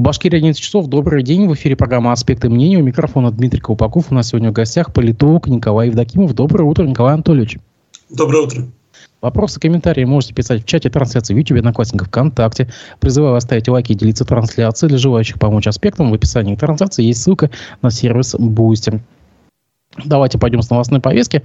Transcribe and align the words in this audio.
В 0.00 0.02
Башкирии 0.02 0.38
11 0.38 0.58
часов. 0.58 0.86
Добрый 0.86 1.22
день. 1.22 1.46
В 1.46 1.52
эфире 1.52 1.76
программа 1.76 2.12
«Аспекты 2.12 2.48
мнения». 2.48 2.78
У 2.78 2.82
микрофона 2.82 3.30
Дмитрий 3.30 3.60
Колпаков. 3.60 4.06
У 4.10 4.14
нас 4.14 4.28
сегодня 4.28 4.48
в 4.48 4.54
гостях 4.54 4.94
политолог 4.94 5.46
Николай 5.46 5.88
Евдокимов. 5.88 6.32
Доброе 6.32 6.64
утро, 6.64 6.84
Николай 6.84 7.12
Анатольевич. 7.12 7.58
Доброе 8.08 8.44
утро. 8.44 8.62
Вопросы, 9.20 9.60
комментарии 9.60 10.04
можете 10.04 10.32
писать 10.32 10.62
в 10.62 10.64
чате 10.64 10.88
трансляции 10.88 11.34
в 11.34 11.36
YouTube, 11.36 11.58
Одноклассников, 11.58 12.08
ВКонтакте. 12.08 12.70
Призываю 12.98 13.34
вас 13.34 13.42
ставить 13.42 13.68
лайки 13.68 13.92
и 13.92 13.94
делиться 13.94 14.24
трансляцией. 14.24 14.88
Для 14.88 14.96
желающих 14.96 15.38
помочь 15.38 15.66
аспектам 15.66 16.10
в 16.10 16.14
описании 16.14 16.56
трансляции 16.56 17.04
есть 17.04 17.20
ссылка 17.20 17.50
на 17.82 17.90
сервис 17.90 18.34
Boosty. 18.34 19.00
Давайте 20.04 20.38
пойдем 20.38 20.62
с 20.62 20.70
новостной 20.70 21.00
повестки. 21.00 21.42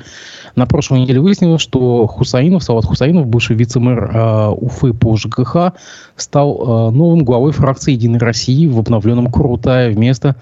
На 0.56 0.68
прошлой 0.68 1.00
неделе 1.00 1.20
выяснилось, 1.20 1.62
что 1.62 2.06
Хусаинов, 2.06 2.64
Салат 2.64 2.86
Хусаинов, 2.86 3.26
бывший 3.26 3.56
вице-мэр 3.56 4.12
э, 4.14 4.50
Уфы 4.50 4.94
по 4.94 5.18
ЖКХ, 5.18 5.74
стал 6.16 6.90
э, 6.90 6.96
новым 6.96 7.26
главой 7.26 7.54
фракции 7.54 7.94
«Единой 7.94 8.20
России» 8.20 8.68
в 8.68 8.78
обновленном 8.78 9.32
Курултае 9.32 9.92
вместо 9.92 10.36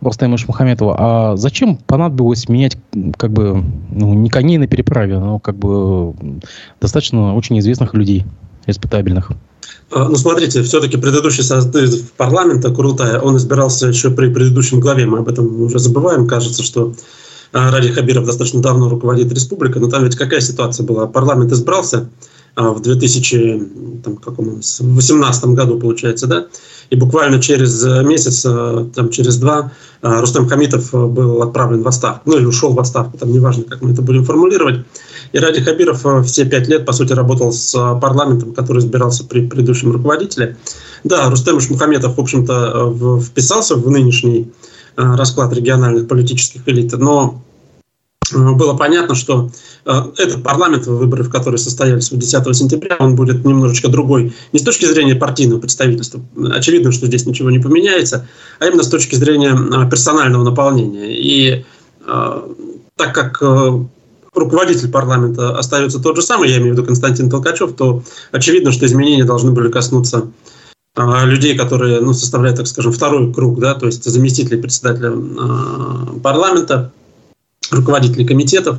Рустема 0.00 0.36
Шмухаметова. 0.36 0.96
А 0.98 1.36
зачем 1.36 1.76
понадобилось 1.76 2.48
менять 2.48 2.76
как 3.16 3.30
бы 3.30 3.62
ну, 3.88 4.14
не 4.14 4.30
коней 4.30 4.58
на 4.58 4.66
переправе, 4.66 5.20
но 5.20 5.38
как 5.38 5.54
бы 5.54 6.12
достаточно 6.80 7.36
очень 7.36 7.56
известных 7.60 7.94
людей, 7.94 8.24
респектабельных? 8.66 9.30
А, 9.92 10.08
ну, 10.08 10.16
смотрите, 10.16 10.60
все-таки 10.64 10.96
предыдущий 10.96 11.44
состав 11.44 11.84
парламента 12.16 12.72
Курултая, 12.72 13.20
он 13.20 13.36
избирался 13.36 13.86
еще 13.86 14.10
при 14.10 14.28
предыдущем 14.28 14.80
главе, 14.80 15.06
мы 15.06 15.18
об 15.18 15.28
этом 15.28 15.62
уже 15.62 15.78
забываем, 15.78 16.26
кажется, 16.26 16.64
что 16.64 16.94
Ради 17.54 17.88
Хабиров 17.92 18.26
достаточно 18.26 18.60
давно 18.60 18.88
руководит 18.88 19.32
республикой, 19.32 19.80
но 19.80 19.88
там 19.88 20.02
ведь 20.02 20.16
какая 20.16 20.40
ситуация 20.40 20.84
была? 20.84 21.06
Парламент 21.06 21.52
избрался 21.52 22.08
а, 22.56 22.70
в 22.70 22.82
2018 22.82 25.44
году, 25.46 25.78
получается, 25.78 26.26
да, 26.26 26.46
и 26.90 26.96
буквально 26.96 27.40
через 27.40 27.80
месяц, 28.02 28.44
а, 28.44 28.90
там, 28.92 29.10
через 29.10 29.36
два, 29.36 29.70
Рустам 30.02 30.48
Хамитов 30.48 30.90
был 30.90 31.42
отправлен 31.42 31.84
в 31.84 31.88
отставку, 31.88 32.28
ну 32.28 32.38
или 32.38 32.44
ушел 32.44 32.72
в 32.72 32.80
отставку, 32.80 33.18
там 33.18 33.30
неважно, 33.30 33.62
как 33.62 33.82
мы 33.82 33.92
это 33.92 34.02
будем 34.02 34.24
формулировать. 34.24 34.80
И 35.32 35.38
Ради 35.38 35.62
Хабиров 35.62 36.04
все 36.26 36.46
пять 36.46 36.66
лет, 36.66 36.84
по 36.84 36.92
сути, 36.92 37.12
работал 37.12 37.52
с 37.52 37.70
парламентом, 38.00 38.52
который 38.52 38.80
избирался 38.80 39.22
при 39.22 39.46
предыдущем 39.46 39.92
руководителе. 39.92 40.56
Да, 41.04 41.30
Рустем 41.30 41.60
Мухаметов, 41.70 42.16
в 42.16 42.20
общем-то, 42.20 43.20
вписался 43.20 43.76
в 43.76 43.88
нынешний 43.88 44.50
расклад 44.96 45.52
региональных 45.52 46.06
политических 46.06 46.68
элит, 46.68 46.92
но 46.92 47.34
Э, 47.34 47.43
было 48.32 48.74
понятно, 48.74 49.14
что 49.14 49.50
э, 49.84 49.92
этот 50.18 50.42
парламент, 50.42 50.86
выборы 50.86 51.24
в 51.24 51.30
которые 51.30 51.58
состоялись 51.58 52.10
10 52.10 52.56
сентября, 52.56 52.96
он 52.98 53.16
будет 53.16 53.44
немножечко 53.44 53.88
другой. 53.88 54.34
Не 54.52 54.58
с 54.58 54.62
точки 54.62 54.86
зрения 54.86 55.14
партийного 55.14 55.60
представительства, 55.60 56.20
очевидно, 56.52 56.92
что 56.92 57.06
здесь 57.06 57.26
ничего 57.26 57.50
не 57.50 57.58
поменяется, 57.58 58.26
а 58.60 58.66
именно 58.66 58.82
с 58.82 58.88
точки 58.88 59.14
зрения 59.14 59.54
э, 59.54 59.90
персонального 59.90 60.42
наполнения. 60.42 61.14
И 61.16 61.64
так 62.96 63.14
как 63.14 63.42
руководитель 64.34 64.90
парламента 64.90 65.56
остается 65.56 66.00
тот 66.00 66.16
же 66.16 66.22
самый, 66.22 66.50
я 66.50 66.58
имею 66.58 66.74
в 66.74 66.76
виду 66.76 66.84
Константин 66.84 67.30
Толкачев, 67.30 67.72
то 67.72 68.02
очевидно, 68.30 68.72
что 68.72 68.84
изменения 68.84 69.24
должны 69.24 69.52
были 69.52 69.70
коснуться 69.70 70.30
людей, 70.96 71.56
которые 71.56 72.00
ну, 72.00 72.12
составляют, 72.12 72.58
так 72.58 72.66
скажем, 72.66 72.92
второй 72.92 73.32
круг, 73.32 73.58
да, 73.58 73.74
то 73.74 73.86
есть 73.86 74.04
заместители 74.04 74.60
председателя 74.60 75.12
парламента, 76.22 76.92
руководителей 77.70 78.26
комитетов, 78.26 78.78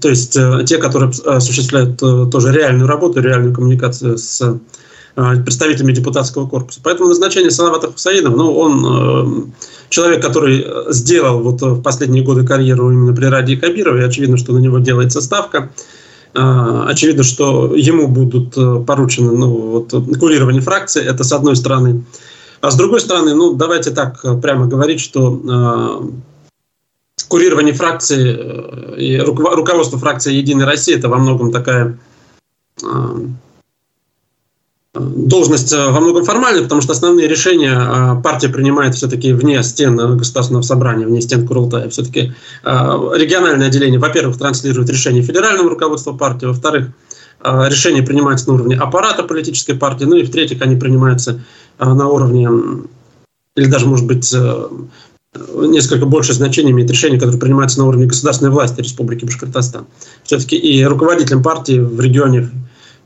то 0.00 0.08
есть 0.08 0.36
э, 0.36 0.64
те, 0.66 0.78
которые 0.78 1.12
осуществляют 1.26 2.02
э, 2.02 2.26
тоже 2.30 2.52
реальную 2.52 2.88
работу, 2.88 3.20
реальную 3.20 3.54
коммуникацию 3.54 4.16
с 4.18 4.40
э, 4.40 5.36
представителями 5.44 5.92
депутатского 5.92 6.48
корпуса. 6.48 6.80
Поэтому 6.82 7.08
назначение 7.08 7.50
Салавата 7.50 7.88
Хусаинова, 7.92 8.34
ну, 8.34 8.56
он 8.56 9.52
человек, 9.90 10.22
который 10.22 10.66
сделал 10.88 11.40
вот 11.40 11.60
в 11.60 11.82
последние 11.82 12.24
годы 12.24 12.46
карьеру 12.46 12.90
именно 12.90 13.14
при 13.14 13.26
Ради 13.26 13.56
Кабирове, 13.56 14.02
и 14.02 14.06
очевидно, 14.06 14.38
что 14.38 14.52
на 14.52 14.58
него 14.58 14.78
делается 14.78 15.20
ставка. 15.20 15.70
Очевидно, 16.32 17.24
что 17.24 17.74
ему 17.76 18.08
будут 18.08 18.54
поручены 18.86 19.32
ну, 19.32 19.50
вот, 19.50 19.90
курирование 20.18 20.62
фракции, 20.62 21.04
это 21.04 21.24
с 21.24 21.32
одной 21.32 21.56
стороны. 21.56 22.04
А 22.62 22.70
с 22.70 22.76
другой 22.76 23.00
стороны, 23.02 23.34
ну, 23.34 23.52
давайте 23.52 23.90
так 23.90 24.24
прямо 24.40 24.66
говорить, 24.66 25.00
что 25.00 26.10
курирование 27.28 27.74
фракции 27.74 28.36
э, 28.38 28.96
и 28.98 29.18
руководство 29.18 29.98
фракции 29.98 30.32
«Единая 30.34 30.66
Россия»– 30.66 30.96
это 30.98 31.08
во 31.08 31.18
многом 31.18 31.50
такая 31.50 31.98
э, 32.82 32.86
должность 34.94 35.72
э, 35.72 35.90
во 35.90 36.00
многом 36.00 36.24
формальная, 36.24 36.62
потому 36.62 36.80
что 36.80 36.92
основные 36.92 37.28
решения 37.28 38.20
партия 38.22 38.48
принимает 38.48 38.94
все-таки 38.94 39.32
вне 39.32 39.62
стен 39.62 39.96
государственного 40.16 40.62
собрания, 40.62 41.06
вне 41.06 41.20
стен 41.20 41.46
Курултая. 41.46 41.88
Все-таки 41.88 42.34
региональное 42.64 43.68
отделение, 43.68 43.98
во-первых, 43.98 44.38
транслирует 44.38 44.90
решения 44.90 45.22
федерального 45.22 45.70
руководства 45.70 46.12
партии, 46.12 46.46
во-вторых, 46.46 46.88
решения 47.42 48.02
принимаются 48.02 48.48
на 48.48 48.54
уровне 48.54 48.76
аппарата 48.76 49.22
политической 49.22 49.74
партии, 49.74 50.04
ну 50.04 50.16
и 50.16 50.24
в-третьих, 50.24 50.62
они 50.62 50.76
принимаются 50.76 51.40
на 51.78 52.06
уровне 52.06 52.48
или 53.56 53.66
даже, 53.66 53.86
может 53.86 54.06
быть, 54.06 54.32
несколько 55.34 56.06
больше 56.06 56.34
значения 56.34 56.72
имеет 56.72 56.90
решение, 56.90 57.18
которое 57.18 57.38
принимается 57.38 57.78
на 57.78 57.86
уровне 57.86 58.06
государственной 58.06 58.50
власти 58.50 58.80
Республики 58.80 59.24
Башкортостан. 59.24 59.86
Все-таки 60.24 60.56
и 60.56 60.84
руководителем 60.84 61.42
партии 61.42 61.78
в 61.78 61.98
регионе 62.00 62.50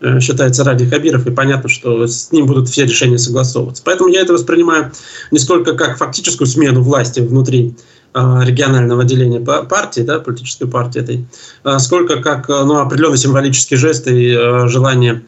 э, 0.00 0.19
считается 0.20 0.64
Ради 0.64 0.87
Хабиров, 0.87 1.26
и 1.26 1.31
понятно, 1.31 1.69
что 1.69 2.06
с 2.06 2.32
ним 2.32 2.47
будут 2.47 2.69
все 2.69 2.84
решения 2.84 3.19
согласовываться. 3.19 3.82
Поэтому 3.84 4.09
я 4.09 4.22
это 4.22 4.32
воспринимаю 4.32 4.91
не 5.31 5.38
сколько 5.38 5.75
как 5.75 5.98
фактическую 5.98 6.48
смену 6.48 6.82
власти 6.82 7.20
внутри 7.20 7.76
э, 8.14 8.41
регионального 8.43 9.03
отделения 9.03 9.41
партии, 9.41 10.00
да, 10.00 10.19
политической 10.19 10.66
партии 10.66 11.00
этой, 11.00 11.26
а 11.62 11.78
сколько 11.78 12.20
как 12.20 12.48
ну, 12.48 12.78
определенный 12.78 13.19
символический 13.19 13.76
жест 13.76 14.08
и 14.08 14.32
э, 14.32 14.66
желание 14.66 15.22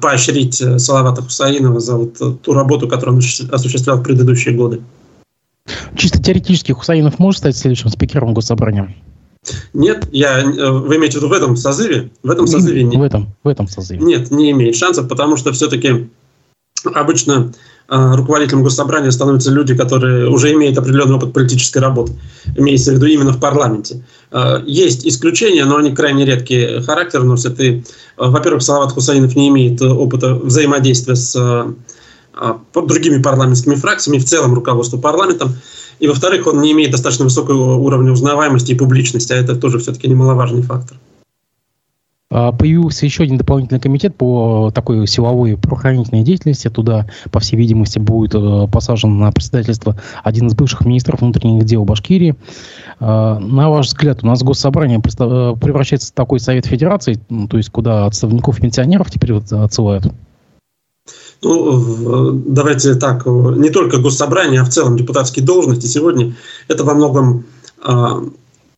поощрить 0.00 0.62
Салавата 0.78 1.20
Хусаинова 1.20 1.80
за 1.80 1.96
вот 1.96 2.42
ту 2.42 2.52
работу, 2.52 2.86
которую 2.86 3.16
он 3.16 3.22
осуществлял 3.50 3.98
в 3.98 4.04
предыдущие 4.04 4.54
годы. 4.54 4.82
Чисто 5.96 6.22
теоретически 6.22 6.72
Хусаинов 6.72 7.18
может 7.18 7.38
стать 7.38 7.56
следующим 7.56 7.88
спикером 7.88 8.34
госсобрания? 8.34 8.94
Нет, 9.72 10.08
я, 10.12 10.40
э, 10.40 10.70
вы 10.70 10.96
имеете 10.96 11.18
в 11.18 11.22
виду 11.22 11.28
в 11.28 11.32
этом 11.32 11.56
созыве? 11.56 12.10
В 12.22 12.30
этом 12.30 12.46
созыве 12.46 12.82
нет. 12.82 12.98
В 12.98 13.02
этом, 13.02 13.34
в 13.42 13.48
этом 13.48 13.68
созыве. 13.68 14.00
Нет, 14.00 14.30
не 14.30 14.50
имеет 14.50 14.76
шансов, 14.76 15.08
потому 15.08 15.36
что 15.36 15.52
все-таки 15.52 16.08
обычно 16.92 17.52
э, 17.88 18.14
руководителем 18.14 18.62
госсобрания 18.62 19.10
становятся 19.10 19.50
люди, 19.50 19.74
которые 19.74 20.28
уже 20.28 20.52
имеют 20.52 20.78
определенный 20.78 21.16
опыт 21.16 21.32
политической 21.32 21.78
работы, 21.78 22.12
имеется 22.56 22.92
в 22.92 22.94
виду 22.94 23.06
именно 23.06 23.32
в 23.32 23.40
парламенте. 23.40 24.04
Э, 24.32 24.62
есть 24.66 25.06
исключения, 25.06 25.64
но 25.64 25.76
они 25.76 25.94
крайне 25.94 26.24
редкий 26.24 26.82
характер 26.82 27.22
носят. 27.22 27.60
И, 27.60 27.70
э, 27.70 27.82
во-первых, 28.16 28.62
Салават 28.62 28.92
Хусаинов 28.92 29.36
не 29.36 29.48
имеет 29.48 29.80
опыта 29.80 30.34
взаимодействия 30.34 31.16
с 31.16 31.36
а, 32.36 32.58
другими 32.74 33.22
парламентскими 33.22 33.74
фракциями, 33.74 34.18
в 34.18 34.24
целом 34.24 34.54
руководству 34.54 34.98
парламентом. 34.98 35.54
И, 36.00 36.08
во-вторых, 36.08 36.46
он 36.46 36.60
не 36.60 36.72
имеет 36.72 36.90
достаточно 36.90 37.24
высокого 37.24 37.74
уровня 37.74 38.12
узнаваемости 38.12 38.72
и 38.72 38.74
публичности, 38.74 39.32
а 39.32 39.36
это 39.36 39.56
тоже 39.56 39.78
все-таки 39.78 40.08
немаловажный 40.08 40.62
фактор. 40.62 40.98
А, 42.34 42.50
появился 42.50 43.06
еще 43.06 43.22
один 43.22 43.36
дополнительный 43.36 43.80
комитет 43.80 44.16
по 44.16 44.72
такой 44.74 45.06
силовой 45.06 45.56
правоохранительной 45.56 46.24
деятельности. 46.24 46.68
Туда, 46.68 47.06
по 47.30 47.38
всей 47.38 47.56
видимости, 47.56 48.00
будет 48.00 48.34
э, 48.34 48.66
посажен 48.72 49.18
на 49.18 49.30
председательство 49.30 49.96
один 50.24 50.48
из 50.48 50.54
бывших 50.54 50.84
министров 50.84 51.20
внутренних 51.20 51.64
дел 51.64 51.84
Башкирии. 51.84 52.34
А, 52.98 53.38
на 53.38 53.70
ваш 53.70 53.86
взгляд, 53.86 54.24
у 54.24 54.26
нас 54.26 54.42
госсобрание 54.42 54.98
э, 54.98 55.00
превращается 55.00 56.08
в 56.08 56.14
такой 56.14 56.40
совет 56.40 56.66
федерации, 56.66 57.20
то 57.48 57.56
есть 57.56 57.70
куда 57.70 58.06
отставников 58.06 58.60
пенсионеров 58.60 59.12
теперь 59.12 59.34
отсылают? 59.34 60.12
Ну, 61.44 62.32
давайте 62.46 62.94
так, 62.94 63.26
не 63.26 63.68
только 63.68 63.98
госсобрание, 63.98 64.62
а 64.62 64.64
в 64.64 64.70
целом 64.70 64.96
депутатские 64.96 65.44
должности 65.44 65.86
сегодня 65.86 66.34
это 66.68 66.84
во 66.84 66.94
многом 66.94 67.44
а, 67.82 68.24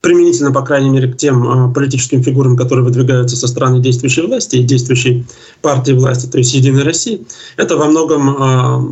применительно, 0.00 0.52
по 0.52 0.62
крайней 0.62 0.90
мере, 0.90 1.12
к 1.12 1.16
тем 1.16 1.48
а, 1.48 1.72
политическим 1.72 2.24
фигурам, 2.24 2.56
которые 2.56 2.84
выдвигаются 2.84 3.36
со 3.36 3.46
стороны 3.46 3.80
действующей 3.80 4.26
власти 4.26 4.56
и 4.56 4.64
действующей 4.64 5.24
партии 5.62 5.92
власти, 5.92 6.26
то 6.26 6.38
есть 6.38 6.54
Единой 6.54 6.82
России, 6.82 7.24
это 7.56 7.76
во 7.76 7.86
многом 7.86 8.36
а, 8.36 8.82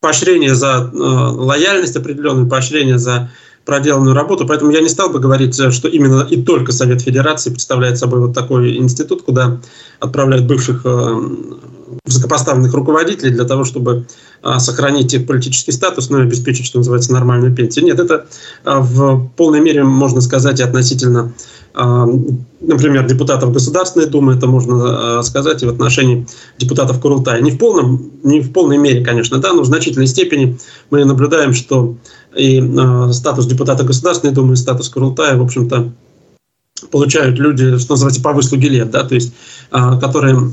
поощрение 0.00 0.54
за 0.54 0.90
лояльность 0.92 1.96
определенную, 1.96 2.46
поощрение 2.46 2.98
за 2.98 3.30
проделанную 3.64 4.14
работу. 4.14 4.46
Поэтому 4.46 4.70
я 4.70 4.80
не 4.80 4.90
стал 4.90 5.08
бы 5.08 5.18
говорить, 5.18 5.54
что 5.54 5.88
именно 5.88 6.26
и 6.30 6.42
только 6.42 6.72
Совет 6.72 7.00
Федерации 7.00 7.48
представляет 7.48 7.98
собой 7.98 8.20
вот 8.20 8.34
такой 8.34 8.76
институт, 8.76 9.22
куда 9.22 9.60
отправляют 10.00 10.46
бывших 10.46 10.84
высокопоставленных 12.04 12.72
руководителей 12.74 13.30
для 13.30 13.44
того, 13.44 13.64
чтобы 13.64 14.06
а, 14.42 14.58
сохранить 14.58 15.12
их 15.14 15.26
политический 15.26 15.72
статус, 15.72 16.10
ну 16.10 16.18
и 16.18 16.22
обеспечить, 16.22 16.66
что 16.66 16.78
называется, 16.78 17.12
нормальную 17.12 17.54
пенсию. 17.54 17.84
Нет, 17.84 17.98
это 17.98 18.26
а, 18.64 18.80
в 18.80 19.28
полной 19.36 19.60
мере, 19.60 19.84
можно 19.84 20.20
сказать, 20.20 20.60
относительно 20.60 21.32
например, 21.76 23.04
депутатов 23.04 23.52
Государственной 23.52 24.06
Думы, 24.06 24.34
это 24.34 24.46
можно 24.46 25.20
сказать 25.24 25.60
и 25.60 25.66
в 25.66 25.70
отношении 25.70 26.24
депутатов 26.56 27.00
Курултая. 27.00 27.40
Не 27.40 27.50
в, 27.50 27.58
полном, 27.58 28.12
не 28.22 28.40
в 28.40 28.52
полной 28.52 28.78
мере, 28.78 29.04
конечно, 29.04 29.38
да, 29.38 29.52
но 29.52 29.62
в 29.62 29.66
значительной 29.66 30.06
степени 30.06 30.56
мы 30.90 31.04
наблюдаем, 31.04 31.52
что 31.52 31.96
и 32.36 32.62
статус 33.10 33.46
депутата 33.46 33.82
Государственной 33.82 34.32
Думы, 34.32 34.52
и 34.52 34.56
статус 34.56 34.88
Курултая, 34.88 35.36
в 35.36 35.42
общем-то, 35.42 35.92
получают 36.90 37.38
люди, 37.38 37.78
что 37.78 37.94
называется, 37.94 38.22
по 38.22 38.32
выслуге 38.32 38.68
лет, 38.68 38.90
да, 38.90 39.04
то 39.04 39.14
есть, 39.14 39.32
которые 39.70 40.50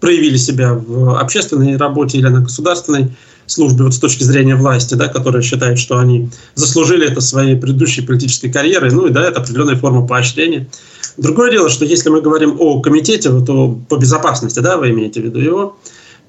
проявили 0.00 0.36
себя 0.36 0.74
в 0.74 1.18
общественной 1.18 1.76
работе 1.76 2.18
или 2.18 2.28
на 2.28 2.40
государственной 2.40 3.10
службе 3.46 3.84
вот 3.84 3.94
с 3.94 3.98
точки 3.98 4.24
зрения 4.24 4.56
власти, 4.56 4.94
да, 4.94 5.08
которые 5.08 5.42
считают, 5.42 5.78
что 5.78 5.98
они 5.98 6.28
заслужили 6.54 7.10
это 7.10 7.20
своей 7.20 7.56
предыдущей 7.56 8.02
политической 8.02 8.50
карьерой, 8.50 8.90
ну 8.90 9.06
и 9.06 9.10
да, 9.10 9.22
это 9.26 9.40
определенная 9.40 9.76
форма 9.76 10.06
поощрения. 10.06 10.68
Другое 11.16 11.50
дело, 11.50 11.68
что 11.68 11.84
если 11.84 12.10
мы 12.10 12.20
говорим 12.20 12.56
о 12.60 12.80
комитете, 12.80 13.30
вот, 13.30 13.48
о, 13.48 13.78
по 13.88 13.96
безопасности, 13.96 14.60
да, 14.60 14.76
вы 14.76 14.90
имеете 14.90 15.20
в 15.20 15.24
виду 15.24 15.40
его, 15.40 15.76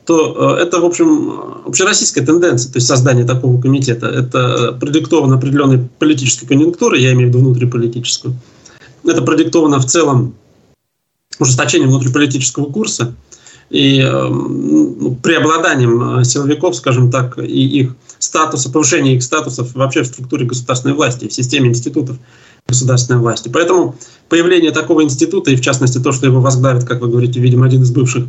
то 0.05 0.55
э, 0.57 0.63
это, 0.63 0.79
в 0.79 0.85
общем, 0.85 1.33
общероссийская 1.67 2.25
тенденция, 2.25 2.71
то 2.71 2.77
есть 2.77 2.87
создание 2.87 3.25
такого 3.25 3.61
комитета. 3.61 4.07
Это 4.07 4.75
продиктовано 4.79 5.35
определенной 5.35 5.87
политической 5.99 6.47
конъюнктурой, 6.47 7.01
я 7.03 7.11
имею 7.11 7.27
в 7.27 7.29
виду 7.29 7.45
внутриполитическую. 7.45 8.33
Это 9.03 9.21
продиктовано 9.21 9.79
в 9.79 9.85
целом 9.85 10.35
ужесточением 11.39 11.89
внутриполитического 11.89 12.71
курса 12.71 13.15
и 13.69 14.01
э, 14.01 14.29
преобладанием 15.21 16.19
э, 16.19 16.23
силовиков, 16.23 16.75
скажем 16.75 17.11
так, 17.11 17.37
и 17.37 17.81
их 17.81 17.95
статуса, 18.17 18.71
повышения 18.71 19.15
их 19.15 19.23
статусов 19.23 19.73
вообще 19.75 20.01
в 20.01 20.07
структуре 20.07 20.45
государственной 20.45 20.95
власти, 20.95 21.27
в 21.27 21.33
системе 21.33 21.69
институтов 21.69 22.17
государственной 22.67 23.19
власти. 23.19 23.49
Поэтому 23.49 23.95
появление 24.27 24.71
такого 24.71 25.03
института, 25.03 25.51
и 25.51 25.55
в 25.55 25.61
частности 25.61 25.99
то, 25.99 26.11
что 26.11 26.25
его 26.25 26.41
возглавит, 26.41 26.83
как 26.83 27.01
вы 27.01 27.09
говорите, 27.09 27.39
видимо, 27.39 27.65
один 27.67 27.83
из 27.83 27.91
бывших 27.91 28.25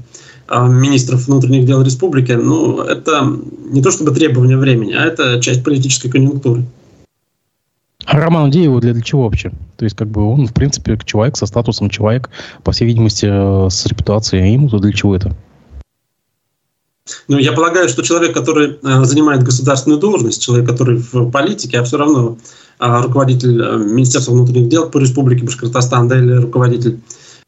э, 0.49 0.69
министров 0.69 1.27
внутренних 1.27 1.65
дел 1.65 1.83
республики, 1.83 2.33
ну, 2.33 2.81
это 2.83 3.27
не 3.71 3.83
то 3.83 3.91
чтобы 3.91 4.13
требование 4.13 4.59
времени, 4.59 4.93
а 4.93 5.05
это 5.07 5.41
часть 5.41 5.65
политической 5.65 6.11
конъюнктуры. 6.11 6.65
А 8.07 8.17
Роман 8.17 8.51
Дееву 8.51 8.81
для, 8.81 8.93
для 8.93 9.03
чего 9.03 9.25
вообще? 9.25 9.51
То 9.77 9.85
есть, 9.85 9.97
как 9.97 10.09
бы 10.09 10.25
он, 10.25 10.47
в 10.47 10.55
принципе, 10.55 10.99
человек 11.05 11.37
со 11.37 11.47
статусом 11.47 11.91
человек, 11.91 12.31
по 12.65 12.73
всей 12.73 12.87
видимости, 12.87 13.27
э, 13.31 13.71
с 13.71 13.87
репутацией. 13.87 14.43
А 14.43 14.47
ему-то 14.47 14.79
для 14.79 14.93
чего 14.93 15.15
это? 15.15 15.37
Ну, 17.29 17.39
я 17.39 17.53
полагаю, 17.53 17.89
что 17.89 18.03
человек, 18.03 18.35
который 18.35 18.79
э, 18.83 19.05
занимает 19.05 19.43
государственную 19.43 20.01
должность, 20.01 20.43
человек, 20.43 20.69
который 20.69 20.97
в 20.97 21.31
политике, 21.31 21.79
а 21.79 21.85
все 21.85 21.99
равно 21.99 22.39
э, 22.79 23.03
руководитель 23.03 23.61
э, 23.61 23.77
Министерства 23.79 24.33
внутренних 24.33 24.69
дел 24.69 24.89
по 24.89 24.99
республике 24.99 25.45
Башкортостан, 25.45 26.09
да, 26.09 26.19
или 26.19 26.33
руководитель 26.33 27.01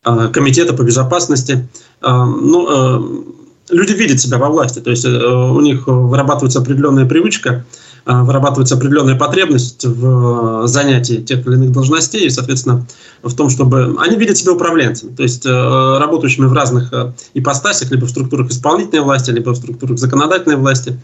э, 0.04 0.28
комитета 0.32 0.74
по 0.74 0.82
безопасности, 0.82 1.68
э, 2.02 2.06
ну, 2.10 2.66
э, 2.68 3.74
люди 3.74 3.92
видят 3.92 4.20
себя 4.20 4.38
во 4.38 4.48
власти, 4.48 4.80
то 4.80 4.90
есть 4.90 5.04
э, 5.04 5.08
у 5.08 5.60
них 5.60 5.86
вырабатывается 5.86 6.60
определенная 6.60 7.06
привычка 7.06 7.50
а, 7.50 7.64
вырабатывается 8.04 8.74
определенная 8.74 9.14
потребность 9.16 9.84
в 9.84 10.66
занятии 10.66 11.16
тех 11.16 11.46
или 11.46 11.54
иных 11.54 11.72
должностей, 11.72 12.26
и, 12.26 12.30
соответственно, 12.30 12.86
в 13.22 13.34
том, 13.34 13.48
чтобы 13.48 13.96
они 13.98 14.16
видят 14.16 14.36
себя 14.36 14.52
управленцами, 14.52 15.14
то 15.14 15.22
есть 15.22 15.46
э, 15.46 15.50
работающими 15.50 16.46
в 16.46 16.52
разных 16.52 16.92
э, 16.92 17.12
ипостасях, 17.34 17.90
либо 17.90 18.06
в 18.06 18.10
структурах 18.10 18.50
исполнительной 18.50 19.02
власти, 19.02 19.30
либо 19.30 19.50
в 19.50 19.56
структурах 19.56 19.98
законодательной 19.98 20.56
власти. 20.56 20.98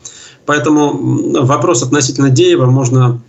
Поэтому 0.44 1.42
вопрос 1.44 1.82
относительно 1.82 2.30
Деева 2.30 2.66
можно 2.66 3.20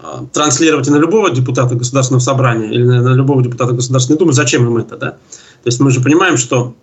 э, 0.00 0.04
транслировать 0.32 0.88
и 0.88 0.90
на 0.90 0.96
любого 0.96 1.30
депутата 1.30 1.74
Государственного 1.74 2.22
собрания 2.22 2.70
или 2.70 2.84
на 2.84 3.14
любого 3.14 3.42
депутата 3.42 3.72
Государственной 3.72 4.18
Думы, 4.18 4.32
зачем 4.34 4.66
им 4.66 4.76
это, 4.76 4.96
да? 4.96 5.10
То 5.10 5.68
есть 5.68 5.80
мы 5.80 5.90
же 5.90 6.02
понимаем, 6.02 6.36
что 6.36 6.74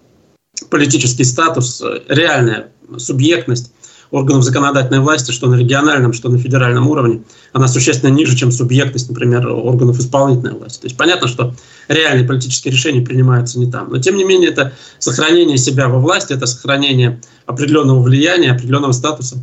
политический 0.69 1.23
статус, 1.23 1.83
реальная 2.07 2.69
субъектность 2.97 3.71
органов 4.11 4.43
законодательной 4.43 4.99
власти, 4.99 5.31
что 5.31 5.47
на 5.47 5.55
региональном, 5.55 6.13
что 6.13 6.29
на 6.29 6.37
федеральном 6.37 6.87
уровне, 6.87 7.23
она 7.53 7.67
существенно 7.67 8.11
ниже, 8.11 8.35
чем 8.35 8.51
субъектность, 8.51 9.09
например, 9.09 9.47
органов 9.47 9.99
исполнительной 9.99 10.53
власти. 10.53 10.81
То 10.81 10.87
есть 10.87 10.97
понятно, 10.97 11.27
что 11.27 11.55
реальные 11.87 12.27
политические 12.27 12.73
решения 12.73 13.01
принимаются 13.01 13.57
не 13.59 13.71
там. 13.71 13.89
Но 13.89 13.99
тем 13.99 14.17
не 14.17 14.23
менее 14.23 14.49
это 14.49 14.73
сохранение 14.99 15.57
себя 15.57 15.87
во 15.87 15.99
власти, 15.99 16.33
это 16.33 16.45
сохранение 16.45 17.21
определенного 17.45 18.01
влияния, 18.01 18.51
определенного 18.51 18.91
статуса. 18.91 19.37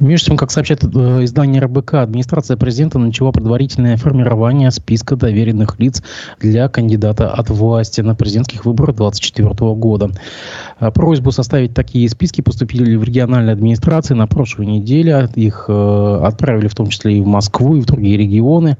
Между 0.00 0.28
тем, 0.28 0.38
как 0.38 0.50
сообщает 0.50 0.82
э, 0.82 1.24
издание 1.24 1.60
РБК, 1.60 1.94
администрация 1.94 2.56
президента 2.56 2.98
начала 2.98 3.32
предварительное 3.32 3.98
формирование 3.98 4.70
списка 4.70 5.14
доверенных 5.14 5.78
лиц 5.78 6.02
для 6.40 6.70
кандидата 6.70 7.30
от 7.30 7.50
власти 7.50 8.00
на 8.00 8.14
президентских 8.14 8.64
выборах 8.64 8.96
2024 8.96 9.74
года. 9.74 10.10
А 10.78 10.90
просьбу 10.90 11.32
составить 11.32 11.74
такие 11.74 12.08
списки 12.08 12.40
поступили 12.40 12.96
в 12.96 13.04
региональные 13.04 13.52
администрации 13.52 14.14
на 14.14 14.26
прошлой 14.26 14.64
неделе. 14.64 15.28
Их 15.34 15.66
э, 15.68 16.20
отправили 16.24 16.68
в 16.68 16.74
том 16.74 16.86
числе 16.88 17.18
и 17.18 17.20
в 17.20 17.26
Москву, 17.26 17.76
и 17.76 17.82
в 17.82 17.84
другие 17.84 18.16
регионы. 18.16 18.78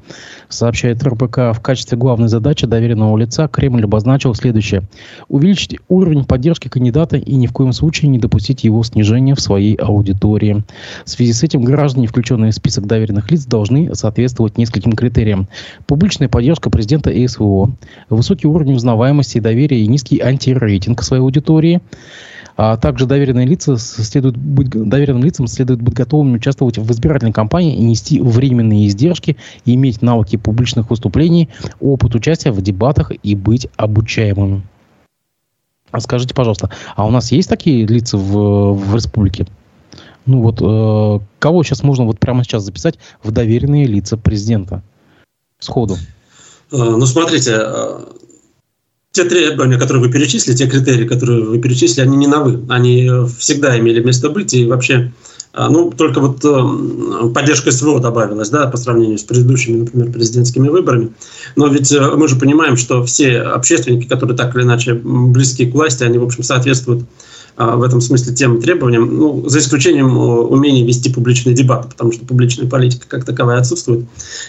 Сообщает 0.49 1.03
РБК, 1.03 1.53
в 1.53 1.59
качестве 1.61 1.99
главной 1.99 2.29
задачи 2.29 2.65
доверенного 2.65 3.15
лица 3.15 3.47
Кремль 3.47 3.83
обозначил 3.83 4.33
следующее. 4.33 4.81
Увеличить 5.27 5.77
уровень 5.87 6.25
поддержки 6.25 6.67
кандидата 6.67 7.17
и 7.17 7.35
ни 7.35 7.45
в 7.45 7.53
коем 7.53 7.73
случае 7.73 8.09
не 8.09 8.17
допустить 8.17 8.63
его 8.63 8.81
снижения 8.83 9.35
в 9.35 9.39
своей 9.39 9.75
аудитории. 9.75 10.63
В 11.11 11.13
связи 11.13 11.33
с 11.33 11.43
этим 11.43 11.65
граждане, 11.65 12.07
включенные 12.07 12.51
в 12.51 12.55
список 12.55 12.87
доверенных 12.87 13.29
лиц, 13.31 13.45
должны 13.45 13.93
соответствовать 13.95 14.57
нескольким 14.57 14.93
критериям. 14.93 15.49
Публичная 15.85 16.29
поддержка 16.29 16.69
президента 16.69 17.09
и 17.09 17.27
СВО, 17.27 17.69
высокий 18.09 18.47
уровень 18.47 18.75
узнаваемости 18.75 19.37
и 19.37 19.41
доверия 19.41 19.81
и 19.81 19.87
низкий 19.87 20.21
антирейтинг 20.21 21.03
своей 21.03 21.21
аудитории, 21.21 21.81
а 22.55 22.77
также 22.77 23.07
доверенные 23.07 23.45
лица 23.45 23.75
следует 23.75 24.37
быть, 24.37 24.69
доверенным 24.69 25.21
лицам 25.21 25.47
следует 25.47 25.81
быть 25.81 25.95
готовыми 25.95 26.37
участвовать 26.37 26.77
в 26.77 26.89
избирательной 26.93 27.33
кампании 27.33 27.75
и 27.75 27.83
нести 27.83 28.21
временные 28.21 28.87
издержки, 28.87 29.35
иметь 29.65 30.01
навыки 30.01 30.37
публичных 30.37 30.89
выступлений, 30.89 31.49
опыт 31.81 32.15
участия 32.15 32.53
в 32.53 32.61
дебатах 32.61 33.11
и 33.21 33.35
быть 33.35 33.67
обучаемыми. 33.75 34.61
А 35.91 35.99
скажите, 35.99 36.33
пожалуйста, 36.33 36.69
а 36.95 37.05
у 37.05 37.11
нас 37.11 37.33
есть 37.33 37.49
такие 37.49 37.85
лица 37.85 38.17
в, 38.17 38.75
в 38.75 38.95
республике? 38.95 39.45
Ну 40.31 40.39
вот, 40.39 40.61
э, 40.61 41.25
кого 41.39 41.63
сейчас 41.63 41.83
можно 41.83 42.05
вот 42.05 42.17
прямо 42.17 42.45
сейчас 42.45 42.63
записать 42.63 42.97
в 43.21 43.31
доверенные 43.31 43.85
лица 43.85 44.15
президента? 44.15 44.81
Сходу. 45.59 45.97
Э, 46.71 46.77
ну, 46.77 47.05
смотрите, 47.05 47.57
э, 47.61 47.99
те 49.11 49.25
требования, 49.25 49.77
которые 49.77 50.05
вы 50.05 50.09
перечислили, 50.09 50.55
те 50.55 50.67
критерии, 50.67 51.05
которые 51.05 51.43
вы 51.43 51.59
перечислили, 51.59 52.05
они 52.05 52.15
не 52.15 52.27
новы. 52.27 52.63
Они 52.69 53.11
всегда 53.39 53.77
имели 53.77 54.01
место 54.01 54.29
быть. 54.29 54.53
И 54.53 54.65
вообще, 54.65 55.11
э, 55.53 55.67
ну, 55.69 55.91
только 55.91 56.21
вот 56.21 57.33
поддержка 57.33 57.73
СВО 57.73 57.99
добавилась, 57.99 58.49
да, 58.51 58.67
по 58.67 58.77
сравнению 58.77 59.17
с 59.17 59.23
предыдущими, 59.23 59.79
например, 59.79 60.13
президентскими 60.13 60.69
выборами. 60.69 61.11
Но 61.57 61.67
ведь 61.67 61.91
мы 61.91 62.29
же 62.29 62.37
понимаем, 62.37 62.77
что 62.77 63.03
все 63.03 63.41
общественники, 63.41 64.07
которые 64.07 64.37
так 64.37 64.55
или 64.55 64.63
иначе 64.63 64.93
близки 64.93 65.69
к 65.69 65.73
власти, 65.73 66.05
они, 66.05 66.19
в 66.19 66.23
общем, 66.23 66.43
соответствуют 66.43 67.03
в 67.57 67.83
этом 67.83 68.01
смысле 68.01 68.33
тем 68.33 68.61
требованиям, 68.61 69.17
ну, 69.17 69.47
за 69.47 69.59
исключением 69.59 70.17
умения 70.17 70.85
вести 70.85 71.11
публичные 71.11 71.55
дебаты, 71.55 71.89
потому 71.89 72.11
что 72.11 72.25
публичная 72.25 72.67
политика 72.67 73.05
как 73.07 73.25
таковая 73.25 73.59
отсутствует 73.59 74.05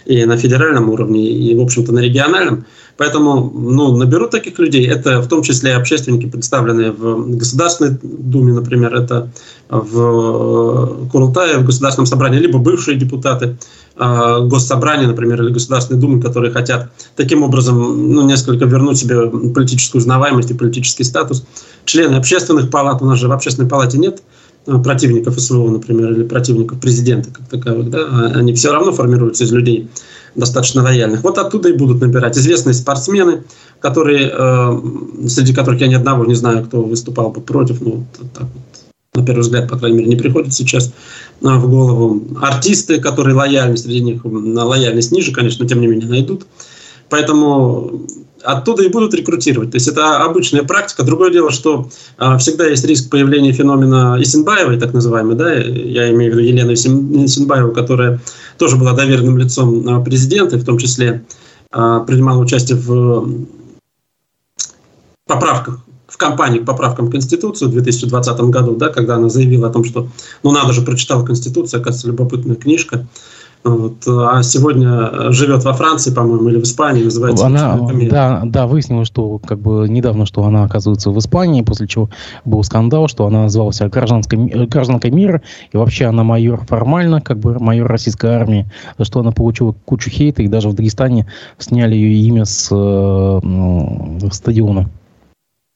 и 0.07 0.25
на 0.25 0.37
федеральном 0.37 0.89
уровне, 0.91 1.31
и, 1.31 1.55
в 1.55 1.61
общем-то, 1.61 1.93
на 1.93 1.99
региональном. 1.99 2.65
Поэтому 2.97 3.51
ну, 3.51 3.97
наберут 3.97 4.31
таких 4.31 4.59
людей. 4.59 4.87
Это 4.87 5.21
в 5.21 5.29
том 5.29 5.43
числе 5.43 5.75
общественники, 5.75 6.27
представленные 6.27 6.93
в 6.93 7.37
Государственной 7.37 7.99
Думе, 8.03 8.53
например, 8.53 8.95
это 8.95 9.31
в 9.69 11.07
э, 11.07 11.09
Курултае, 11.11 11.59
в 11.59 11.67
Государственном 11.67 12.07
собрании, 12.07 12.39
либо 12.39 12.59
бывшие 12.59 12.99
депутаты 12.99 13.57
э, 13.97 14.41
Госсобрания, 14.47 15.07
например, 15.07 15.43
или 15.43 15.53
Государственной 15.53 16.01
Думы, 16.01 16.21
которые 16.21 16.53
хотят 16.53 16.91
таким 17.17 17.43
образом 17.43 18.13
ну, 18.13 18.23
несколько 18.23 18.65
вернуть 18.65 18.99
себе 18.99 19.29
политическую 19.29 20.01
узнаваемость 20.01 20.51
и 20.51 20.55
политический 20.55 21.05
статус. 21.05 21.45
Члены 21.85 22.17
общественных 22.17 22.71
палат, 22.71 23.03
у 23.03 23.07
нас 23.07 23.19
же 23.19 23.29
в 23.29 23.33
общественной 23.33 23.69
палате 23.69 23.99
нет 23.99 24.23
э, 24.67 24.79
противников 24.79 25.41
СВО, 25.41 25.71
например, 25.71 26.13
или 26.13 26.25
противников 26.25 26.81
президента 26.81 27.31
как 27.31 27.49
таковых, 27.49 27.91
да, 27.91 27.99
а 28.11 28.39
они 28.39 28.55
все 28.55 28.73
равно 28.73 28.93
формируются 28.93 29.45
из 29.45 29.53
людей 29.53 29.89
достаточно 30.35 30.83
лояльных. 30.83 31.23
Вот 31.23 31.39
оттуда 31.39 31.69
и 31.69 31.77
будут 31.77 32.01
набирать 32.01 32.39
известные 32.39 32.73
спортсмены, 32.73 33.45
которые, 33.81 34.31
среди 35.29 35.53
которых 35.53 35.79
я 35.83 35.89
ни 35.89 35.95
одного 35.95 36.25
не 36.25 36.35
знаю, 36.35 36.65
кто 36.65 36.83
выступал 36.83 37.31
бы 37.31 37.43
против, 37.43 37.83
ну, 37.83 38.07
вот, 38.19 38.33
так 38.33 38.45
вот, 38.45 38.72
на 39.15 39.25
первый 39.25 39.43
взгляд, 39.43 39.69
по 39.69 39.79
крайней 39.79 39.99
мере, 39.99 40.09
не 40.09 40.17
приходит 40.17 40.55
сейчас 40.55 40.89
э, 40.89 40.91
в 41.41 41.69
голову. 41.69 42.23
Артисты, 42.41 42.99
которые 42.99 43.35
лояльны, 43.35 43.77
среди 43.77 44.01
них 44.01 44.23
лояльность 44.25 45.13
ниже, 45.13 45.33
конечно, 45.33 45.69
тем 45.69 45.81
не 45.81 45.87
менее 45.87 46.09
найдут. 46.09 46.47
Поэтому 47.11 48.07
оттуда 48.43 48.83
и 48.83 48.89
будут 48.89 49.13
рекрутировать. 49.13 49.71
То 49.71 49.77
есть 49.77 49.87
это 49.87 50.25
обычная 50.25 50.63
практика. 50.63 51.03
Другое 51.05 51.31
дело, 51.31 51.51
что 51.51 51.91
а, 52.17 52.39
всегда 52.39 52.67
есть 52.67 52.87
риск 52.87 53.11
появления 53.11 53.53
феномена 53.53 54.17
Исенбаевой, 54.19 54.81
так 54.81 54.95
называемой, 54.95 55.37
да, 55.37 55.53
я 55.53 56.11
имею 56.11 56.33
в 56.33 56.37
виду 56.37 56.47
Елену 56.47 56.73
Исенбаеву, 56.73 57.73
которая 57.73 58.19
тоже 58.57 58.77
была 58.77 58.95
доверенным 58.95 59.37
лицом 59.37 59.87
а, 59.89 60.01
президента, 60.03 60.57
в 60.57 60.65
том 60.65 60.79
числе 60.79 61.25
принимала 61.71 62.39
участие 62.39 62.77
в 62.77 63.47
поправках 65.27 65.81
в 66.13 66.19
кампании 66.19 66.59
к 66.59 66.67
поправкам 66.67 67.09
к 67.09 67.13
Конституции 67.13 67.65
в 67.65 67.71
2020 67.71 68.41
году, 68.43 68.77
да, 68.77 68.91
когда 68.91 69.17
она 69.17 69.31
заявила 69.31 69.69
о 69.69 69.71
том, 69.71 69.83
что 69.83 70.09
ну 70.43 70.53
надо 70.53 70.73
же, 70.75 70.83
прочитала 70.83 71.25
Конституцию, 71.25 71.81
оказывается, 71.81 72.09
любопытная 72.09 72.57
книжка. 72.57 73.07
Вот. 73.65 74.07
А 74.09 74.43
сегодня 74.43 75.31
живет 75.31 75.65
во 75.65 75.73
Франции, 75.73 76.13
по-моему, 76.13 76.49
или 76.49 76.59
в 76.59 76.65
Испании, 76.65 77.05
называется. 77.05 77.47
Она, 77.47 77.79
да, 78.11 78.43
да, 78.45 78.67
выяснилось, 78.67 79.07
что 79.07 79.39
как 79.39 79.61
бы 79.61 79.89
недавно, 79.89 80.27
что 80.27 80.43
она 80.43 80.65
оказывается 80.65 81.11
в 81.11 81.19
Испании, 81.19 81.63
после 81.63 81.87
чего 81.87 82.11
был 82.45 82.65
скандал, 82.65 83.07
что 83.07 83.25
она 83.25 83.45
называлась 83.45 83.79
гражданской, 83.81 84.67
гражданкой 84.67 85.13
мира, 85.13 85.43
и 85.73 85.77
вообще 85.77 86.07
она 86.07 86.25
майор 86.25 86.65
формально, 86.67 87.21
как 87.21 87.39
бы 87.39 87.57
майор 87.61 87.89
российской 87.89 88.33
армии, 88.33 88.69
за 88.99 89.05
что 89.05 89.21
она 89.21 89.31
получила 89.31 89.75
кучу 89.85 90.11
хейта, 90.11 90.43
и 90.43 90.49
даже 90.49 90.69
в 90.69 90.75
Дагестане 90.75 91.29
сняли 91.59 91.95
ее 91.95 92.15
имя 92.27 92.45
с 92.45 92.69
э, 92.73 94.29
стадиона. 94.33 94.91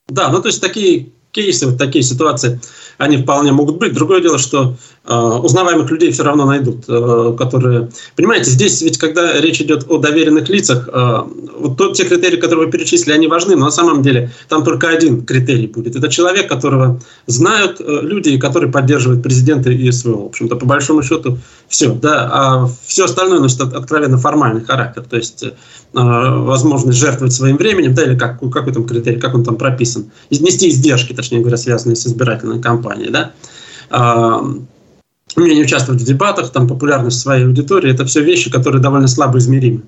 Да, 0.09 0.29
ну 0.31 0.41
то 0.41 0.49
есть 0.49 0.61
такие 0.61 1.13
кейсы, 1.37 1.67
вот 1.67 1.79
такие 1.79 2.03
ситуации, 2.03 2.61
они 2.97 3.19
вполне 3.19 3.53
могут 3.53 3.79
быть. 3.79 3.93
Другое 3.93 4.23
дело, 4.23 4.39
что 4.39 4.77
э, 5.05 5.15
узнаваемых 5.15 5.91
людей 5.91 6.11
все 6.11 6.23
равно 6.23 6.47
найдут, 6.47 6.85
э, 6.89 7.35
которые... 7.37 7.91
Понимаете, 8.17 8.51
здесь 8.51 8.81
ведь 8.81 8.97
когда 8.97 9.39
речь 9.39 9.61
идет 9.61 9.85
о 9.91 9.99
доверенных 9.99 10.49
лицах, 10.49 10.89
э, 10.91 11.23
вот 11.59 11.77
тот, 11.77 11.95
те 11.95 12.05
критерии, 12.05 12.39
которые 12.39 12.67
вы 12.67 12.73
перечислили, 12.73 13.13
они 13.13 13.27
важны, 13.27 13.55
но 13.55 13.67
на 13.67 13.71
самом 13.71 14.03
деле 14.03 14.33
там 14.49 14.65
только 14.65 14.89
один 14.89 15.27
критерий 15.27 15.67
будет. 15.67 15.95
Это 15.95 16.09
человек, 16.09 16.49
которого 16.49 17.01
знают 17.27 17.81
э, 17.81 17.99
люди, 18.03 18.39
который 18.39 18.71
поддерживает 18.71 19.23
президента 19.23 19.71
и 19.71 19.91
СВО. 19.91 20.23
В 20.23 20.27
общем-то, 20.27 20.57
по 20.57 20.65
большому 20.65 21.03
счету, 21.03 21.39
все. 21.69 21.93
Да? 21.93 22.31
А 22.33 22.69
все 22.87 23.05
остальное 23.05 23.41
носит 23.41 23.61
откровенно 23.61 24.17
формальный 24.17 24.65
характер. 24.65 25.05
То 25.09 25.17
есть 25.17 25.43
э, 25.43 25.53
возможность 26.03 26.99
жертвовать 26.99 27.33
своим 27.33 27.57
временем, 27.57 27.95
да, 27.95 28.05
или 28.05 28.19
как, 28.19 28.39
какой 28.51 28.73
там 28.73 28.85
критерий, 28.85 29.19
как 29.19 29.35
он 29.35 29.45
там 29.45 29.57
прописан. 29.57 30.11
Нести 30.31 30.69
издержки, 30.69 31.13
точнее 31.15 31.41
говоря, 31.41 31.57
связанные 31.57 31.97
с 31.97 32.07
избирательной 32.07 32.61
кампанией. 32.61 33.11
Да? 33.11 33.33
А, 33.91 34.43
умение 35.37 35.65
участвовать 35.65 36.03
в 36.03 36.05
дебатах, 36.05 36.51
там, 36.51 36.69
популярность 36.69 37.21
своей 37.21 37.47
аудитории, 37.47 37.91
это 37.91 38.05
все 38.05 38.23
вещи, 38.23 38.51
которые 38.51 38.83
довольно 38.83 39.09
слабо 39.09 39.39
измеримы. 39.39 39.83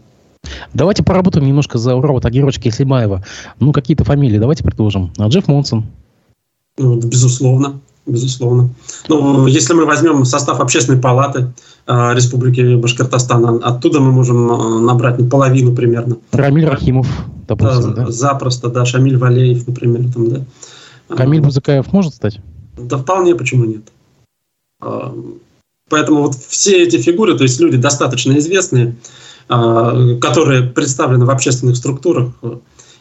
Давайте 0.73 1.03
поработаем 1.03 1.47
немножко 1.47 1.79
за 1.79 1.93
робота 1.93 2.31
Герочки 2.31 2.71
Слимаева. 2.71 3.25
Ну, 3.61 3.73
какие-то 3.73 4.05
фамилии 4.05 4.39
давайте 4.39 4.65
предложим. 4.65 5.13
А 5.19 5.29
Джефф 5.29 5.49
Монсон. 5.49 5.87
Ну, 6.79 6.97
безусловно, 6.97 7.81
безусловно. 8.09 8.71
Ну, 9.09 9.47
если 9.47 9.75
мы 9.75 9.85
возьмем 9.85 10.25
состав 10.25 10.61
общественной 10.61 11.01
палаты 11.01 11.53
э, 11.87 12.15
Республики 12.15 12.77
Башкортостан, 12.77 13.61
оттуда 13.63 14.01
мы 14.01 14.13
можем 14.13 14.51
э, 14.51 14.79
набрать 14.81 15.19
ну, 15.19 15.29
половину 15.29 15.75
примерно. 15.75 16.17
Рамиль 16.33 16.67
Рахимов, 16.67 17.07
допустим, 17.47 17.95
да? 17.95 18.11
Запросто, 18.11 18.69
да. 18.69 18.85
Шамиль 18.85 19.17
Валеев, 19.17 19.67
например, 19.67 20.13
там, 20.13 20.31
да. 20.31 20.45
Камиль 21.09 21.41
Бузыкаев 21.41 21.93
может 21.93 22.15
стать? 22.15 22.41
Да 22.77 22.99
вполне, 22.99 23.35
почему 23.35 23.65
нет. 23.65 23.83
А, 24.81 25.15
поэтому 25.89 26.23
вот 26.23 26.35
все 26.35 26.83
эти 26.83 26.97
фигуры, 26.97 27.37
то 27.37 27.43
есть 27.43 27.61
люди 27.61 27.77
достаточно 27.77 28.37
известные, 28.39 28.97
а, 29.49 30.17
которые 30.17 30.63
представлены 30.63 31.25
в 31.25 31.31
общественных 31.31 31.77
структурах 31.77 32.33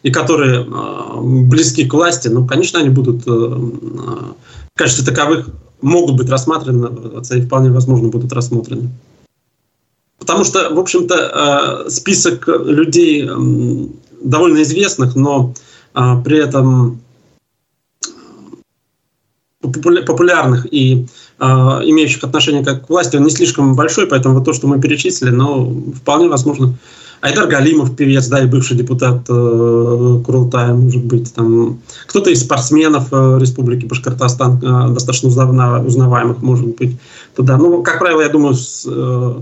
и 0.03 0.11
которые 0.11 0.65
а, 0.69 1.19
близки 1.21 1.85
к 1.85 1.93
власти, 1.93 2.27
ну, 2.27 2.47
конечно, 2.47 2.79
они 2.79 2.89
будут 2.89 3.23
э, 4.77 4.83
качестве 4.83 5.05
таковых 5.05 5.49
могут 5.81 6.15
быть 6.17 6.29
рассмотрены, 6.29 6.89
и 7.31 7.41
вполне 7.41 7.71
возможно 7.71 8.09
будут 8.09 8.33
рассмотрены. 8.33 8.89
Потому 10.19 10.43
что, 10.43 10.73
в 10.73 10.79
общем-то, 10.79 11.85
список 11.89 12.47
людей 12.47 13.29
довольно 14.23 14.63
известных, 14.63 15.15
но 15.15 15.53
при 15.93 16.39
этом 16.39 16.99
популярных 19.61 20.71
и 20.71 21.07
э, 21.39 21.45
имеющих 21.45 22.23
отношение 22.23 22.63
как 22.63 22.85
к 22.85 22.89
власти, 22.89 23.17
он 23.17 23.23
не 23.23 23.29
слишком 23.29 23.75
большой, 23.75 24.07
поэтому 24.07 24.35
вот 24.35 24.45
то, 24.45 24.53
что 24.53 24.67
мы 24.67 24.79
перечислили, 24.79 25.31
но 25.31 25.71
вполне 25.95 26.29
возможно. 26.29 26.75
Айдар 27.21 27.47
Галимов, 27.47 27.95
певец, 27.95 28.27
да, 28.27 28.43
и 28.43 28.47
бывший 28.47 28.77
депутат 28.77 29.21
э, 29.29 30.21
Курултая, 30.25 30.73
может 30.73 31.03
быть, 31.05 31.33
там 31.33 31.79
кто-то 32.05 32.29
из 32.29 32.41
спортсменов 32.41 33.07
э, 33.11 33.37
Республики 33.39 33.85
Башкортостан, 33.85 34.59
э, 34.61 34.93
достаточно 34.93 35.29
узнаваемых, 35.29 36.41
может 36.41 36.75
быть, 36.77 36.97
туда. 37.35 37.57
Ну, 37.57 37.81
как 37.83 37.99
правило, 37.99 38.21
я 38.21 38.29
думаю, 38.29 38.53
с, 38.53 38.85
э, 38.85 39.41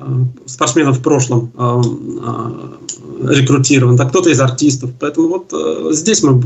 Э, 0.00 0.24
спортсменов 0.46 0.98
в 0.98 1.02
прошлом 1.02 1.50
э, 1.56 1.82
э, 2.22 3.34
рекрутирован, 3.34 4.00
а 4.00 4.04
кто-то 4.04 4.30
из 4.30 4.40
артистов. 4.40 4.90
Поэтому 4.98 5.28
вот 5.28 5.52
здесь 5.94 6.22
мы 6.22 6.40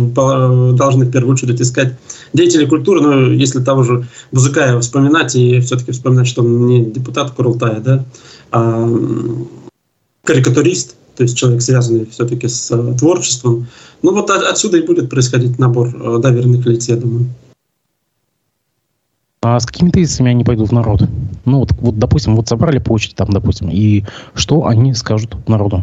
должны 0.74 1.04
в 1.04 1.10
первую 1.10 1.34
очередь 1.34 1.60
искать 1.60 1.94
деятелей 2.32 2.66
культуры, 2.66 3.00
но 3.00 3.32
если 3.32 3.62
того 3.62 3.82
же 3.82 4.06
Бузыкаева 4.30 4.80
вспоминать 4.80 5.34
и 5.34 5.60
все-таки 5.60 5.92
вспоминать, 5.92 6.28
что 6.28 6.42
он 6.42 6.66
не 6.66 6.84
депутат 6.84 7.32
Курултая, 7.32 7.80
да, 7.80 8.04
а 8.52 8.88
карикатурист, 10.24 10.96
то 11.16 11.22
есть 11.22 11.36
человек, 11.36 11.62
связанный 11.62 12.06
все-таки 12.06 12.48
с 12.48 12.68
творчеством. 12.98 13.66
Ну 14.02 14.12
вот 14.12 14.30
отсюда 14.30 14.78
и 14.78 14.86
будет 14.86 15.10
происходить 15.10 15.58
набор 15.58 16.20
доверенных 16.20 16.64
лиц, 16.66 16.88
я 16.88 16.96
думаю. 16.96 17.26
А 19.44 19.58
с 19.58 19.66
какими 19.66 19.90
тезисами 19.90 20.30
они 20.30 20.44
пойдут 20.44 20.68
в 20.68 20.72
народ? 20.72 21.02
Ну, 21.44 21.58
вот, 21.58 21.72
вот, 21.80 21.98
допустим, 21.98 22.36
вот 22.36 22.48
собрали 22.48 22.78
площадь 22.78 23.16
там, 23.16 23.30
допустим, 23.30 23.68
и 23.70 24.04
что 24.34 24.66
они 24.66 24.94
скажут 24.94 25.36
народу? 25.48 25.82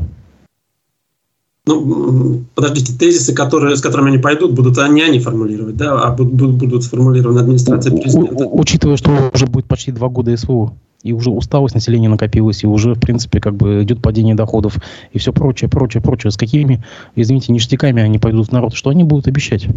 Ну, 1.65 2.45
подождите, 2.55 2.93
тезисы, 2.97 3.33
которые, 3.33 3.75
с 3.75 3.81
которыми 3.81 4.11
они 4.11 4.17
пойдут, 4.17 4.53
будут 4.53 4.77
не 4.77 5.01
они 5.01 5.19
формулировать, 5.19 5.75
да, 5.75 6.01
а 6.01 6.11
будут, 6.11 6.55
будут 6.55 6.83
сформулированы 6.85 7.39
администрацией 7.39 8.01
президента. 8.01 8.45
У, 8.45 8.61
учитывая, 8.61 8.95
что 8.95 9.29
уже 9.33 9.45
будет 9.45 9.65
почти 9.65 9.91
два 9.91 10.07
года 10.07 10.35
СВО, 10.35 10.73
и 11.03 11.13
уже 11.13 11.29
усталость 11.29 11.75
населения 11.75 12.09
накопилась, 12.09 12.63
и 12.63 12.67
уже, 12.67 12.93
в 12.93 12.99
принципе, 12.99 13.39
как 13.39 13.55
бы 13.55 13.83
идет 13.83 14.01
падение 14.01 14.35
доходов, 14.35 14.75
и 15.13 15.19
все 15.19 15.31
прочее, 15.31 15.69
прочее, 15.69 16.03
прочее. 16.03 16.31
С 16.31 16.37
какими, 16.37 16.83
извините, 17.15 17.53
ништяками 17.53 18.01
они 18.01 18.19
пойдут 18.19 18.49
в 18.49 18.51
народ? 18.51 18.73
Что 18.73 18.89
они 18.89 19.03
будут 19.03 19.27
обещать? 19.27 19.67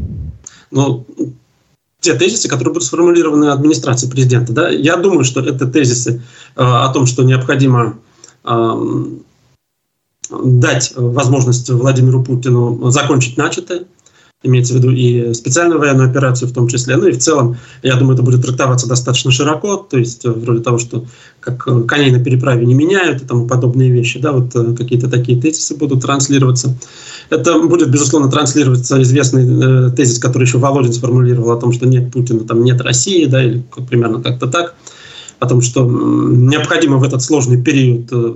Ну, 0.71 1.07
те 2.00 2.14
тезисы, 2.14 2.49
которые 2.49 2.75
будут 2.75 2.87
сформулированы 2.87 3.47
администрацией 3.47 4.11
президента. 4.11 4.52
Да? 4.52 4.69
Я 4.69 4.97
думаю, 4.97 5.25
что 5.25 5.41
это 5.41 5.67
тезисы 5.67 6.23
э, 6.57 6.62
о 6.62 6.93
том, 6.93 7.07
что 7.07 7.23
необходимо 7.23 7.99
э, 8.45 9.05
дать 10.31 10.93
возможность 10.97 11.71
Владимиру 11.71 12.25
Путину 12.25 12.91
закончить 12.91 13.37
начатое, 13.37 13.85
имеется 14.43 14.75
в 14.75 14.77
виду 14.77 14.91
и 14.91 15.33
специальную 15.35 15.79
военную 15.79 16.11
операцию 16.11 16.49
в 16.49 16.53
том 16.53 16.69
числе. 16.69 16.97
Ну 16.97 17.07
и 17.07 17.13
в 17.13 17.19
целом, 17.19 17.57
я 17.83 17.97
думаю, 17.97 18.15
это 18.15 18.23
будет 18.23 18.43
трактоваться 18.43 18.89
достаточно 18.89 19.31
широко, 19.31 19.77
то 19.77 19.99
есть 19.99 20.25
вроде 20.25 20.63
того, 20.63 20.79
что 20.79 21.05
как 21.41 21.65
коней 21.87 22.11
на 22.11 22.23
переправе 22.23 22.67
не 22.67 22.75
меняют 22.75 23.23
и 23.23 23.25
тому 23.25 23.47
подобные 23.47 23.91
вещи, 23.91 24.19
да, 24.19 24.33
вот 24.33 24.55
э, 24.55 24.75
какие-то 24.77 25.09
такие 25.09 25.41
тезисы 25.41 25.77
будут 25.77 26.03
транслироваться. 26.03 26.77
Это 27.31 27.59
будет, 27.61 27.91
безусловно, 27.91 28.31
транслироваться 28.31 29.01
известный 29.03 29.89
э, 29.89 29.91
тезис, 29.91 30.19
который 30.19 30.45
еще 30.45 30.59
Володин 30.59 30.93
сформулировал 30.93 31.51
о 31.53 31.61
том, 31.61 31.73
что 31.73 31.87
нет 31.87 32.13
Путина, 32.13 32.41
там 32.41 32.65
нет 32.65 32.81
России, 32.81 33.27
да, 33.27 33.43
или 33.43 33.65
примерно 33.89 34.23
как-то 34.23 34.47
так, 34.47 34.75
о 35.39 35.49
том, 35.49 35.61
что 35.61 35.85
необходимо 35.85 36.99
в 36.99 37.05
этот 37.05 37.23
сложный 37.23 37.61
период 37.61 38.09
э, 38.13 38.35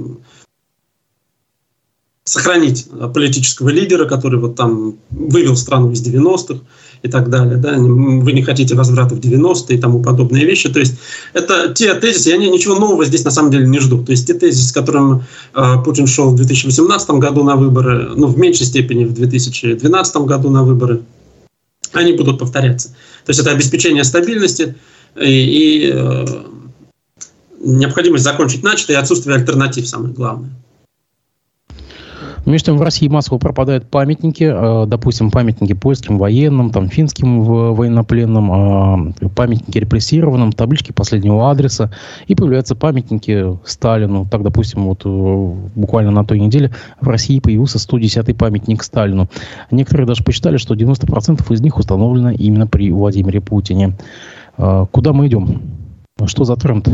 сохранить 2.26 2.88
политического 3.14 3.68
лидера, 3.68 4.04
который 4.04 4.40
вот 4.40 4.56
там 4.56 4.96
вывел 5.10 5.56
страну 5.56 5.92
из 5.92 6.02
90-х 6.02 6.60
и 7.02 7.08
так 7.08 7.30
далее. 7.30 7.56
Да? 7.56 7.74
Вы 7.78 8.32
не 8.32 8.42
хотите 8.42 8.74
возврата 8.74 9.14
в 9.14 9.20
90-е 9.20 9.78
и 9.78 9.80
тому 9.80 10.02
подобные 10.02 10.44
вещи. 10.44 10.68
То 10.68 10.80
есть 10.80 10.94
это 11.34 11.72
те 11.72 11.94
тезисы, 11.94 12.30
я 12.30 12.36
ничего 12.36 12.74
нового 12.74 13.04
здесь 13.04 13.24
на 13.24 13.30
самом 13.30 13.52
деле 13.52 13.68
не 13.68 13.78
жду. 13.78 14.04
То 14.04 14.10
есть 14.10 14.26
те 14.26 14.34
тезисы, 14.34 14.68
с 14.68 14.72
которыми 14.72 15.24
э, 15.54 15.74
Путин 15.84 16.08
шел 16.08 16.32
в 16.32 16.36
2018 16.36 17.10
году 17.10 17.44
на 17.44 17.54
выборы, 17.54 18.10
ну 18.16 18.26
в 18.26 18.36
меньшей 18.36 18.66
степени 18.66 19.04
в 19.04 19.14
2012 19.14 20.16
году 20.16 20.50
на 20.50 20.64
выборы, 20.64 21.02
они 21.92 22.12
будут 22.12 22.40
повторяться. 22.40 22.88
То 23.24 23.30
есть 23.30 23.40
это 23.40 23.52
обеспечение 23.52 24.02
стабильности 24.02 24.74
и, 25.14 25.28
и 25.28 25.90
э, 25.94 26.26
необходимость 27.60 28.24
закончить 28.24 28.64
начатое 28.64 28.96
и 28.96 29.00
отсутствие 29.00 29.36
альтернатив, 29.36 29.86
самое 29.86 30.12
главное. 30.12 30.50
Между 32.46 32.66
тем 32.66 32.78
в 32.78 32.82
России 32.82 33.08
массово 33.08 33.38
пропадают 33.38 33.90
памятники, 33.90 34.44
э, 34.44 34.86
допустим, 34.86 35.32
памятники 35.32 35.72
польским 35.72 36.16
военным, 36.16 36.70
там, 36.70 36.88
финским 36.88 37.42
военнопленным, 37.42 39.14
э, 39.20 39.28
памятники 39.34 39.78
репрессированным, 39.78 40.52
таблички 40.52 40.92
последнего 40.92 41.50
адреса, 41.50 41.92
и 42.28 42.36
появляются 42.36 42.76
памятники 42.76 43.58
Сталину. 43.64 44.26
Так, 44.30 44.44
допустим, 44.44 44.84
вот 44.84 45.02
э, 45.04 45.54
буквально 45.74 46.12
на 46.12 46.24
той 46.24 46.38
неделе 46.38 46.70
в 47.00 47.08
России 47.08 47.40
появился 47.40 47.78
110-й 47.78 48.34
памятник 48.34 48.84
Сталину. 48.84 49.28
Некоторые 49.72 50.06
даже 50.06 50.22
посчитали, 50.22 50.56
что 50.56 50.74
90% 50.74 51.52
из 51.52 51.60
них 51.60 51.76
установлено 51.78 52.30
именно 52.30 52.68
при 52.68 52.92
Владимире 52.92 53.40
Путине. 53.40 53.96
Куда 54.56 55.12
мы 55.12 55.26
идем? 55.26 55.60
Что 56.26 56.44
за 56.44 56.56
тренд? 56.56 56.88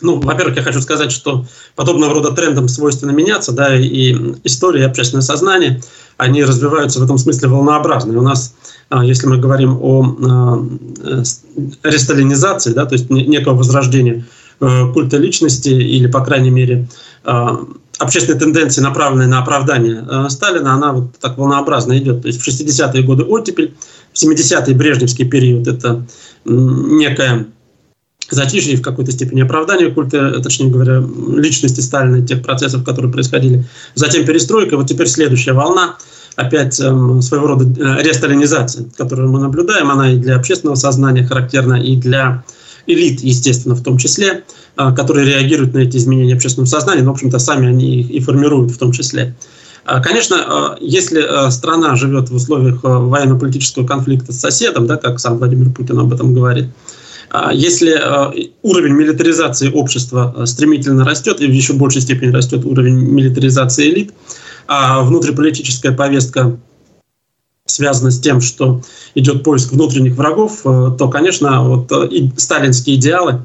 Ну, 0.00 0.20
во-первых, 0.20 0.56
я 0.56 0.62
хочу 0.62 0.80
сказать, 0.80 1.12
что 1.12 1.46
подобного 1.76 2.14
рода 2.14 2.32
трендам 2.32 2.68
свойственно 2.68 3.10
меняться, 3.10 3.52
да, 3.52 3.74
и 3.74 4.14
история, 4.44 4.82
и 4.82 4.84
общественное 4.84 5.22
сознание, 5.22 5.80
они 6.16 6.44
развиваются 6.44 7.00
в 7.00 7.04
этом 7.04 7.18
смысле 7.18 7.48
волнообразно. 7.48 8.12
И 8.12 8.16
у 8.16 8.22
нас, 8.22 8.54
а, 8.88 9.04
если 9.04 9.26
мы 9.26 9.38
говорим 9.38 9.78
о 9.80 10.16
а, 10.22 10.68
э, 11.04 11.22
ресталинизации, 11.82 12.72
да, 12.72 12.86
то 12.86 12.94
есть 12.94 13.10
некого 13.10 13.56
возрождения 13.56 14.24
э, 14.60 14.92
культа 14.92 15.16
личности 15.16 15.70
или, 15.70 16.06
по 16.06 16.24
крайней 16.24 16.50
мере, 16.50 16.88
а, 17.24 17.58
общественной 17.98 18.38
тенденции, 18.38 18.80
направленной 18.80 19.26
на 19.26 19.40
оправдание 19.40 20.04
э, 20.08 20.28
Сталина, 20.28 20.74
она 20.74 20.92
вот 20.92 21.18
так 21.18 21.38
волнообразно 21.38 21.96
идет. 21.98 22.22
То 22.22 22.28
есть 22.28 22.40
в 22.40 22.48
60-е 22.48 23.02
годы 23.02 23.24
оттепель, 23.24 23.74
в 24.12 24.22
70-е 24.22 24.74
брежневский 24.74 25.28
период 25.28 25.66
это 25.66 26.06
некая 26.44 27.46
затишье 28.34 28.76
в 28.76 28.82
какой-то 28.82 29.12
степени 29.12 29.40
оправдание 29.40 29.90
культа, 29.90 30.40
точнее 30.42 30.70
говоря, 30.70 31.02
личности 31.36 31.80
Сталина, 31.80 32.26
тех 32.26 32.42
процессов, 32.42 32.84
которые 32.84 33.12
происходили. 33.12 33.64
Затем 33.94 34.26
перестройка, 34.26 34.76
вот 34.76 34.88
теперь 34.88 35.06
следующая 35.06 35.52
волна, 35.52 35.96
опять 36.36 36.80
э, 36.80 37.20
своего 37.20 37.46
рода 37.46 37.64
э, 37.64 38.02
ресталинизация, 38.02 38.86
которую 38.96 39.30
мы 39.30 39.40
наблюдаем, 39.40 39.90
она 39.90 40.12
и 40.12 40.16
для 40.16 40.36
общественного 40.36 40.76
сознания 40.76 41.24
характерна, 41.24 41.74
и 41.74 41.96
для 41.96 42.42
элит, 42.86 43.20
естественно, 43.20 43.74
в 43.74 43.82
том 43.82 43.98
числе, 43.98 44.44
э, 44.76 44.94
которые 44.94 45.26
реагируют 45.26 45.74
на 45.74 45.78
эти 45.78 45.96
изменения 45.96 46.34
общественного 46.34 46.68
сознания, 46.68 47.02
но, 47.02 47.10
в 47.10 47.14
общем-то, 47.14 47.38
сами 47.38 47.68
они 47.68 48.00
их 48.00 48.10
и 48.10 48.20
формируют 48.20 48.72
в 48.72 48.78
том 48.78 48.92
числе. 48.92 49.34
Э, 49.86 50.00
конечно, 50.02 50.36
э, 50.36 50.76
если 50.80 51.50
страна 51.50 51.96
живет 51.96 52.30
в 52.30 52.34
условиях 52.34 52.80
военно-политического 52.82 53.86
конфликта 53.86 54.32
с 54.32 54.40
соседом, 54.40 54.86
да, 54.86 54.96
как 54.96 55.20
сам 55.20 55.38
Владимир 55.38 55.70
Путин 55.70 55.98
об 55.98 56.12
этом 56.12 56.34
говорит, 56.34 56.66
а 56.66 56.70
если 57.52 57.94
э, 57.98 58.48
уровень 58.62 58.92
милитаризации 58.92 59.70
общества 59.72 60.34
э, 60.36 60.46
стремительно 60.46 61.04
растет, 61.04 61.40
и 61.40 61.46
в 61.46 61.52
еще 61.52 61.72
большей 61.72 62.00
степени 62.00 62.30
растет 62.30 62.64
уровень 62.64 62.94
милитаризации 62.94 63.90
элит, 63.90 64.14
а 64.68 65.02
внутриполитическая 65.02 65.92
повестка 65.92 66.56
связана 67.66 68.10
с 68.10 68.20
тем, 68.20 68.40
что 68.40 68.82
идет 69.14 69.42
поиск 69.42 69.72
внутренних 69.72 70.14
врагов, 70.14 70.60
э, 70.64 70.90
то, 70.96 71.08
конечно, 71.08 71.64
вот 71.64 71.90
и 72.12 72.30
сталинские 72.36 72.96
идеалы, 72.96 73.44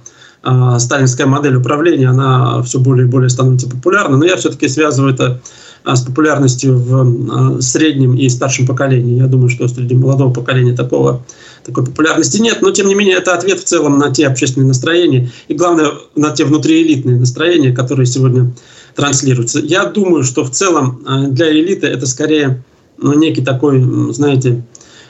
сталинская 0.77 1.27
модель 1.27 1.55
управления, 1.55 2.08
она 2.08 2.62
все 2.62 2.79
более 2.79 3.08
и 3.08 3.10
более 3.10 3.29
становится 3.29 3.69
популярной. 3.69 4.19
Но 4.19 4.25
я 4.25 4.38
все-таки 4.38 4.69
связываю 4.69 5.13
это 5.13 5.41
с 5.86 6.01
популярностью 6.01 6.77
в 6.77 7.62
среднем 7.62 8.15
и 8.15 8.27
старшем 8.29 8.67
поколении. 8.67 9.17
Я 9.17 9.27
думаю, 9.27 9.50
что 9.50 9.67
среди 9.67 9.95
молодого 9.95 10.33
поколения 10.33 10.75
такого 10.75 11.24
такой 11.65 11.86
популярности 11.86 12.39
нет, 12.41 12.62
но 12.62 12.71
тем 12.71 12.88
не 12.88 12.95
менее 12.95 13.17
это 13.17 13.33
ответ 13.33 13.59
в 13.59 13.63
целом 13.63 13.98
на 13.98 14.12
те 14.12 14.27
общественные 14.27 14.67
настроения 14.67 15.29
и, 15.48 15.53
главное, 15.53 15.91
на 16.15 16.31
те 16.31 16.45
внутриэлитные 16.45 17.17
настроения, 17.17 17.74
которые 17.74 18.05
сегодня 18.05 18.53
транслируются. 18.95 19.59
Я 19.59 19.86
думаю, 19.86 20.24
что 20.24 20.43
в 20.43 20.51
целом 20.51 21.01
э, 21.07 21.27
для 21.29 21.51
элиты 21.51 21.88
это 21.88 22.05
скорее 22.05 22.63
ну, 22.98 23.13
некий 23.13 23.41
такой, 23.41 23.81
знаете, 24.12 24.63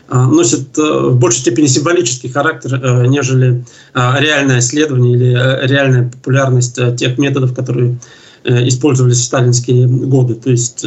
э, 0.10 0.16
носит 0.16 0.78
э, 0.78 0.82
в 0.82 1.18
большей 1.18 1.40
степени 1.40 1.68
символический 1.68 2.30
характер, 2.30 3.08
нежели 3.08 3.64
реальное 3.94 4.60
исследование 4.60 5.16
или 5.16 5.68
реальная 5.68 6.10
популярность 6.10 6.80
тех 6.98 7.18
методов, 7.18 7.56
которые 7.56 7.98
использовались 8.44 9.20
в 9.20 9.24
сталинские 9.24 9.88
годы. 9.88 10.36
То 10.36 10.50
есть 10.50 10.86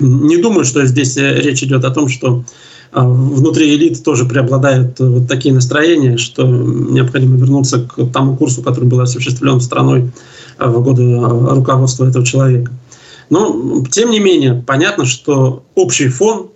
не 0.00 0.36
думаю, 0.36 0.64
что 0.64 0.84
здесь 0.86 1.16
речь 1.16 1.62
идет 1.62 1.84
о 1.84 1.90
том, 1.90 2.08
что 2.08 2.44
внутри 2.92 3.74
элит 3.74 4.02
тоже 4.02 4.24
преобладают 4.24 4.98
вот 4.98 5.28
такие 5.28 5.54
настроения, 5.54 6.16
что 6.16 6.46
необходимо 6.46 7.36
вернуться 7.36 7.80
к 7.80 8.10
тому 8.12 8.36
курсу, 8.36 8.62
который 8.62 8.86
был 8.86 9.00
осуществлен 9.00 9.60
страной 9.60 10.10
в 10.58 10.82
годы 10.82 11.18
руководства 11.20 12.06
этого 12.06 12.24
человека. 12.24 12.72
Но, 13.30 13.84
тем 13.90 14.10
не 14.10 14.20
менее, 14.20 14.64
понятно, 14.66 15.04
что 15.04 15.64
общий 15.74 16.08
фон, 16.08 16.48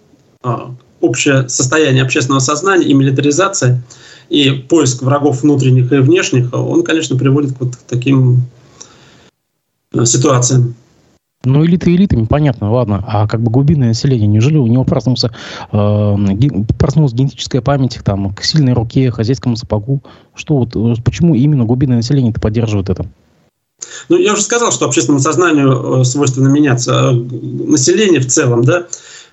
общее 1.00 1.48
состояние 1.48 2.02
общественного 2.02 2.40
сознания 2.40 2.86
и 2.86 2.94
милитаризация, 2.94 3.82
и 4.30 4.50
поиск 4.50 5.02
врагов 5.02 5.42
внутренних 5.42 5.92
и 5.92 5.96
внешних, 5.96 6.54
он, 6.54 6.82
конечно, 6.82 7.16
приводит 7.18 7.54
вот 7.60 7.74
таким 7.86 8.44
ситуациям. 10.04 10.74
Ну, 11.44 11.64
элиты 11.64 11.92
элитами, 11.92 12.24
понятно, 12.24 12.72
ладно. 12.72 13.04
А 13.06 13.26
как 13.26 13.40
бы 13.40 13.50
глубинное 13.50 13.88
население, 13.88 14.28
неужели 14.28 14.58
у 14.58 14.66
него 14.66 14.84
проснулся, 14.84 15.32
э, 15.72 16.16
проснулась 16.78 17.12
генетическая 17.12 17.60
память 17.60 17.98
там, 18.04 18.32
к 18.32 18.44
сильной 18.44 18.74
руке, 18.74 19.10
хозяйскому 19.10 19.56
сапогу? 19.56 20.02
Что 20.36 20.58
вот, 20.58 20.76
э, 20.76 21.02
почему 21.02 21.34
именно 21.34 21.64
глубинное 21.64 21.96
население-то 21.96 22.40
поддерживает 22.40 22.90
это? 22.90 23.06
Ну, 24.08 24.18
я 24.18 24.34
уже 24.34 24.42
сказал, 24.42 24.70
что 24.70 24.86
общественному 24.86 25.20
сознанию 25.20 26.00
э, 26.00 26.04
свойственно 26.04 26.46
меняться. 26.46 27.10
Население 27.10 28.20
в 28.20 28.26
целом, 28.26 28.62
да, 28.62 28.86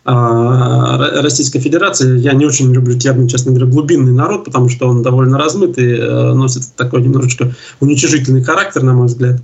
а, 0.05 1.21
Российской 1.21 1.59
Федерации. 1.59 2.17
Я 2.17 2.33
не 2.33 2.45
очень 2.45 2.73
люблю 2.73 2.97
термин, 2.97 3.27
честно 3.27 3.51
говоря, 3.51 3.69
глубинный 3.69 4.13
народ, 4.13 4.45
потому 4.45 4.69
что 4.69 4.87
он 4.87 5.03
довольно 5.03 5.37
размытый, 5.37 5.99
э, 5.99 6.33
носит 6.33 6.63
такой 6.75 7.03
немножечко 7.03 7.53
уничижительный 7.79 8.41
характер, 8.41 8.81
на 8.81 8.93
мой 8.93 9.07
взгляд. 9.07 9.41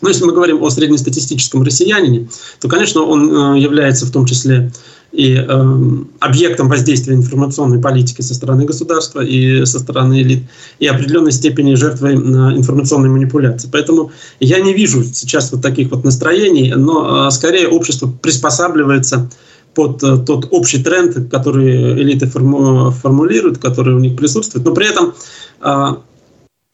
Но 0.00 0.08
если 0.08 0.24
мы 0.24 0.32
говорим 0.32 0.62
о 0.62 0.70
среднестатистическом 0.70 1.62
россиянине, 1.62 2.28
то, 2.60 2.68
конечно, 2.68 3.02
он 3.02 3.56
э, 3.56 3.60
является 3.60 4.06
в 4.06 4.10
том 4.10 4.26
числе 4.26 4.70
и 5.12 5.34
э, 5.34 5.74
объектом 6.20 6.68
воздействия 6.68 7.14
информационной 7.14 7.80
политики 7.80 8.20
со 8.20 8.34
стороны 8.34 8.66
государства 8.66 9.20
и 9.20 9.64
со 9.64 9.78
стороны 9.78 10.20
элит, 10.20 10.42
и 10.78 10.86
определенной 10.86 11.32
степени 11.32 11.74
жертвой 11.74 12.14
э, 12.14 12.16
информационной 12.16 13.08
манипуляции. 13.08 13.68
Поэтому 13.72 14.12
я 14.40 14.60
не 14.60 14.74
вижу 14.74 15.02
сейчас 15.04 15.52
вот 15.52 15.62
таких 15.62 15.90
вот 15.90 16.04
настроений, 16.04 16.74
но 16.76 17.28
э, 17.28 17.30
скорее 17.30 17.68
общество 17.68 18.08
приспосабливается 18.08 19.30
под 19.74 20.02
э, 20.02 20.18
тот 20.26 20.48
общий 20.50 20.82
тренд, 20.82 21.30
который 21.30 22.02
элиты 22.02 22.26
форму, 22.26 22.90
формулируют, 22.90 23.58
который 23.58 23.94
у 23.94 24.00
них 24.00 24.16
присутствует, 24.16 24.66
но 24.66 24.74
при 24.74 24.88
этом 24.88 25.14
э, 25.62 25.96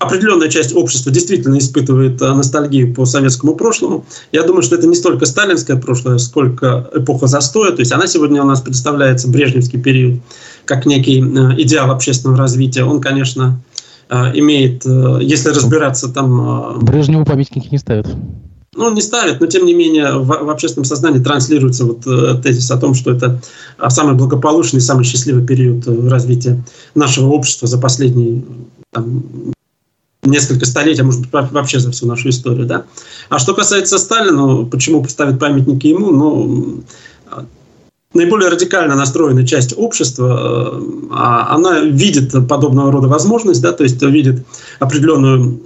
определенная 0.03 0.49
часть 0.49 0.75
общества 0.75 1.13
действительно 1.13 1.59
испытывает 1.59 2.21
э, 2.21 2.33
ностальгию 2.33 2.95
по 2.95 3.05
советскому 3.05 3.55
прошлому. 3.55 4.05
Я 4.33 4.43
думаю, 4.43 4.63
что 4.63 4.77
это 4.77 4.87
не 4.87 4.95
столько 4.95 5.27
сталинское 5.27 5.77
прошлое, 5.77 6.19
сколько 6.19 6.89
эпоха 6.95 7.27
застоя. 7.27 7.73
То 7.73 7.81
есть 7.81 7.93
она 7.93 8.07
сегодня 8.07 8.43
у 8.43 8.47
нас 8.47 8.61
представляется, 8.61 9.29
брежневский 9.29 9.81
период, 9.81 10.21
как 10.65 10.87
некий 10.87 11.21
э, 11.21 11.63
идеал 11.63 11.91
общественного 11.91 12.39
развития. 12.39 12.85
Он, 12.85 13.01
конечно, 13.01 13.61
э, 14.09 14.15
имеет, 14.35 14.85
если 14.85 15.51
разбираться 15.51 16.09
там... 16.09 16.81
Брежневу 16.81 17.25
памятники 17.25 17.69
не 17.71 17.79
ставят. 17.79 18.07
Ну, 18.75 18.91
не 18.95 19.03
ставят, 19.03 19.41
но 19.41 19.47
тем 19.47 19.67
не 19.67 19.75
менее 19.75 20.19
в, 20.19 20.27
в 20.27 20.49
общественном 20.49 20.87
сознании 20.87 21.23
транслируется 21.23 21.85
вот 21.85 22.07
э, 22.07 22.41
тезис 22.43 22.71
о 22.71 22.79
том, 22.79 22.95
что 22.95 23.13
это 23.13 23.41
самый 23.89 24.15
благополучный, 24.15 24.81
самый 24.81 25.05
счастливый 25.05 25.47
период 25.47 25.87
развития 26.11 26.63
нашего 26.95 27.29
общества 27.29 27.69
за 27.69 27.79
последние 27.79 28.43
там, 28.93 29.25
несколько 30.23 30.67
столетий, 30.67 31.03
а 31.03 31.05
может 31.05 31.21
быть 31.21 31.31
вообще 31.33 31.81
за 31.81 31.91
всю 31.91 32.07
нашу 32.07 32.29
историю. 32.29 32.67
Да? 32.67 32.85
А 33.29 33.39
что 33.39 33.55
касается 33.55 33.99
Сталина, 33.99 34.37
ну, 34.37 34.67
почему 34.67 35.03
поставить 35.03 35.39
памятники 35.39 35.89
ему, 35.89 36.11
ну, 36.11 36.85
наиболее 38.15 38.51
радикально 38.51 38.95
настроенная 38.95 39.47
часть 39.47 39.75
общества, 39.77 40.75
э, 40.75 40.83
а 41.13 41.55
она 41.55 41.81
видит 41.81 42.33
подобного 42.49 42.93
рода 42.93 43.09
возможность, 43.09 43.63
да, 43.63 43.73
то 43.73 43.85
есть 43.85 44.01
видит 44.03 44.45
определенную 44.79 45.61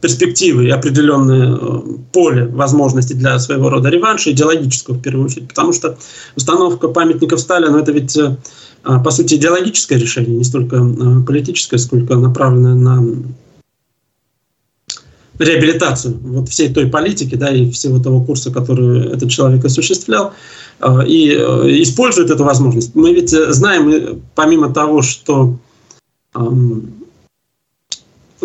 перспективы 0.00 0.66
и 0.66 0.70
определенное 0.70 1.56
э, 1.56 1.80
поле 2.12 2.46
возможностей 2.46 3.14
для 3.14 3.38
своего 3.38 3.70
рода 3.70 3.88
реванша, 3.88 4.30
идеологического 4.30 4.94
в 4.94 5.02
первую 5.02 5.26
очередь, 5.26 5.48
потому 5.48 5.72
что 5.72 5.98
установка 6.36 6.88
памятников 6.88 7.40
Сталину 7.40 7.78
это 7.78 7.92
ведь 7.92 8.16
э, 8.16 8.36
по 8.82 9.10
сути 9.10 9.34
идеологическое 9.34 9.98
решение, 9.98 10.36
не 10.36 10.44
столько 10.44 10.78
политическое, 11.26 11.78
сколько 11.78 12.16
направленное 12.16 12.74
на 12.74 13.24
реабилитацию 15.38 16.18
вот 16.22 16.48
всей 16.48 16.72
той 16.72 16.86
политики, 16.86 17.34
да, 17.34 17.50
и 17.50 17.70
всего 17.70 17.98
того 17.98 18.22
курса, 18.22 18.50
который 18.50 19.08
этот 19.12 19.30
человек 19.30 19.64
осуществлял, 19.64 20.32
а, 20.80 21.02
и 21.02 21.30
э, 21.30 21.82
использует 21.82 22.30
эту 22.30 22.44
возможность. 22.44 22.94
Мы 22.94 23.12
ведь 23.14 23.30
знаем, 23.30 24.22
помимо 24.34 24.72
того, 24.72 25.02
что 25.02 25.58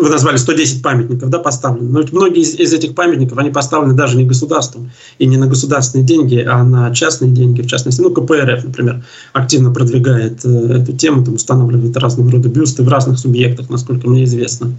вы 0.00 0.08
назвали 0.08 0.36
110 0.36 0.82
памятников, 0.82 1.28
да, 1.30 1.38
поставлены. 1.38 1.90
Но 1.90 2.02
многие 2.12 2.42
из, 2.42 2.54
из 2.54 2.72
этих 2.72 2.94
памятников, 2.94 3.38
они 3.38 3.50
поставлены 3.50 3.94
даже 3.94 4.16
не 4.16 4.24
государством 4.24 4.90
и 5.18 5.26
не 5.26 5.36
на 5.36 5.46
государственные 5.46 6.06
деньги, 6.06 6.38
а 6.38 6.64
на 6.64 6.94
частные 6.94 7.30
деньги, 7.30 7.62
в 7.62 7.66
частности, 7.66 8.00
ну, 8.00 8.10
КПРФ, 8.10 8.64
например, 8.64 9.04
активно 9.32 9.72
продвигает 9.72 10.44
э, 10.44 10.82
эту 10.82 10.92
тему, 10.96 11.24
там 11.24 11.34
устанавливает 11.34 11.96
разного 11.96 12.30
рода 12.30 12.48
бюсты 12.48 12.82
в 12.82 12.88
разных 12.88 13.18
субъектах, 13.18 13.68
насколько 13.68 14.08
мне 14.08 14.24
известно. 14.24 14.72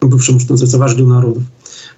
Бывшему, 0.00 0.38
что 0.38 0.52
называется, 0.52 0.78
вождю 0.78 1.06
народов. 1.08 1.42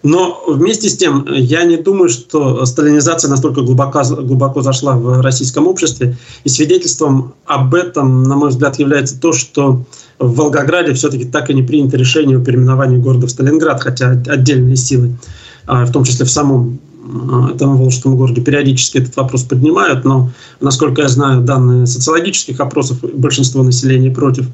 Но 0.02 0.42
вместе 0.48 0.88
с 0.88 0.96
тем, 0.96 1.26
я 1.30 1.64
не 1.64 1.76
думаю, 1.76 2.08
что 2.08 2.64
сталинизация 2.64 3.28
настолько 3.28 3.60
глубоко, 3.60 4.02
глубоко 4.02 4.62
зашла 4.62 4.96
в 4.96 5.20
российском 5.20 5.66
обществе. 5.66 6.16
И 6.44 6.48
свидетельством 6.48 7.34
об 7.44 7.74
этом, 7.74 8.22
на 8.22 8.36
мой 8.36 8.48
взгляд, 8.48 8.78
является 8.78 9.20
то, 9.20 9.32
что 9.32 9.84
в 10.18 10.34
Волгограде 10.34 10.94
все-таки 10.94 11.26
так 11.26 11.50
и 11.50 11.54
не 11.54 11.62
принято 11.62 11.98
решение 11.98 12.38
о 12.38 12.40
переименовании 12.40 12.96
города 12.96 13.26
в 13.26 13.30
Сталинград, 13.30 13.82
хотя 13.82 14.12
отдельные 14.12 14.76
силы, 14.76 15.18
а, 15.66 15.84
в 15.84 15.92
том 15.92 16.04
числе 16.04 16.24
в 16.24 16.30
самом 16.30 16.80
а, 17.04 17.50
этом 17.50 17.76
Волжском 17.76 18.16
городе 18.16 18.40
периодически 18.40 18.96
этот 18.96 19.14
вопрос 19.16 19.42
поднимают, 19.42 20.06
но, 20.06 20.30
насколько 20.60 21.02
я 21.02 21.08
знаю, 21.08 21.42
данные 21.42 21.86
социологических 21.86 22.58
опросов 22.60 23.04
большинство 23.12 23.62
населения 23.62 24.10
против. 24.10 24.46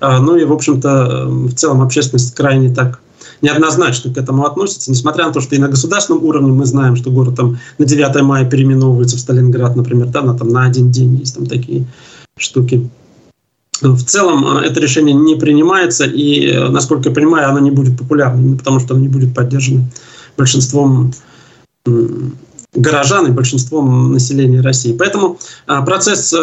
А, 0.00 0.20
ну 0.20 0.36
и, 0.36 0.44
в 0.44 0.52
общем-то, 0.52 1.26
в 1.28 1.54
целом 1.54 1.82
общественность 1.82 2.34
крайне 2.34 2.72
так 2.74 3.00
неоднозначно 3.42 4.12
к 4.12 4.18
этому 4.18 4.44
относится, 4.44 4.90
несмотря 4.90 5.26
на 5.26 5.32
то, 5.32 5.40
что 5.40 5.54
и 5.54 5.58
на 5.58 5.68
государственном 5.68 6.24
уровне 6.24 6.52
мы 6.52 6.66
знаем, 6.66 6.96
что 6.96 7.10
город 7.10 7.36
там 7.36 7.58
на 7.78 7.84
9 7.84 8.22
мая 8.22 8.48
переименовывается 8.48 9.16
в 9.16 9.20
Сталинград, 9.20 9.76
например, 9.76 10.06
да, 10.08 10.22
на, 10.22 10.36
там, 10.36 10.48
на 10.48 10.64
один 10.64 10.90
день 10.90 11.16
есть 11.16 11.34
там 11.36 11.46
такие 11.46 11.86
штуки. 12.36 12.88
В 13.80 14.02
целом 14.02 14.58
э, 14.58 14.66
это 14.66 14.80
решение 14.80 15.14
не 15.14 15.36
принимается, 15.36 16.04
и, 16.04 16.46
э, 16.46 16.68
насколько 16.68 17.10
я 17.10 17.14
понимаю, 17.14 17.48
оно 17.48 17.60
не 17.60 17.70
будет 17.70 17.96
популярным, 17.96 18.58
потому 18.58 18.80
что 18.80 18.94
оно 18.94 19.02
не 19.02 19.08
будет 19.08 19.34
поддержано 19.34 19.84
большинством 20.36 21.12
горожан 22.74 23.26
и 23.26 23.30
большинством 23.30 24.12
населения 24.12 24.60
России. 24.60 24.96
Поэтому 24.96 25.38
э, 25.66 25.84
процесс 25.84 26.34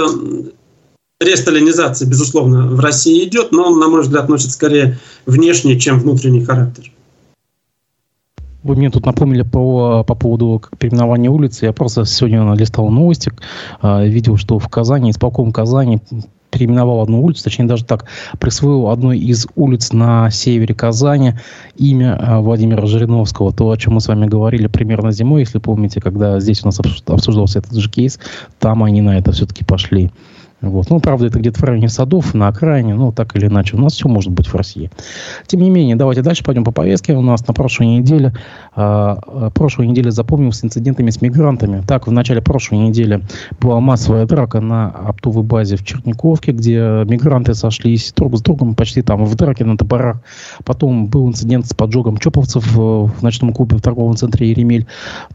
ресталинизации, 1.19 2.05
безусловно, 2.05 2.67
в 2.67 2.79
России 2.79 3.25
идет, 3.27 3.51
но 3.51 3.71
он, 3.71 3.79
на 3.79 3.87
мой 3.87 4.01
взгляд, 4.01 4.29
носит 4.29 4.51
скорее 4.51 4.97
внешний, 5.25 5.79
чем 5.79 5.99
внутренний 5.99 6.43
характер. 6.43 6.91
Вы 8.63 8.75
мне 8.75 8.89
тут 8.89 9.05
напомнили 9.05 9.43
по, 9.43 10.03
по 10.03 10.15
поводу 10.15 10.61
переименования 10.79 11.29
улицы. 11.29 11.65
Я 11.65 11.73
просто 11.73 12.03
сегодня 12.05 12.51
листал 12.55 12.89
новости, 12.89 13.31
видел, 13.83 14.37
что 14.37 14.57
в 14.57 14.67
Казани, 14.69 15.11
исполком 15.11 15.51
Казани 15.51 16.01
переименовал 16.49 17.01
одну 17.01 17.23
улицу, 17.23 17.43
точнее 17.43 17.65
даже 17.65 17.83
так, 17.83 18.05
присвоил 18.39 18.89
одной 18.89 19.19
из 19.19 19.45
улиц 19.55 19.91
на 19.91 20.31
севере 20.31 20.73
Казани 20.73 21.33
имя 21.75 22.17
а, 22.17 22.39
Владимира 22.39 22.85
Жириновского. 22.87 23.51
То, 23.51 23.69
о 23.69 23.77
чем 23.77 23.95
мы 23.95 24.01
с 24.01 24.07
вами 24.07 24.25
говорили 24.25 24.67
примерно 24.67 25.11
зимой, 25.11 25.41
если 25.41 25.59
помните, 25.59 25.99
когда 25.99 26.39
здесь 26.39 26.63
у 26.63 26.67
нас 26.67 26.79
обсуждался 27.05 27.59
этот 27.59 27.75
же 27.75 27.89
кейс, 27.89 28.19
там 28.57 28.83
они 28.83 29.01
на 29.01 29.17
это 29.17 29.33
все-таки 29.33 29.65
пошли. 29.65 30.11
Вот. 30.69 30.89
Ну, 30.89 30.99
правда, 30.99 31.27
это 31.27 31.39
где-то 31.39 31.59
в 31.59 31.63
районе 31.63 31.89
садов, 31.89 32.33
на 32.33 32.47
окраине, 32.47 32.93
ну, 32.95 33.11
так 33.11 33.35
или 33.35 33.47
иначе. 33.47 33.77
У 33.77 33.79
нас 33.79 33.93
все 33.93 34.07
может 34.07 34.31
быть 34.31 34.47
в 34.47 34.55
России. 34.55 34.89
Тем 35.47 35.61
не 35.61 35.69
менее, 35.69 35.95
давайте 35.95 36.21
дальше 36.21 36.43
пойдем 36.43 36.63
по 36.63 36.71
повестке. 36.71 37.13
У 37.13 37.21
нас 37.21 37.47
на 37.47 37.53
прошлой 37.53 37.87
неделе, 37.87 38.33
э, 38.75 39.15
прошлой 39.53 39.87
неделе 39.87 40.11
запомнилась 40.11 40.59
с 40.59 40.65
инцидентами 40.65 41.09
с 41.09 41.21
мигрантами. 41.21 41.83
Так, 41.87 42.07
в 42.07 42.11
начале 42.11 42.41
прошлой 42.41 42.79
недели 42.79 43.21
была 43.59 43.79
массовая 43.79 44.25
драка 44.25 44.61
на 44.61 44.89
оптовой 44.89 45.43
базе 45.43 45.77
в 45.77 45.85
Черниковке, 45.85 46.51
где 46.51 47.03
мигранты 47.05 47.53
сошлись 47.53 48.13
друг 48.15 48.37
с 48.37 48.41
другом 48.41 48.75
почти 48.75 49.01
там 49.01 49.25
в 49.25 49.35
драке 49.35 49.65
на 49.65 49.77
топорах. 49.77 50.17
Потом 50.63 51.07
был 51.07 51.27
инцидент 51.27 51.65
с 51.65 51.73
поджогом 51.73 52.17
чоповцев 52.17 52.75
в 52.75 53.11
ночном 53.21 53.53
клубе 53.53 53.77
в 53.77 53.81
торговом 53.81 54.15
центре 54.15 54.49
«Еремель». 54.49 54.87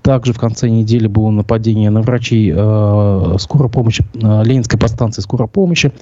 Также 0.03 0.33
в 0.33 0.39
конце 0.39 0.69
недели 0.69 1.07
было 1.07 1.31
нападение 1.31 1.91
на 1.91 2.03
врачей 2.03 2.53
э, 2.55 3.37
скорой 3.39 3.71
помощи 3.71 4.05
э, 4.15 4.43
Ленинской 4.45 4.79
подстанции 4.79 5.20
станции 5.21 5.25
скорой 5.25 5.49
помощи. 5.49 5.93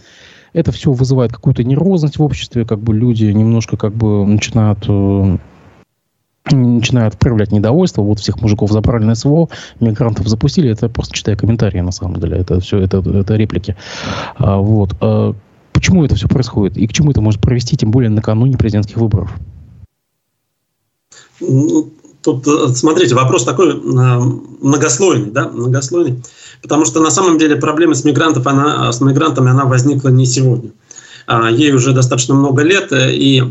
Это 0.54 0.72
все 0.72 0.92
вызывает 0.92 1.32
какую-то 1.32 1.62
нервозность 1.62 2.18
в 2.18 2.22
обществе, 2.22 2.64
как 2.64 2.78
бы 2.78 2.94
люди 2.94 3.24
немножко 3.26 3.76
как 3.76 3.92
бы 3.92 4.24
начинают 4.24 4.78
э, 4.88 5.38
начинают 6.50 7.18
проявлять 7.18 7.52
недовольство. 7.52 8.02
Вот 8.02 8.18
всех 8.18 8.40
мужиков 8.40 8.72
забрали 8.72 9.04
на 9.04 9.14
СВО, 9.14 9.48
мигрантов 9.80 10.26
запустили. 10.26 10.70
Это 10.70 10.88
просто 10.88 11.14
читая 11.14 11.36
комментарии, 11.36 11.80
на 11.80 11.92
самом 11.92 12.16
деле. 12.20 12.38
Это 12.38 12.60
все, 12.60 12.78
это, 12.78 12.98
это 12.98 13.36
реплики. 13.36 13.76
А, 14.36 14.56
вот. 14.56 14.96
А, 15.02 15.34
почему 15.72 16.04
это 16.04 16.14
все 16.14 16.28
происходит? 16.28 16.78
И 16.78 16.86
к 16.86 16.92
чему 16.92 17.10
это 17.10 17.20
может 17.20 17.42
провести, 17.42 17.76
тем 17.76 17.90
более 17.90 18.08
накануне 18.08 18.56
президентских 18.56 18.96
выборов? 18.96 19.38
Ну, 21.40 21.90
тут, 22.22 22.46
э, 22.46 22.74
смотрите, 22.74 23.14
вопрос 23.14 23.44
такой 23.44 23.70
э, 23.70 23.76
многослойный, 23.80 25.30
да, 25.30 25.48
многослойный, 25.48 26.22
потому 26.62 26.84
что 26.84 27.00
на 27.00 27.10
самом 27.10 27.38
деле 27.38 27.56
проблема 27.56 27.94
с, 27.94 28.04
мигрантов, 28.04 28.46
она, 28.46 28.92
с 28.92 29.00
мигрантами 29.00 29.50
она 29.50 29.64
возникла 29.64 30.08
не 30.08 30.26
сегодня. 30.26 30.72
А, 31.26 31.50
ей 31.50 31.72
уже 31.72 31.92
достаточно 31.92 32.34
много 32.34 32.62
лет, 32.62 32.92
э, 32.92 33.14
и 33.14 33.42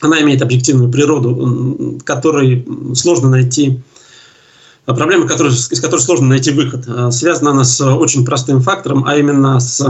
она 0.00 0.20
имеет 0.22 0.42
объективную 0.42 0.90
природу, 0.90 1.98
которой 2.04 2.66
сложно 2.94 3.28
найти 3.28 3.80
проблема, 4.84 5.28
которая, 5.28 5.52
из 5.52 5.80
которой 5.80 6.00
сложно 6.00 6.28
найти 6.28 6.50
выход, 6.50 6.84
а, 6.88 7.10
связана 7.12 7.50
она 7.52 7.64
с 7.64 7.80
очень 7.80 8.24
простым 8.24 8.60
фактором, 8.60 9.04
а 9.06 9.16
именно 9.16 9.60
с 9.60 9.80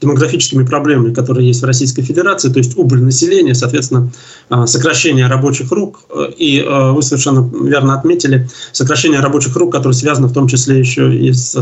демографическими 0.00 0.64
проблемами, 0.64 1.14
которые 1.14 1.46
есть 1.46 1.62
в 1.62 1.64
Российской 1.64 2.02
Федерации, 2.02 2.52
то 2.52 2.58
есть 2.58 2.76
убыль 2.76 3.02
населения, 3.02 3.54
соответственно, 3.54 4.10
а, 4.50 4.66
сокращение 4.66 5.26
рабочих 5.26 5.72
рук. 5.72 6.00
И 6.36 6.62
вы 6.62 7.02
совершенно 7.02 7.50
верно 7.66 7.94
отметили, 7.94 8.48
сокращение 8.72 9.20
рабочих 9.20 9.56
рук, 9.56 9.72
которое 9.72 9.94
связано 9.94 10.28
в 10.28 10.32
том 10.32 10.48
числе 10.48 10.78
еще 10.78 11.14
и 11.14 11.32
с 11.32 11.58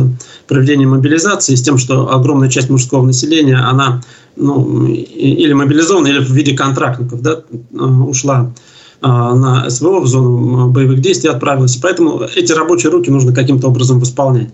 проведением 0.49 0.91
мобилизации, 0.91 1.55
с 1.55 1.63
тем, 1.63 1.79
что 1.79 2.13
огромная 2.13 2.49
часть 2.49 2.71
мужского 2.71 3.05
населения, 3.07 3.57
она 3.57 4.03
ну, 4.37 4.87
или 4.87 5.53
мобилизована, 5.53 6.09
или 6.09 6.19
в 6.19 6.31
виде 6.31 6.57
контрактников 6.57 7.21
да, 7.21 7.43
ушла 7.73 8.41
а, 8.41 8.53
на 9.03 9.71
СВО, 9.71 10.01
в 10.01 10.07
зону 10.07 10.71
боевых 10.71 11.01
действий 11.01 11.31
отправилась. 11.31 11.77
Поэтому 11.77 12.23
эти 12.37 12.53
рабочие 12.53 12.93
руки 12.93 13.11
нужно 13.11 13.35
каким-то 13.35 13.69
образом 13.69 13.99
восполнять. 13.99 14.51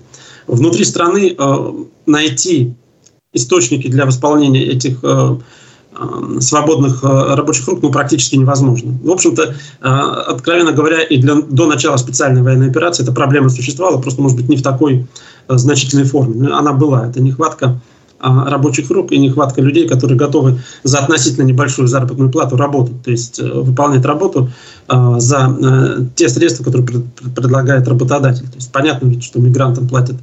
Внутри 0.47 0.85
страны 0.85 1.35
а, 1.39 1.75
найти 2.07 2.75
источники 3.33 3.89
для 3.89 4.07
восполнения 4.07 4.65
этих 4.65 4.99
а, 5.03 5.39
свободных 6.41 7.03
рабочих 7.03 7.67
рук 7.69 7.81
ну, 7.83 7.91
практически 7.91 8.37
невозможно. 8.37 8.93
В 9.03 9.11
общем-то, 9.11 9.55
откровенно 9.81 10.73
говоря, 10.73 11.01
и 11.03 11.17
для, 11.17 11.37
до 11.37 11.67
начала 11.67 11.97
специальной 11.97 12.43
военной 12.43 12.69
операции 12.69 13.03
эта 13.03 13.13
проблема 13.13 13.49
существовала, 13.49 13.99
просто, 13.99 14.21
может 14.21 14.37
быть, 14.37 14.47
не 14.51 14.59
в 14.59 14.63
такой 14.63 15.07
значительной 15.49 16.05
форме. 16.05 16.49
Она 16.49 16.75
была, 16.75 17.09
это 17.09 17.23
нехватка 17.23 17.67
а, 17.67 17.96
рабочих 18.21 18.91
рук 18.91 19.13
и 19.13 19.19
нехватка 19.19 19.61
людей, 19.61 19.89
которые 19.89 20.17
готовы 20.17 20.61
за 20.83 21.01
относительно 21.01 21.45
небольшую 21.45 21.89
заработную 21.89 22.31
плату 22.31 22.57
работать, 22.57 23.03
то 23.03 23.11
есть 23.11 23.39
э, 23.39 23.45
выполнять 23.45 24.05
работу 24.05 24.51
а, 24.89 25.21
за 25.21 25.55
э, 25.61 26.05
те 26.15 26.29
средства, 26.29 26.65
которые 26.65 27.05
предлагает 27.35 27.87
работодатель. 27.89 28.49
То 28.49 28.57
есть 28.57 28.73
понятно 28.73 29.09
ведь, 29.09 29.23
что 29.23 29.41
мигрантам 29.41 29.89
платят 29.89 30.17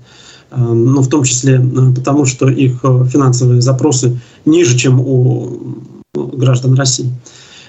а, 0.51 0.59
ну, 0.59 1.01
в 1.01 1.09
том 1.09 1.23
числе 1.23 1.55
э, 1.55 1.93
потому, 1.95 2.25
что 2.25 2.49
их 2.49 2.79
финансовые 2.81 3.61
запросы 3.61 4.19
ниже, 4.45 4.77
чем 4.77 4.99
у 4.99 5.77
граждан 6.13 6.75
России. 6.75 7.11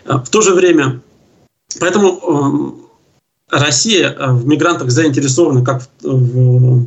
В 0.06 0.28
то 0.28 0.42
же 0.42 0.52
время, 0.52 1.00
поэтому 1.80 2.76
Россия 3.50 4.14
в 4.18 4.46
мигрантах 4.46 4.90
заинтересована 4.90 5.64
как 5.64 5.82
в 6.02 6.86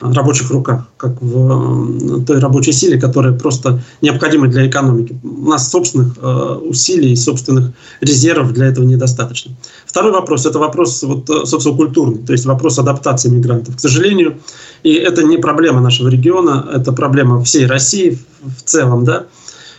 рабочих 0.00 0.50
руках, 0.50 0.86
как 0.96 1.20
в 1.20 2.24
той 2.24 2.38
рабочей 2.38 2.72
силе, 2.72 3.00
которая 3.00 3.32
просто 3.32 3.82
необходима 4.00 4.46
для 4.46 4.68
экономики. 4.68 5.18
У 5.24 5.48
нас 5.48 5.68
собственных 5.70 6.16
э, 6.22 6.58
усилий, 6.62 7.16
собственных 7.16 7.72
резервов 8.00 8.52
для 8.52 8.66
этого 8.66 8.84
недостаточно. 8.84 9.56
Второй 9.86 10.12
вопрос– 10.12 10.46
это 10.46 10.60
вопрос 10.60 11.02
вот, 11.02 11.28
э, 11.28 11.44
социокультурный, 11.46 12.18
то 12.18 12.32
есть 12.32 12.46
вопрос 12.46 12.78
адаптации 12.78 13.28
мигрантов. 13.28 13.76
К 13.76 13.80
сожалению, 13.80 14.36
и 14.84 14.92
это 14.92 15.24
не 15.24 15.36
проблема 15.36 15.80
нашего 15.80 16.08
региона, 16.08 16.64
это 16.72 16.92
проблема 16.92 17.42
всей 17.42 17.66
России 17.66 18.18
в 18.40 18.62
целом, 18.62 19.04
да, 19.04 19.26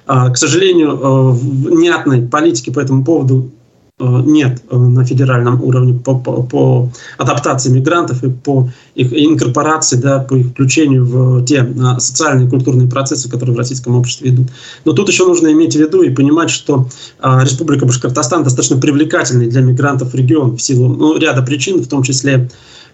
а, 0.06 0.32
к 0.32 0.38
сожалению, 0.38 1.00
э, 1.00 1.32
внятной 1.32 2.24
политики 2.24 2.72
по 2.72 2.82
этому 2.82 3.06
поводу 3.06 3.52
нет 4.00 4.62
э, 4.70 4.78
на 4.78 5.04
федеральном 5.04 5.62
уровне 5.64 5.94
по, 5.94 6.16
по, 6.16 6.44
по 6.44 6.90
адаптации 7.18 7.70
мигрантов 7.70 8.24
и 8.24 8.30
по 8.30 8.70
их 8.96 9.14
инкорпорации, 9.14 9.98
да, 9.98 10.20
по 10.20 10.36
их 10.36 10.48
включению 10.48 11.06
в 11.06 11.46
те 11.46 11.58
э, 11.58 12.00
социальные 12.00 12.48
и 12.48 12.50
культурные 12.50 12.90
процессы, 12.90 13.30
которые 13.30 13.56
в 13.56 13.58
российском 13.58 13.96
обществе 13.96 14.30
идут. 14.30 14.48
Но 14.86 14.94
тут 14.94 15.10
еще 15.10 15.26
нужно 15.26 15.52
иметь 15.52 15.76
в 15.76 15.80
виду 15.80 16.02
и 16.02 16.10
понимать, 16.10 16.50
что 16.50 16.88
Республика 17.22 17.86
Башкортостан 17.86 18.44
достаточно 18.44 18.78
привлекательный 18.78 19.48
для 19.48 19.62
мигрантов 19.62 20.16
регион 20.16 20.56
в 20.56 20.62
силу 20.62 20.88
ну, 20.88 21.18
ряда 21.18 21.42
причин, 21.42 21.82
в 21.82 21.88
том 21.88 22.04
числе 22.04 22.50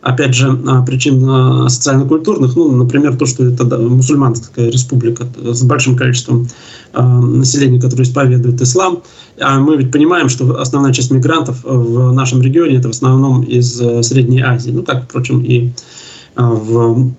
опять 0.05 0.35
же, 0.35 0.53
причин 0.85 1.67
социально-культурных, 1.67 2.55
ну, 2.55 2.71
например, 2.71 3.17
то, 3.17 3.25
что 3.25 3.43
это 3.43 3.65
мусульманская 3.77 4.69
республика 4.69 5.27
с 5.43 5.63
большим 5.63 5.97
количеством 5.97 6.47
населения, 6.93 7.81
которое 7.81 8.03
исповедует 8.03 8.61
ислам, 8.61 9.01
а 9.39 9.59
мы 9.59 9.77
ведь 9.77 9.91
понимаем, 9.91 10.29
что 10.29 10.59
основная 10.59 10.93
часть 10.93 11.11
мигрантов 11.11 11.63
в 11.63 12.13
нашем 12.13 12.41
регионе 12.41 12.77
это 12.77 12.87
в 12.87 12.91
основном 12.91 13.43
из 13.43 13.81
э, 13.81 14.01
Средней 14.01 14.41
Азии, 14.41 14.71
ну, 14.71 14.83
как, 14.83 15.05
впрочем, 15.05 15.41
и 15.41 15.71
э, 16.37 16.41
в 16.41 17.11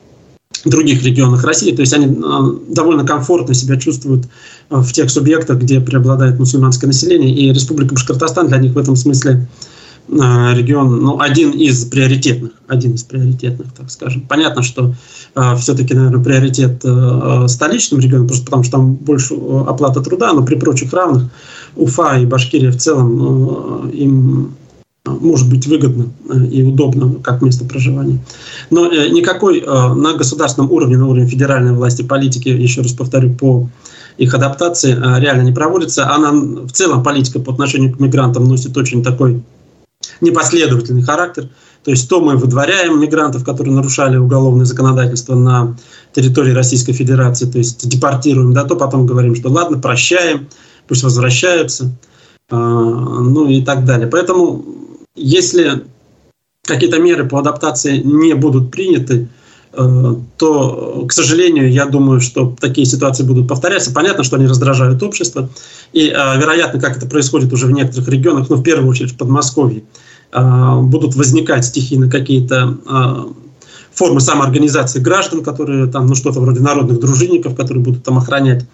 других 0.64 1.02
регионах 1.04 1.44
России. 1.44 1.74
То 1.74 1.80
есть 1.80 1.92
они 1.92 2.06
э, 2.06 2.72
довольно 2.72 3.04
комфортно 3.04 3.54
себя 3.54 3.76
чувствуют 3.76 4.28
в 4.70 4.92
тех 4.92 5.10
субъектах, 5.10 5.58
где 5.58 5.80
преобладает 5.80 6.38
мусульманское 6.38 6.88
население. 6.88 7.34
И 7.34 7.52
Республика 7.52 7.94
Башкортостан 7.94 8.48
для 8.48 8.58
них 8.58 8.72
в 8.72 8.78
этом 8.78 8.96
смысле 8.96 9.46
регион, 10.08 11.00
ну, 11.00 11.20
один 11.20 11.50
из 11.50 11.84
приоритетных, 11.84 12.52
один 12.68 12.94
из 12.94 13.02
приоритетных, 13.02 13.72
так 13.72 13.90
скажем. 13.90 14.22
Понятно, 14.28 14.62
что 14.62 14.94
все-таки, 15.58 15.94
наверное, 15.94 16.22
приоритет 16.22 16.84
столичным 17.50 18.00
регионам, 18.00 18.28
просто 18.28 18.44
потому 18.44 18.62
что 18.62 18.72
там 18.72 18.94
больше 18.94 19.34
оплата 19.34 20.00
труда, 20.00 20.32
но 20.32 20.44
при 20.44 20.54
прочих 20.54 20.92
равных 20.92 21.24
Уфа 21.74 22.18
и 22.18 22.26
Башкирия 22.26 22.70
в 22.70 22.76
целом 22.76 23.88
им 23.90 24.54
может 25.04 25.48
быть 25.48 25.66
выгодно 25.66 26.06
и 26.50 26.62
удобно 26.62 27.16
как 27.22 27.42
место 27.42 27.64
проживания. 27.64 28.18
Но 28.70 28.86
никакой 28.86 29.60
на 29.60 30.14
государственном 30.14 30.72
уровне, 30.72 30.96
на 30.96 31.06
уровне 31.06 31.28
федеральной 31.28 31.72
власти 31.72 32.02
политики, 32.02 32.48
еще 32.48 32.80
раз 32.82 32.92
повторю, 32.92 33.34
по 33.34 33.68
их 34.18 34.34
адаптации 34.34 34.92
реально 35.20 35.42
не 35.42 35.52
проводится. 35.52 36.12
Она 36.12 36.32
в 36.32 36.70
целом 36.72 37.02
политика 37.02 37.38
по 37.38 37.52
отношению 37.52 37.92
к 37.94 38.00
мигрантам 38.00 38.44
носит 38.44 38.76
очень 38.76 39.02
такой 39.02 39.42
непоследовательный 40.20 41.02
характер. 41.02 41.48
То 41.84 41.92
есть 41.92 42.08
то 42.08 42.20
мы 42.20 42.36
выдворяем 42.36 43.00
мигрантов, 43.00 43.44
которые 43.44 43.74
нарушали 43.74 44.16
уголовное 44.16 44.66
законодательство 44.66 45.36
на 45.36 45.76
территории 46.12 46.50
Российской 46.50 46.92
Федерации, 46.92 47.46
то 47.46 47.58
есть 47.58 47.88
депортируем, 47.88 48.52
да, 48.52 48.64
то 48.64 48.74
потом 48.74 49.06
говорим, 49.06 49.36
что 49.36 49.50
ладно, 49.50 49.78
прощаем, 49.78 50.48
пусть 50.88 51.04
возвращаются, 51.04 51.96
э, 52.50 52.56
ну 52.56 53.48
и 53.48 53.62
так 53.62 53.84
далее. 53.84 54.08
Поэтому 54.08 54.64
если 55.14 55.84
какие-то 56.66 56.98
меры 56.98 57.28
по 57.28 57.38
адаптации 57.38 57.98
не 57.98 58.34
будут 58.34 58.70
приняты, 58.70 59.28
то, 59.76 61.04
к 61.06 61.12
сожалению, 61.12 61.70
я 61.70 61.86
думаю, 61.86 62.20
что 62.20 62.54
такие 62.58 62.86
ситуации 62.86 63.24
будут 63.24 63.46
повторяться. 63.46 63.92
Понятно, 63.92 64.24
что 64.24 64.36
они 64.36 64.46
раздражают 64.46 65.02
общество. 65.02 65.48
И, 65.92 66.08
э, 66.08 66.38
вероятно, 66.38 66.80
как 66.80 66.96
это 66.96 67.06
происходит 67.06 67.52
уже 67.52 67.66
в 67.66 67.72
некоторых 67.72 68.08
регионах, 68.08 68.48
ну, 68.48 68.56
в 68.56 68.62
первую 68.62 68.88
очередь 68.88 69.12
в 69.12 69.16
Подмосковье, 69.16 69.82
э, 70.32 70.80
будут 70.80 71.14
возникать 71.14 71.64
стихийно 71.64 72.10
какие-то 72.10 72.78
формы 73.92 74.20
самоорганизации 74.20 75.00
граждан, 75.00 75.42
которые 75.42 75.86
там, 75.86 76.06
ну, 76.06 76.14
что-то 76.14 76.40
вроде 76.40 76.60
народных 76.60 77.00
дружинников, 77.00 77.56
которые 77.56 77.82
будут 77.82 78.04
там 78.04 78.18
охранять 78.18 78.66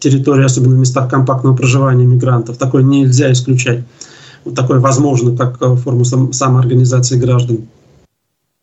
территории, 0.00 0.44
особенно 0.44 0.74
в 0.74 0.78
местах 0.78 1.08
компактного 1.08 1.56
проживания 1.56 2.04
мигрантов. 2.04 2.58
Такое 2.58 2.82
нельзя 2.82 3.30
исключать. 3.30 3.84
Вот 4.44 4.54
такое 4.54 4.80
возможно, 4.80 5.36
как 5.36 5.58
форму 5.78 6.04
сам, 6.04 6.32
самоорганизации 6.32 7.16
граждан. 7.16 7.68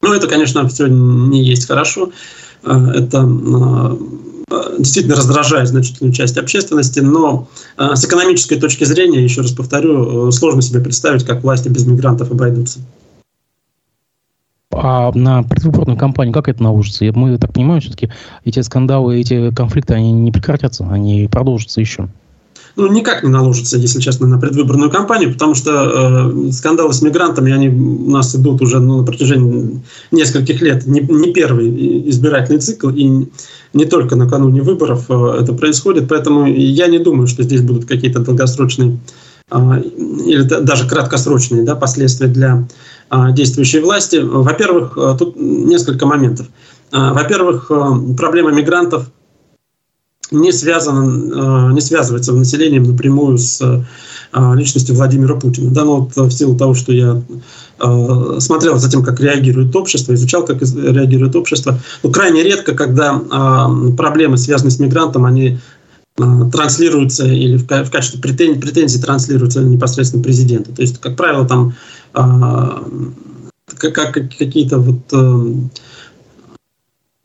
Ну, 0.01 0.13
это, 0.13 0.27
конечно, 0.27 0.67
все 0.67 0.87
не 0.87 1.43
есть 1.43 1.67
хорошо. 1.67 2.11
Э, 2.63 2.91
это 2.95 3.19
э, 3.19 4.77
действительно 4.79 5.15
раздражает 5.15 5.67
значительную 5.67 6.13
часть 6.13 6.37
общественности, 6.37 6.99
но 6.99 7.47
э, 7.77 7.95
с 7.95 8.03
экономической 8.03 8.59
точки 8.59 8.83
зрения, 8.83 9.23
еще 9.23 9.41
раз 9.41 9.51
повторю, 9.51 10.31
сложно 10.31 10.61
себе 10.61 10.79
представить, 10.79 11.23
как 11.23 11.43
власти 11.43 11.69
без 11.69 11.85
мигрантов 11.85 12.31
обойдутся. 12.31 12.79
А 14.73 15.11
на 15.13 15.43
предвыборную 15.43 15.97
кампанию 15.97 16.33
как 16.33 16.47
это 16.47 16.63
наложится? 16.63 17.05
Мы 17.13 17.37
так 17.37 17.53
понимаем, 17.53 17.81
все-таки 17.81 18.09
эти 18.45 18.61
скандалы, 18.61 19.19
эти 19.19 19.53
конфликты, 19.53 19.93
они 19.93 20.11
не 20.13 20.31
прекратятся, 20.31 20.87
они 20.89 21.27
продолжатся 21.29 21.81
еще 21.81 22.07
ну, 22.75 22.87
никак 22.87 23.23
не 23.23 23.29
наложится, 23.29 23.77
если 23.77 23.99
честно, 23.99 24.27
на 24.27 24.37
предвыборную 24.37 24.89
кампанию, 24.89 25.33
потому 25.33 25.55
что 25.55 26.31
э, 26.33 26.51
скандалы 26.51 26.93
с 26.93 27.01
мигрантами, 27.01 27.51
они 27.51 27.69
у 27.69 28.09
нас 28.09 28.35
идут 28.35 28.61
уже 28.61 28.79
ну, 28.79 28.99
на 28.99 29.03
протяжении 29.03 29.81
нескольких 30.11 30.61
лет. 30.61 30.87
Не, 30.87 31.01
не 31.01 31.33
первый 31.33 32.09
избирательный 32.09 32.59
цикл, 32.59 32.89
и 32.89 33.27
не 33.73 33.85
только 33.85 34.15
накануне 34.15 34.61
выборов 34.61 35.05
э, 35.09 35.37
это 35.41 35.53
происходит, 35.53 36.07
поэтому 36.07 36.45
я 36.45 36.87
не 36.87 36.99
думаю, 36.99 37.27
что 37.27 37.43
здесь 37.43 37.61
будут 37.61 37.85
какие-то 37.85 38.19
долгосрочные 38.19 38.99
э, 39.51 39.81
или 40.25 40.43
даже 40.43 40.87
краткосрочные 40.87 41.63
да, 41.63 41.75
последствия 41.75 42.27
для 42.27 42.67
э, 43.09 43.33
действующей 43.33 43.81
власти. 43.81 44.17
Во-первых, 44.17 44.97
э, 44.97 45.15
тут 45.19 45.35
несколько 45.35 46.05
моментов. 46.05 46.47
Во-первых, 46.91 47.71
проблема 48.17 48.51
мигрантов– 48.51 49.09
не, 50.31 50.51
связано, 50.51 51.69
э, 51.69 51.73
не 51.73 51.81
связывается 51.81 52.33
в 52.33 52.37
населением 52.37 52.83
напрямую 52.83 53.37
с 53.37 53.61
э, 53.61 54.55
личностью 54.55 54.95
Владимира 54.95 55.35
Путина. 55.35 55.71
Да, 55.71 55.83
но 55.83 56.09
вот 56.15 56.15
в 56.15 56.31
силу 56.31 56.57
того, 56.57 56.73
что 56.73 56.93
я 56.93 57.21
э, 57.79 58.37
смотрел 58.39 58.77
за 58.77 58.89
тем, 58.89 59.03
как 59.03 59.19
реагирует 59.19 59.75
общество, 59.75 60.13
изучал, 60.13 60.45
как 60.45 60.61
реагирует 60.61 61.35
общество, 61.35 61.77
ну, 62.01 62.11
крайне 62.11 62.43
редко, 62.43 62.73
когда 62.73 63.21
проблемы, 63.97 64.37
связанные 64.37 64.71
с 64.71 64.79
мигрантом, 64.79 65.25
они 65.25 65.59
транслируются 66.15 67.25
или 67.25 67.57
в, 67.57 67.63
в 67.63 67.89
качестве 67.89 68.21
претензий, 68.21 68.59
претензий 68.59 69.01
транслируются 69.01 69.61
непосредственно 69.61 70.23
президенту. 70.23 70.73
То 70.73 70.81
есть, 70.81 70.99
как 70.99 71.15
правило, 71.15 71.47
там 71.47 71.73
как 73.77 74.13
какие-то 74.13 74.79
вот 74.79 75.01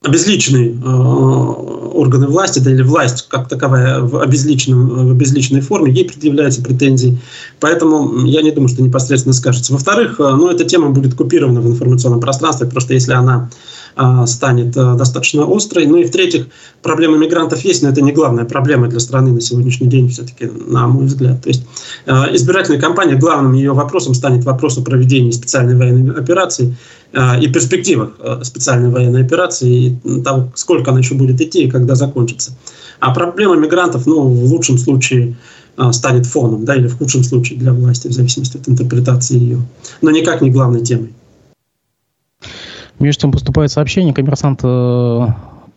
обезличенные 0.07 0.71
э, 0.71 1.87
органы 1.97 2.27
власти, 2.29 2.61
да 2.61 2.71
или 2.71 2.83
власть 2.83 3.27
как 3.29 3.49
таковая 3.49 4.01
в, 4.01 4.19
обезличенном, 4.19 5.09
в 5.09 5.11
обезличенной 5.11 5.61
форме, 5.61 5.93
ей 5.93 6.05
предъявляются 6.05 6.63
претензии. 6.63 7.19
Поэтому 7.59 8.25
я 8.25 8.43
не 8.43 8.53
думаю, 8.53 8.69
что 8.69 8.83
непосредственно 8.83 9.33
скажется. 9.33 9.73
Во-вторых, 9.73 10.21
э, 10.21 10.23
ну, 10.23 10.49
эта 10.49 10.65
тема 10.65 10.91
будет 10.91 11.15
купирована 11.15 11.61
в 11.61 11.67
информационном 11.67 12.21
пространстве, 12.21 12.69
просто 12.69 12.95
если 12.95 13.13
она 13.13 13.51
э, 13.97 14.27
станет 14.27 14.77
э, 14.77 14.95
достаточно 14.95 15.45
острой. 15.49 15.87
Ну 15.87 15.97
и 15.97 16.05
в-третьих, 16.05 16.47
проблема 16.83 17.17
мигрантов 17.17 17.61
есть, 17.65 17.83
но 17.83 17.89
это 17.89 18.03
не 18.03 18.13
главная 18.13 18.45
проблема 18.45 18.87
для 18.89 19.01
страны 19.01 19.33
на 19.33 19.41
сегодняшний 19.41 19.89
день, 19.89 20.09
все-таки, 20.09 20.47
на 20.47 20.87
мой 20.87 21.07
взгляд. 21.07 21.43
То 21.43 21.49
есть 21.49 21.65
избирательная 22.07 22.81
кампания, 22.81 23.17
главным 23.17 23.55
ее 23.55 23.73
вопросом 23.73 24.15
станет 24.15 24.45
вопрос 24.45 24.79
о 24.79 24.83
проведении 24.83 25.31
специальной 25.31 25.77
военной 25.77 26.15
операции 26.15 26.77
и 27.41 27.49
перспективах 27.49 28.17
э, 28.19 28.41
специальной 28.43 28.91
военной 28.91 29.25
операции, 29.25 29.99
и 30.03 30.21
того, 30.23 30.51
сколько 30.55 30.91
она 30.91 31.01
еще 31.01 31.15
будет 31.15 31.41
идти 31.41 31.65
и 31.65 31.71
когда 31.71 31.95
закончится. 31.95 32.53
А 33.01 33.13
проблема 33.13 33.57
мигрантов, 33.57 34.07
ну, 34.07 34.29
в 34.29 34.45
лучшем 34.53 34.79
случае 34.79 35.37
э, 35.77 35.93
станет 35.93 36.27
фоном, 36.27 36.65
да, 36.65 36.75
или 36.75 36.89
в 36.89 36.99
худшем 36.99 37.25
случае 37.25 37.59
для 37.59 37.73
власти, 37.73 38.09
в 38.09 38.13
зависимости 38.13 38.57
от 38.57 38.69
интерпретации 38.69 39.39
ее, 39.39 39.63
но 40.03 40.11
никак 40.11 40.43
не 40.43 40.51
главной 40.51 40.83
темой. 40.83 41.15
Между 42.99 43.23
тем 43.23 43.33
поступает 43.33 43.71
сообщение, 43.71 44.15
коммерсант 44.15 44.61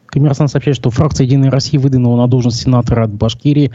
Коммерсант 0.10 0.50
сообщает, 0.50 0.76
что 0.76 0.90
фракция 0.90 1.26
«Единая 1.26 1.52
Россия» 1.52 1.80
выдвинула 1.80 2.18
на 2.18 2.28
должность 2.28 2.62
сенатора 2.62 3.04
от 3.04 3.14
Башкирии 3.14 3.72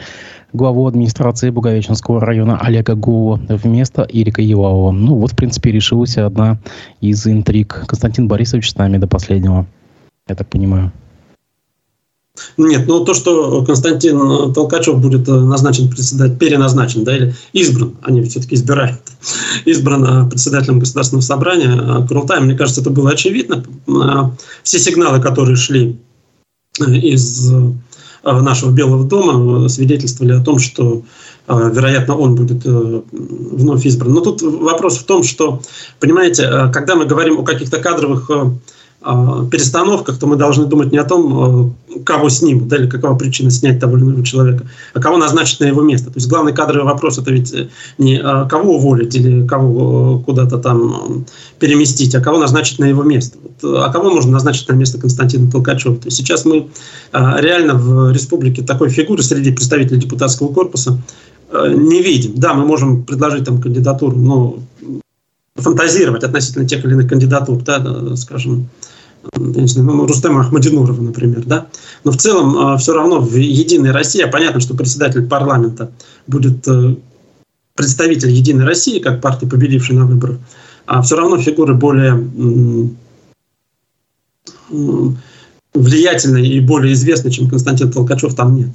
главу 0.52 0.86
администрации 0.86 1.50
Буговеченского 1.50 2.20
района 2.20 2.58
Олега 2.60 2.94
Гулова 2.94 3.40
вместо 3.48 4.02
Ирика 4.02 4.42
Елавова. 4.42 4.90
Ну 4.90 5.16
вот, 5.16 5.32
в 5.32 5.36
принципе, 5.36 5.70
решилась 5.70 6.16
одна 6.16 6.58
из 7.00 7.24
интриг. 7.26 7.84
Константин 7.86 8.26
Борисович 8.26 8.70
с 8.70 8.76
нами 8.76 8.98
до 8.98 9.06
последнего, 9.06 9.66
я 10.28 10.34
так 10.34 10.48
понимаю. 10.48 10.92
Нет, 12.56 12.88
ну 12.88 13.04
то, 13.04 13.14
что 13.14 13.64
Константин 13.64 14.52
Толкачев 14.52 15.00
будет 15.00 15.28
назначен 15.28 15.88
председатель, 15.88 16.36
переназначен, 16.36 17.04
да, 17.04 17.16
или 17.16 17.34
избран, 17.52 17.94
они 18.02 18.22
все-таки 18.24 18.56
избирают, 18.56 19.00
избран 19.64 20.28
председателем 20.28 20.80
Государственного 20.80 21.22
собрания 21.22 22.04
Курултая, 22.08 22.40
мне 22.40 22.56
кажется, 22.56 22.80
это 22.80 22.90
было 22.90 23.10
очевидно. 23.10 23.62
Все 24.64 24.80
сигналы, 24.80 25.20
которые 25.20 25.54
шли 25.54 25.96
из 26.78 27.52
э, 27.52 27.72
нашего 28.24 28.70
Белого 28.70 29.04
дома 29.04 29.68
свидетельствовали 29.68 30.32
о 30.32 30.42
том, 30.42 30.58
что, 30.58 31.02
э, 31.46 31.70
вероятно, 31.72 32.16
он 32.16 32.34
будет 32.34 32.64
э, 32.64 33.02
вновь 33.12 33.86
избран. 33.86 34.12
Но 34.12 34.20
тут 34.20 34.42
вопрос 34.42 34.98
в 34.98 35.04
том, 35.04 35.22
что, 35.22 35.60
понимаете, 36.00 36.70
когда 36.72 36.96
мы 36.96 37.06
говорим 37.06 37.38
о 37.38 37.44
каких-то 37.44 37.78
кадровых 37.78 38.30
перестановках, 39.50 40.18
то 40.18 40.26
мы 40.26 40.36
должны 40.36 40.64
думать 40.64 40.90
не 40.90 40.96
о 40.96 41.04
том, 41.04 41.74
кого 42.04 42.30
снимут, 42.30 42.68
да, 42.68 42.76
или 42.76 42.88
какова 42.88 43.16
причина 43.16 43.50
снять 43.50 43.78
того 43.78 43.96
или 43.96 44.04
иного 44.04 44.24
человека, 44.24 44.66
а 44.94 45.00
кого 45.00 45.18
назначить 45.18 45.60
на 45.60 45.66
его 45.66 45.82
место. 45.82 46.06
То 46.06 46.16
есть 46.16 46.26
главный 46.26 46.54
кадровый 46.54 46.90
вопрос 46.90 47.18
это 47.18 47.30
ведь 47.30 47.54
не 47.98 48.18
а, 48.18 48.46
кого 48.46 48.76
уволить 48.76 49.14
или 49.14 49.46
кого 49.46 50.20
куда-то 50.20 50.58
там 50.58 51.26
переместить, 51.58 52.14
а 52.14 52.20
кого 52.20 52.38
назначить 52.38 52.78
на 52.78 52.86
его 52.86 53.02
место. 53.02 53.36
Вот, 53.42 53.78
а 53.78 53.92
кого 53.92 54.10
можно 54.10 54.32
назначить 54.32 54.68
на 54.68 54.72
место 54.72 54.98
Константина 54.98 55.50
Толкачева? 55.50 55.96
То 55.96 56.06
есть 56.06 56.16
сейчас 56.16 56.46
мы 56.46 56.68
а, 57.12 57.40
реально 57.40 57.74
в 57.74 58.10
республике 58.10 58.62
такой 58.62 58.88
фигуры 58.88 59.22
среди 59.22 59.52
представителей 59.52 60.00
депутатского 60.00 60.52
корпуса 60.52 60.98
не 61.52 62.02
видим. 62.02 62.32
Да, 62.36 62.54
мы 62.54 62.64
можем 62.64 63.04
предложить 63.04 63.44
там 63.44 63.60
кандидатуру, 63.60 64.16
но 64.16 64.58
фантазировать 65.56 66.24
относительно 66.24 66.66
тех 66.66 66.84
или 66.84 66.94
иных 66.94 67.08
кандидатур, 67.08 67.62
да, 67.62 68.16
скажем, 68.16 68.68
ну, 69.36 70.06
Рустема 70.06 70.40
Ахмадинурова, 70.40 71.00
например, 71.00 71.44
да. 71.44 71.68
Но 72.04 72.12
в 72.12 72.16
целом 72.16 72.74
э, 72.74 72.78
все 72.78 72.92
равно 72.92 73.20
в 73.20 73.34
«Единой 73.36 73.90
России», 73.90 74.22
а 74.22 74.28
понятно, 74.28 74.60
что 74.60 74.74
председатель 74.74 75.26
парламента 75.26 75.90
будет 76.26 76.66
э, 76.68 76.96
представитель 77.74 78.30
«Единой 78.30 78.64
России», 78.64 78.98
как 78.98 79.20
партии, 79.20 79.46
победившей 79.46 79.96
на 79.96 80.06
выборах, 80.06 80.38
а 80.86 81.02
все 81.02 81.16
равно 81.16 81.38
фигуры 81.38 81.74
более 81.74 82.14
влиятельной 85.74 86.46
и 86.46 86.60
более 86.60 86.92
известной, 86.92 87.30
чем 87.30 87.48
Константин 87.48 87.90
Толкачев, 87.90 88.34
там 88.34 88.54
нет. 88.54 88.70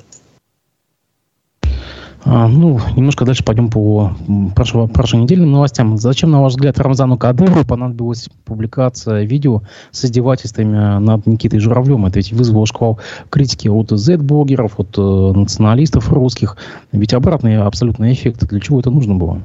А, 2.32 2.48
ну, 2.48 2.80
немножко 2.96 3.26
дальше 3.26 3.44
пойдем 3.44 3.72
по 3.72 4.12
прошло, 4.56 4.86
прошлой 4.86 5.22
недельным 5.22 5.52
новостям. 5.52 5.98
Зачем, 5.98 6.30
на 6.30 6.44
ваш 6.44 6.54
взгляд, 6.54 6.78
Рамзану 6.78 7.18
Кадырову 7.18 7.65
понадобилась 7.65 8.30
публикация 8.46 9.24
видео 9.24 9.63
с 9.89 10.06
издевательствами 10.06 11.00
над 11.00 11.26
Никитой 11.26 11.60
Журавлем? 11.60 12.06
Это 12.06 12.20
ведь 12.20 12.32
вызвало 12.32 12.68
шквал 12.68 13.00
критики 13.32 13.68
от 13.68 13.89
Z-блогеров, 13.89 14.80
от 14.80 14.96
э, 14.96 15.02
националистов 15.02 16.13
русских. 16.13 16.58
Ведь 16.92 17.15
обратный 17.15 17.58
абсолютный 17.58 18.13
эффект. 18.13 18.48
Для 18.48 18.60
чего 18.60 18.80
это 18.80 18.92
нужно 18.92 19.15
было? 19.15 19.42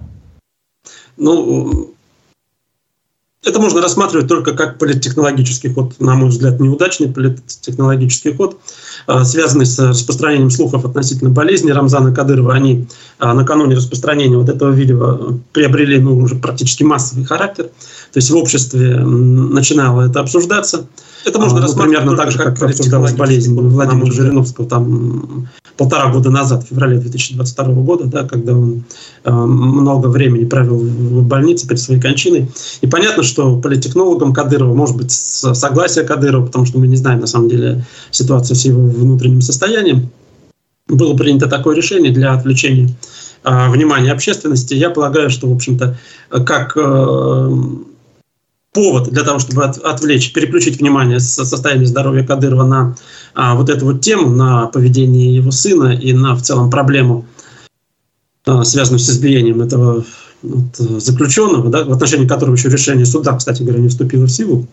Ну, 1.17 1.94
это 3.45 3.61
можно 3.61 3.81
рассматривать 3.83 4.29
только 4.29 4.53
как 4.53 4.79
политтехнологический 4.79 5.73
ход, 5.73 6.01
на 6.01 6.15
мой 6.15 6.31
взгляд, 6.31 6.61
неудачный 6.61 7.09
политтехнологический 7.09 8.35
ход, 8.35 8.59
а, 9.07 9.25
связанный 9.25 9.67
с 9.67 9.79
распространением 9.79 10.51
слухов 10.51 10.85
относительно 10.85 11.31
болезни 11.31 11.71
Рамзана 11.71 12.15
Кадырова. 12.15 12.55
Они 12.55 12.87
а, 13.19 13.35
накануне 13.35 13.77
распространения 13.77 14.37
вот 14.37 14.49
этого 14.49 14.71
видео 14.71 15.39
приобрели 15.53 15.99
ну, 15.99 16.17
уже 16.17 16.37
практически 16.37 16.83
массовый 16.83 17.25
характер. 17.25 17.65
То 17.65 18.19
есть 18.19 18.31
в 18.31 18.37
обществе 18.37 18.99
начинало 18.99 20.03
это 20.03 20.21
обсуждаться. 20.21 20.87
Это 21.25 21.39
можно 21.39 21.59
а, 21.59 21.61
ну, 21.61 21.67
рассматривать 21.67 21.99
примерно 21.99 22.17
так 22.17 22.31
же, 22.31 22.39
как 22.39 22.63
обсуждалась 22.63 23.15
болезнь 23.15 23.55
Владимира 23.55 24.11
Жириновского 24.11 24.69
там 24.69 25.49
полтора 25.77 26.11
года 26.11 26.31
назад, 26.31 26.65
в 26.65 26.69
феврале 26.69 26.99
2022 26.99 27.65
года, 27.83 28.05
да, 28.05 28.25
когда 28.25 28.57
он 28.57 28.85
э, 29.25 29.31
много 29.33 30.09
времени 30.09 30.45
провел 30.45 30.79
в 30.79 31.27
больнице 31.27 31.67
перед 31.67 31.81
своей 31.81 32.01
кончиной. 32.01 32.49
И 32.81 32.87
понятно, 32.87 33.23
что 33.23 33.59
политтехнологам 33.59 34.33
Кадырова, 34.33 34.75
может 34.75 34.97
быть, 34.97 35.11
согласие 35.11 36.05
Кадырова, 36.05 36.47
потому 36.47 36.67
что 36.67 36.79
мы 36.79 36.87
не 36.87 36.97
знаем 36.97 37.21
на 37.21 37.27
самом 37.27 37.49
деле 37.49 37.85
ситуацию 38.11 38.57
с 38.57 38.65
его 38.65 38.83
внутренним 38.83 39.41
состоянием, 39.41 40.11
было 40.87 41.17
принято 41.17 41.49
такое 41.49 41.75
решение 41.75 42.13
для 42.13 42.35
отвлечения 42.35 42.91
э, 43.43 43.71
внимания 43.71 44.13
общественности. 44.13 44.75
Я 44.75 44.91
полагаю, 44.91 45.31
что, 45.31 45.49
в 45.49 45.55
общем-то, 45.55 45.99
как 46.29 46.77
э, 46.77 47.59
повод 48.75 49.09
для 49.09 49.23
того, 49.23 49.39
чтобы 49.39 49.65
от, 49.65 49.79
отвлечь, 49.79 50.33
переключить 50.33 50.81
внимание 50.81 51.21
с 51.21 51.33
состояния 51.33 51.87
здоровья 51.87 52.27
Кадырова 52.27 52.67
на 52.67 52.97
а, 53.35 53.55
вот 53.55 53.71
эту 53.71 53.87
вот 53.87 54.03
тему, 54.03 54.29
на 54.29 54.67
поведение 54.67 55.35
его 55.35 55.51
сына 55.51 55.95
и 55.95 56.13
на 56.13 56.35
в 56.35 56.43
целом 56.43 56.71
проблему, 56.71 57.25
а, 58.45 58.65
связанную 58.65 58.99
с 58.99 59.09
избиением 59.09 59.63
этого 59.63 60.05
вот, 60.43 60.77
заключенного, 60.77 61.71
да, 61.71 61.85
в 61.85 61.93
отношении 61.93 62.27
которого 62.27 62.57
еще 62.57 62.69
решение 62.69 63.07
суда, 63.07 63.37
кстати 63.37 63.63
говоря, 63.63 63.81
не 63.81 63.89
вступило 63.89 64.27
в 64.27 64.31
силу. 64.31 64.67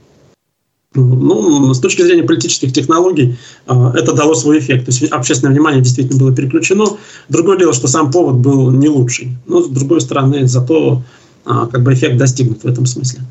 Ну, 0.94 1.74
с 1.74 1.80
точки 1.80 2.02
зрения 2.02 2.24
политических 2.24 2.74
технологий 2.74 3.38
а, 3.68 3.94
это 3.96 4.14
дало 4.14 4.34
свой 4.34 4.60
эффект. 4.60 4.86
То 4.86 4.92
есть 4.92 5.04
общественное 5.12 5.54
внимание 5.54 5.82
действительно 5.82 6.20
было 6.20 6.36
переключено. 6.36 6.86
Другое 7.30 7.58
дело, 7.58 7.72
что 7.72 7.88
сам 7.88 8.12
повод 8.12 8.36
был 8.36 8.72
не 8.72 8.90
лучший. 8.90 9.38
Но, 9.46 9.62
с 9.62 9.70
другой 9.70 10.02
стороны, 10.02 10.48
зато 10.48 11.02
а, 11.46 11.68
как 11.68 11.84
бы 11.84 11.94
эффект 11.94 12.18
достигнут 12.18 12.64
в 12.64 12.68
этом 12.68 12.86
смысле. 12.88 13.22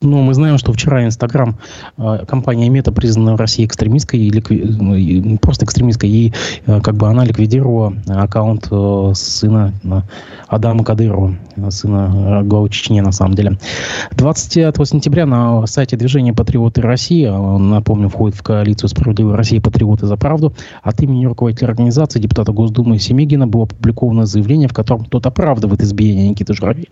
Ну, 0.00 0.22
мы 0.22 0.32
знаем, 0.32 0.58
что 0.58 0.72
вчера 0.72 1.04
Инстаграм, 1.04 1.56
э, 1.96 2.24
компания 2.24 2.68
Мета 2.68 2.92
признана 2.92 3.34
в 3.34 3.40
России 3.40 3.66
экстремистской, 3.66 4.20
и 4.20 4.30
ликви... 4.30 4.62
Ну, 4.64 5.38
просто 5.38 5.64
экстремистской, 5.64 6.08
и 6.08 6.32
э, 6.66 6.80
как 6.80 6.94
бы 6.94 7.08
она 7.08 7.24
ликвидировала 7.24 7.94
аккаунт 8.06 8.68
э, 8.70 9.12
сына 9.16 9.74
Адама 10.46 10.84
Кадырова, 10.84 11.36
сына 11.70 12.42
главы 12.44 12.70
Чечни, 12.70 13.00
на 13.00 13.10
самом 13.10 13.34
деле. 13.34 13.58
29 14.12 14.88
сентября 14.88 15.26
на 15.26 15.66
сайте 15.66 15.96
движения 15.96 16.32
«Патриоты 16.32 16.80
России», 16.80 17.26
напомню, 17.26 18.08
входит 18.08 18.38
в 18.38 18.42
коалицию 18.44 18.88
«Справедливая 18.90 19.36
Россия. 19.36 19.60
Патриоты 19.60 20.06
за 20.06 20.16
правду», 20.16 20.54
от 20.84 21.02
имени 21.02 21.26
руководителя 21.26 21.70
организации, 21.70 22.20
депутата 22.20 22.52
Госдумы 22.52 23.00
Семигина 23.00 23.48
было 23.48 23.64
опубликовано 23.64 24.26
заявление, 24.26 24.68
в 24.68 24.74
котором 24.74 25.06
тот 25.06 25.26
оправдывает 25.26 25.82
избиение 25.82 26.28
Никиты 26.28 26.54
Журавеля. 26.54 26.86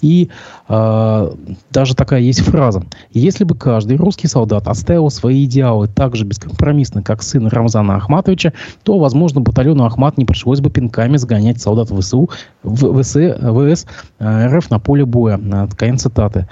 И 0.00 0.30
э, 0.68 1.30
даже 1.72 1.96
такая 1.96 2.20
есть 2.20 2.43
фраза. 2.44 2.82
Если 3.10 3.44
бы 3.44 3.54
каждый 3.54 3.96
русский 3.96 4.28
солдат 4.28 4.68
отстаивал 4.68 5.10
свои 5.10 5.44
идеалы 5.44 5.88
так 5.88 6.16
же 6.16 6.24
бескомпромиссно, 6.24 7.02
как 7.02 7.22
сын 7.22 7.46
Рамзана 7.46 7.96
Ахматовича, 7.96 8.52
то, 8.82 8.98
возможно, 8.98 9.40
батальону 9.40 9.84
Ахмат 9.84 10.18
не 10.18 10.24
пришлось 10.24 10.60
бы 10.60 10.70
пинками 10.70 11.16
сгонять 11.16 11.60
солдат 11.60 11.90
ВСУ, 11.90 12.30
в, 12.62 13.02
ВС, 13.02 13.12
ВС 13.12 13.86
э, 14.18 14.46
РФ 14.56 14.70
на 14.70 14.78
поле 14.78 15.04
боя. 15.04 15.40
Конец 15.76 16.02
цитаты. 16.02 16.46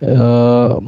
Э, 0.00 0.78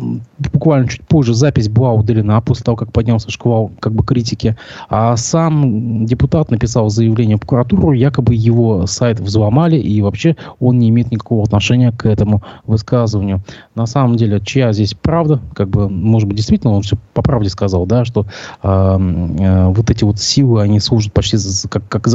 буквально 0.52 0.88
чуть 0.88 1.02
позже 1.02 1.34
запись 1.34 1.68
была 1.68 1.92
удалена 1.92 2.40
после 2.40 2.64
того, 2.64 2.76
как 2.76 2.92
поднялся 2.92 3.30
шквал 3.30 3.70
как 3.80 3.92
бы 3.92 4.04
критики. 4.04 4.56
А 4.88 5.16
сам 5.16 6.06
депутат 6.06 6.50
написал 6.50 6.88
заявление 6.88 7.36
в 7.36 7.40
прокуратуру, 7.40 7.92
якобы 7.92 8.34
его 8.34 8.86
сайт 8.86 9.20
взломали, 9.20 9.76
и 9.76 10.00
вообще 10.02 10.36
он 10.58 10.78
не 10.78 10.88
имеет 10.88 11.10
никакого 11.10 11.42
отношения 11.42 11.92
к 11.92 12.06
этому 12.06 12.42
высказыванию. 12.66 13.42
На 13.74 13.86
самом 13.86 14.16
деле, 14.16 14.40
чья 14.40 14.72
здесь 14.72 14.94
правда, 14.94 15.40
как 15.54 15.68
бы, 15.68 15.88
может 15.88 16.28
быть, 16.28 16.36
действительно 16.36 16.72
он 16.72 16.82
все 16.82 16.96
по 17.14 17.22
правде 17.22 17.48
сказал, 17.50 17.86
да, 17.86 18.04
что 18.04 18.26
э, 18.62 18.68
э, 18.68 19.66
вот 19.68 19.90
эти 19.90 20.04
вот 20.04 20.18
силы, 20.18 20.62
они 20.62 20.80
служат 20.80 21.12
почти 21.12 21.36
за, 21.36 21.68
как, 21.68 21.86
как 21.88 22.08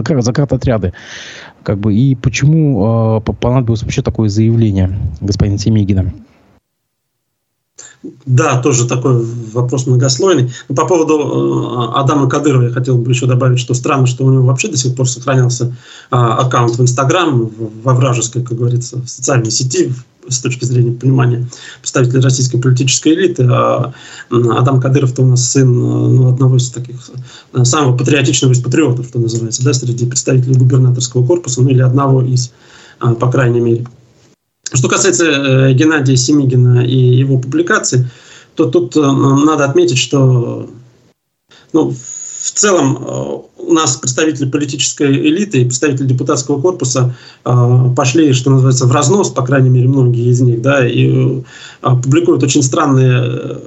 отряды, 0.54 0.94
Как 1.64 1.78
бы, 1.80 1.94
и 1.94 2.16
почему 2.16 3.18
э, 3.18 3.34
понадобилось 3.40 3.84
вообще 3.84 4.02
такое 4.02 4.30
заявление 4.30 4.98
господина 5.22 5.58
Семигина? 5.58 6.12
Да, 8.26 8.62
тоже 8.62 8.88
такой 8.88 9.24
вопрос 9.54 9.88
многослойный. 9.88 10.52
По 10.68 10.86
поводу 10.86 11.92
э, 11.94 12.00
Адама 12.00 12.30
Кадырова 12.30 12.64
я 12.64 12.70
хотел 12.70 12.98
бы 12.98 13.12
еще 13.12 13.26
добавить, 13.26 13.60
что 13.60 13.74
странно, 13.74 14.08
что 14.08 14.26
у 14.26 14.32
него 14.32 14.46
вообще 14.46 14.68
до 14.68 14.78
сих 14.78 14.96
пор 14.96 15.08
сохранялся 15.08 15.66
э, 15.66 15.72
аккаунт 16.16 16.78
в 16.78 16.82
Инстаграм, 16.82 17.50
во 17.84 17.94
вражеской, 17.94 18.44
как 18.44 18.58
говорится, 18.58 18.98
в 18.98 19.08
социальной 19.08 19.52
сети, 19.52 19.94
с 20.28 20.40
точки 20.40 20.66
зрения 20.66 20.92
понимания 20.92 21.48
представителей 21.82 22.22
российской 22.22 22.58
политической 22.58 23.14
элиты. 23.14 23.48
А 23.50 23.94
Адам 24.32 24.82
Кадыров-то 24.82 25.22
у 25.22 25.28
нас 25.28 25.52
сын 25.52 25.72
ну, 25.72 26.28
одного 26.28 26.58
из 26.58 26.70
таких 26.70 27.10
э, 27.54 27.64
самого 27.64 27.96
патриотичного 27.96 28.54
из 28.54 28.62
патриотов, 28.62 29.08
что 29.08 29.20
называется, 29.20 29.64
да, 29.64 29.74
среди 29.74 30.06
представителей 30.06 30.56
губернаторского 30.56 31.26
корпуса, 31.26 31.62
ну 31.62 31.70
или 31.70 31.82
одного 31.82 32.22
из, 32.22 32.52
а, 33.00 33.14
по 33.14 33.32
крайней 33.32 33.62
мере. 33.62 33.86
Что 34.74 34.88
касается 34.88 35.26
э, 35.26 35.74
Геннадия 35.74 36.18
Семигина 36.18 36.86
и 36.86 36.96
его 36.96 37.38
публикации, 37.38 38.10
то 38.56 38.66
тут 38.66 38.96
э, 38.98 39.02
надо 39.02 39.66
отметить, 39.66 39.98
что 39.98 40.70
ну, 41.72 41.92
в 41.92 42.52
целом 42.52 42.98
э, 42.98 43.38
у 43.58 43.74
нас 43.74 43.96
представители 43.98 44.50
политической 44.50 45.12
элиты 45.12 45.62
и 45.62 45.66
представители 45.66 46.08
депутатского 46.08 46.62
корпуса 46.62 47.16
пошли, 47.44 48.32
что 48.34 48.52
называется, 48.52 48.86
в 48.86 48.92
разнос, 48.92 49.32
по 49.32 49.44
крайней 49.44 49.70
мере, 49.70 49.88
многие 49.88 50.30
из 50.30 50.40
них, 50.40 50.62
да, 50.62 50.88
и 50.88 51.42
публикуют 51.82 52.44
очень 52.44 52.62
странные 52.62 53.60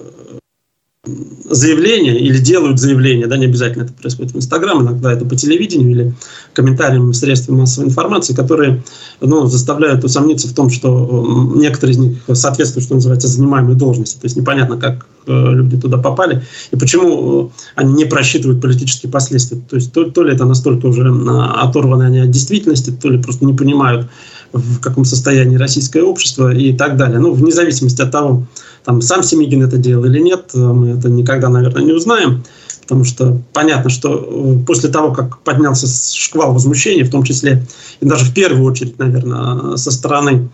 заявления 1.05 2.19
или 2.19 2.39
делают 2.39 2.81
заявления, 2.81 3.27
да, 3.27 3.37
не 3.37 3.47
обязательно 3.47 3.85
это 3.85 3.93
происходит 3.93 4.33
в 4.33 4.37
Инстаграм, 4.37 4.83
иногда 4.83 5.13
это 5.13 5.25
по 5.25 5.37
телевидению 5.37 5.91
или 5.91 6.15
комментариям 6.53 7.11
в 7.11 7.15
средствах 7.15 7.57
массовой 7.57 7.87
информации, 7.87 8.35
которые 8.35 8.83
ну, 9.21 9.47
заставляют 9.47 10.05
усомниться 10.05 10.49
в 10.49 10.55
том, 10.55 10.71
что 10.71 11.53
некоторые 11.55 11.95
из 11.95 11.99
них 11.99 12.19
соответствуют, 12.33 12.85
что 12.85 12.97
называется, 12.97 13.29
занимаемой 13.29 13.77
должности. 13.77 14.17
То 14.17 14.27
есть 14.27 14.37
непонятно, 14.37 14.77
как 14.77 15.07
э, 15.27 15.53
люди 15.53 15.79
туда 15.79 15.99
попали 15.99 16.43
и 16.73 16.77
почему 16.77 17.47
э, 17.47 17.49
они 17.77 17.93
не 17.95 18.05
просчитывают 18.05 18.61
политические 18.61 19.11
последствия. 19.11 19.59
То 19.71 19.77
есть 19.77 19.93
то, 19.93 20.05
то 20.11 20.25
ли 20.25 20.35
это 20.35 20.45
настолько 20.47 20.87
уже 20.87 21.09
оторваны 21.09 22.03
они 22.03 22.19
от 22.19 22.31
действительности, 22.31 22.91
то 22.91 23.09
ли 23.09 23.23
просто 23.23 23.45
не 23.45 23.55
понимают, 23.55 24.09
в 24.53 24.81
каком 24.81 25.05
состоянии 25.05 25.57
российское 25.57 26.03
общество 26.03 26.53
и 26.53 26.73
так 26.73 26.97
далее. 26.97 27.19
Ну, 27.19 27.33
вне 27.33 27.53
зависимости 27.53 28.01
от 28.03 28.11
того, 28.11 28.47
там 28.89 29.03
сам 29.03 29.23
Семигин 29.23 29.63
это 29.63 29.77
делал 29.77 30.07
или 30.07 30.19
нет, 30.19 30.55
мы 30.55 30.89
это 30.89 31.11
никогда, 31.11 31.51
наверное, 31.51 31.83
не 31.83 31.93
узнаем, 31.93 32.43
потому 32.81 33.05
что 33.05 33.39
понятно, 33.53 33.91
что 33.91 34.15
э, 34.17 34.65
после 34.67 34.89
того, 34.89 35.13
как 35.13 35.41
поднялся 35.41 35.87
шквал 36.17 36.55
возмущения, 36.55 37.05
в 37.05 37.11
том 37.11 37.23
числе 37.23 37.67
и 38.01 38.07
даже 38.07 38.25
в 38.25 38.33
первую 38.33 38.65
очередь, 38.65 38.99
наверное, 38.99 39.77
со 39.77 39.91
стороны 39.91 40.49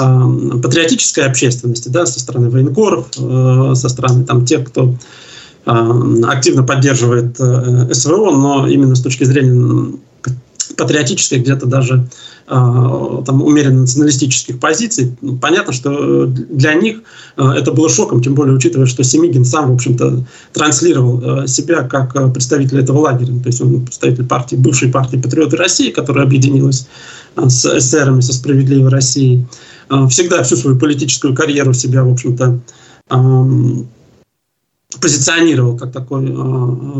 э, 0.00 0.58
патриотической 0.62 1.26
общественности, 1.26 1.90
да, 1.90 2.06
со 2.06 2.20
стороны 2.20 2.48
военкоров, 2.48 3.08
э, 3.18 3.74
со 3.74 3.90
стороны 3.90 4.24
там 4.24 4.46
тех, 4.46 4.66
кто 4.66 4.94
э, 5.66 6.20
активно 6.26 6.62
поддерживает 6.62 7.38
э, 7.38 7.92
СВО, 7.92 8.30
но 8.30 8.66
именно 8.66 8.94
с 8.94 9.02
точки 9.02 9.24
зрения 9.24 9.92
патриотической, 10.76 11.38
где-то 11.38 11.66
даже 11.66 12.06
а, 12.46 13.22
там, 13.24 13.42
умеренно 13.42 13.80
националистических 13.80 14.60
позиций. 14.60 15.16
Ну, 15.22 15.36
понятно, 15.36 15.72
что 15.72 16.26
для 16.26 16.74
них 16.74 16.98
а, 17.36 17.54
это 17.54 17.72
было 17.72 17.88
шоком, 17.88 18.22
тем 18.22 18.34
более 18.34 18.54
учитывая, 18.54 18.86
что 18.86 19.02
Семигин 19.02 19.44
сам, 19.46 19.70
в 19.70 19.74
общем-то, 19.74 20.24
транслировал 20.52 21.22
а, 21.24 21.46
себя 21.46 21.82
как 21.84 22.12
представитель 22.34 22.80
этого 22.80 22.98
лагеря. 22.98 23.40
То 23.40 23.46
есть 23.46 23.60
он 23.62 23.84
представитель 23.86 24.26
партии, 24.26 24.56
бывшей 24.56 24.90
партии 24.90 25.16
«Патриоты 25.16 25.56
России», 25.56 25.90
которая 25.90 26.26
объединилась 26.26 26.86
с 27.36 27.64
эсерами, 27.78 28.20
со 28.20 28.32
«Справедливой 28.32 28.90
Россией». 28.90 29.46
Всегда 30.10 30.42
всю 30.42 30.56
свою 30.56 30.78
политическую 30.78 31.34
карьеру 31.34 31.74
себя, 31.74 32.04
в 32.04 32.12
общем-то, 32.12 32.60
позиционировал 34.98 35.76
как 35.76 35.92
такой 35.92 36.26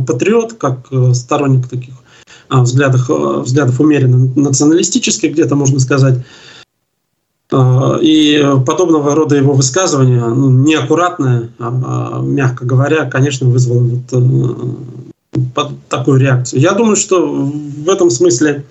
патриот, 0.07 0.55
как 0.55 0.86
сторонник 1.14 1.68
таких 1.68 1.95
взглядах, 2.62 3.09
взглядов 3.09 3.80
умеренно 3.80 4.30
националистических, 4.36 5.32
где-то 5.32 5.57
можно 5.57 5.80
сказать. 5.80 6.18
И 8.00 8.44
подобного 8.66 9.14
рода 9.14 9.36
его 9.36 9.52
высказывания, 9.52 10.24
ну, 10.24 10.50
неаккуратное, 10.50 11.50
мягко 11.59 12.64
говоря, 12.64 13.05
конечно, 13.05 13.48
вызвало 13.48 13.88
вот 15.32 15.70
такую 15.88 16.20
реакцию. 16.20 16.61
Я 16.61 16.72
думаю, 16.72 16.96
что 16.96 17.26
в 17.26 17.88
этом 17.88 18.11
смысле 18.11 18.64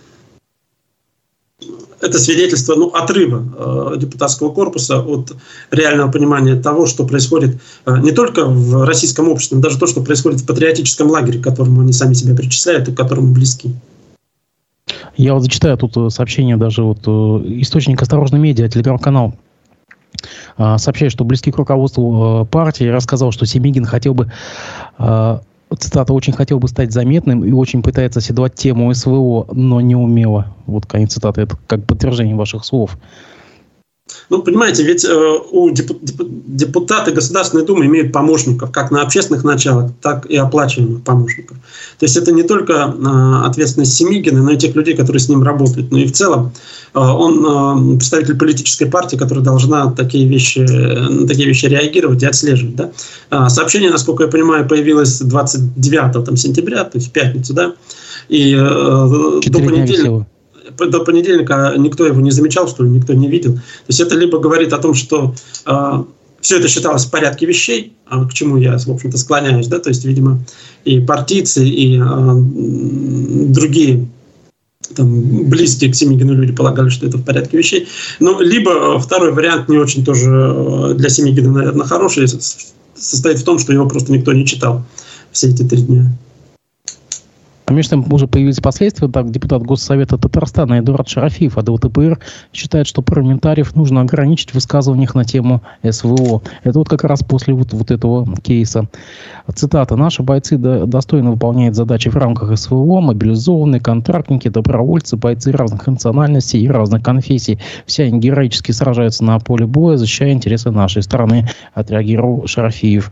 это 2.03 2.19
свидетельство 2.19 2.75
ну, 2.75 2.87
отрыва 2.89 3.93
э, 3.95 3.97
депутатского 3.97 4.51
корпуса 4.51 4.99
от 5.01 5.35
реального 5.71 6.11
понимания 6.11 6.55
того, 6.55 6.85
что 6.85 7.05
происходит 7.05 7.57
э, 7.85 7.97
не 7.99 8.11
только 8.11 8.45
в 8.45 8.85
российском 8.85 9.29
обществе, 9.29 9.57
но 9.57 9.63
даже 9.63 9.79
то, 9.79 9.87
что 9.87 10.01
происходит 10.01 10.41
в 10.41 10.45
патриотическом 10.45 11.09
лагере, 11.09 11.39
к 11.39 11.43
которому 11.43 11.81
они 11.81 11.93
сами 11.93 12.13
себя 12.13 12.35
причисляют 12.35 12.89
и 12.89 12.91
к 12.91 12.97
которому 12.97 13.33
близки. 13.33 13.73
Я 15.15 15.33
вот 15.33 15.43
зачитаю 15.43 15.77
тут 15.77 15.95
э, 15.95 16.09
сообщение 16.09 16.57
даже 16.57 16.83
вот 16.83 16.99
э, 17.05 17.09
источник 17.61 18.01
«Осторожно 18.01 18.35
медиа», 18.35 18.67
телеграм-канал 18.67 19.35
э, 20.57 20.77
сообщает, 20.77 21.11
что 21.13 21.23
близкий 21.23 21.51
к 21.51 21.57
руководству 21.57 22.45
партии 22.51 22.85
рассказал, 22.85 23.31
что 23.31 23.45
Семигин 23.45 23.85
хотел 23.85 24.13
бы 24.13 24.31
цитата, 25.75 26.13
очень 26.13 26.33
хотел 26.33 26.59
бы 26.59 26.67
стать 26.67 26.91
заметным 26.91 27.43
и 27.43 27.51
очень 27.51 27.81
пытается 27.81 28.19
оседлать 28.19 28.55
тему 28.55 28.93
СВО, 28.93 29.47
но 29.51 29.81
не 29.81 29.95
умело. 29.95 30.55
Вот 30.65 30.85
конец 30.85 31.13
цитаты. 31.13 31.41
Это 31.41 31.57
как 31.67 31.85
подтверждение 31.85 32.35
ваших 32.35 32.65
слов. 32.65 32.97
Ну, 34.29 34.41
понимаете, 34.41 34.83
ведь 34.83 35.05
э, 35.05 35.39
у 35.51 35.69
депутаты 35.69 37.11
Государственной 37.11 37.65
Думы 37.65 37.85
имеют 37.85 38.11
помощников, 38.11 38.71
как 38.71 38.91
на 38.91 39.01
общественных 39.01 39.45
началах, 39.45 39.91
так 40.01 40.25
и 40.25 40.35
оплачиваемых 40.35 41.03
помощников. 41.03 41.57
То 41.99 42.05
есть 42.05 42.17
это 42.17 42.33
не 42.33 42.43
только 42.43 42.73
э, 42.73 43.45
ответственность 43.45 43.93
Семигина, 43.93 44.43
но 44.43 44.51
и 44.51 44.57
тех 44.57 44.75
людей, 44.75 44.95
которые 44.95 45.21
с 45.21 45.29
ним 45.29 45.41
работают. 45.41 45.91
Но 45.91 45.99
и 45.99 46.05
в 46.05 46.11
целом 46.11 46.51
э, 46.93 46.99
он 46.99 47.93
э, 47.95 47.97
представитель 47.97 48.35
политической 48.37 48.85
партии, 48.85 49.15
которая 49.15 49.43
должна 49.43 49.91
такие 49.91 50.27
вещи, 50.27 50.59
на 50.59 51.25
такие 51.25 51.47
вещи 51.47 51.67
реагировать 51.67 52.23
и 52.23 52.25
отслеживать. 52.25 52.75
Да? 52.75 52.91
Э, 53.31 53.49
сообщение, 53.49 53.89
насколько 53.89 54.23
я 54.23 54.29
понимаю, 54.29 54.67
появилось 54.67 55.19
29 55.19 56.25
там, 56.25 56.35
сентября, 56.35 56.83
то 56.83 56.97
есть 56.97 57.07
в 57.07 57.11
пятницу, 57.11 57.53
да, 57.53 57.73
и 58.27 58.53
э, 58.53 59.41
до 59.45 59.59
понедельника 59.59 60.27
до 60.77 60.99
понедельника 61.01 61.73
никто 61.77 62.05
его 62.05 62.21
не 62.21 62.31
замечал, 62.31 62.67
что 62.67 62.83
ли, 62.83 62.89
никто 62.89 63.13
не 63.13 63.27
видел. 63.27 63.55
То 63.55 63.89
есть 63.89 63.99
это 63.99 64.15
либо 64.15 64.39
говорит 64.39 64.73
о 64.73 64.79
том, 64.79 64.93
что 64.93 65.35
э, 65.65 66.03
все 66.41 66.59
это 66.59 66.67
считалось 66.67 67.05
в 67.05 67.11
порядке 67.11 67.45
вещей, 67.45 67.93
а 68.05 68.25
к 68.25 68.33
чему 68.33 68.57
я, 68.57 68.77
в 68.77 68.89
общем-то, 68.89 69.17
склоняюсь, 69.17 69.67
да, 69.67 69.79
то 69.79 69.89
есть, 69.89 70.05
видимо, 70.05 70.39
и 70.83 70.99
партийцы, 70.99 71.65
и 71.65 71.97
э, 71.97 72.03
другие 72.03 74.07
там, 74.95 75.49
близкие 75.49 75.91
к 75.91 75.95
Семигину 75.95 76.33
люди 76.33 76.53
полагали, 76.53 76.89
что 76.89 77.07
это 77.07 77.17
в 77.17 77.23
порядке 77.23 77.57
вещей. 77.57 77.87
Ну, 78.19 78.39
либо 78.41 78.99
второй 78.99 79.31
вариант 79.31 79.69
не 79.69 79.77
очень 79.77 80.03
тоже 80.03 80.93
для 80.95 81.09
Семигина, 81.09 81.51
наверное, 81.51 81.85
хороший, 81.85 82.27
состоит 82.27 83.39
в 83.39 83.43
том, 83.43 83.59
что 83.59 83.73
его 83.73 83.87
просто 83.87 84.11
никто 84.11 84.33
не 84.33 84.45
читал 84.45 84.83
все 85.31 85.49
эти 85.49 85.63
три 85.63 85.81
дня. 85.81 86.11
А 87.65 87.73
между 87.73 87.91
тем 87.91 88.13
уже 88.13 88.27
появились 88.27 88.59
последствия. 88.59 89.07
Так, 89.07 89.31
депутат 89.31 89.63
Госсовета 89.63 90.17
Татарстана 90.17 90.79
Эдуард 90.79 91.07
Шарафиев 91.07 91.57
от 91.57 91.69
ЛТПР 91.69 92.19
считает, 92.51 92.87
что 92.87 93.01
парламентариев 93.01 93.75
нужно 93.75 94.01
ограничить 94.01 94.51
в 94.51 94.55
высказываниях 94.55 95.15
на 95.15 95.23
тему 95.23 95.61
СВО. 95.89 96.41
Это 96.63 96.79
вот 96.79 96.89
как 96.89 97.03
раз 97.05 97.23
после 97.23 97.53
вот, 97.53 97.71
вот 97.71 97.91
этого 97.91 98.27
кейса. 98.37 98.87
Цитата. 99.53 99.95
«Наши 99.95 100.23
бойцы 100.23 100.57
достойно 100.57 101.31
выполняют 101.31 101.75
задачи 101.75 102.09
в 102.09 102.15
рамках 102.15 102.57
СВО, 102.57 102.99
мобилизованные, 102.99 103.79
контрактники, 103.79 104.49
добровольцы, 104.49 105.15
бойцы 105.15 105.51
разных 105.51 105.87
национальностей 105.87 106.61
и 106.61 106.67
разных 106.67 107.01
конфессий. 107.01 107.59
Все 107.85 108.03
они 108.03 108.19
героически 108.19 108.71
сражаются 108.71 109.23
на 109.23 109.39
поле 109.39 109.65
боя, 109.65 109.97
защищая 109.97 110.31
интересы 110.31 110.71
нашей 110.71 111.01
страны», 111.01 111.47
отреагировал 111.73 112.47
Шарафиев. 112.47 113.11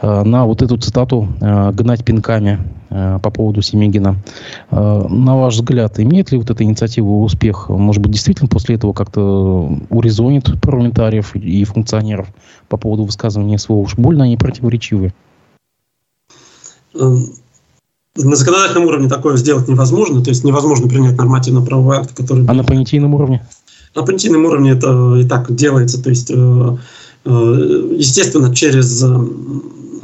Э, 0.00 0.22
на 0.24 0.44
вот 0.44 0.62
эту 0.62 0.76
цитату 0.76 1.28
э, 1.40 1.72
«гнать 1.72 2.04
пинками» 2.04 2.60
э, 2.90 3.18
по 3.22 3.30
поводу 3.30 3.62
Семигина. 3.62 4.16
На 4.70 5.36
ваш 5.36 5.54
взгляд, 5.54 5.98
имеет 5.98 6.32
ли 6.32 6.38
вот 6.38 6.50
эта 6.50 6.62
инициатива 6.64 7.08
успех? 7.08 7.68
Может 7.68 8.02
быть, 8.02 8.12
действительно 8.12 8.48
после 8.48 8.76
этого 8.76 8.92
как-то 8.92 9.70
урезонит 9.90 10.60
парламентариев 10.60 11.34
и 11.34 11.64
функционеров 11.64 12.28
по 12.68 12.76
поводу 12.76 13.04
высказывания 13.04 13.58
СВО? 13.58 13.74
Уж 13.74 13.94
больно 13.96 14.24
они 14.24 14.36
противоречивы. 14.36 15.14
На 16.94 18.34
законодательном 18.36 18.86
уровне 18.86 19.08
такое 19.08 19.36
сделать 19.36 19.68
невозможно, 19.68 20.22
то 20.22 20.30
есть 20.30 20.44
невозможно 20.44 20.88
принять 20.88 21.16
нормативно-правовой 21.18 21.98
акт, 21.98 22.16
который... 22.16 22.46
А 22.46 22.54
на 22.54 22.64
понятийном 22.64 23.14
уровне? 23.14 23.46
На 23.94 24.02
понятийном 24.02 24.44
уровне 24.46 24.72
это 24.72 25.16
и 25.16 25.24
так 25.24 25.54
делается, 25.54 26.02
то 26.02 26.10
есть 26.10 26.30
естественно, 27.28 28.54
через 28.54 29.04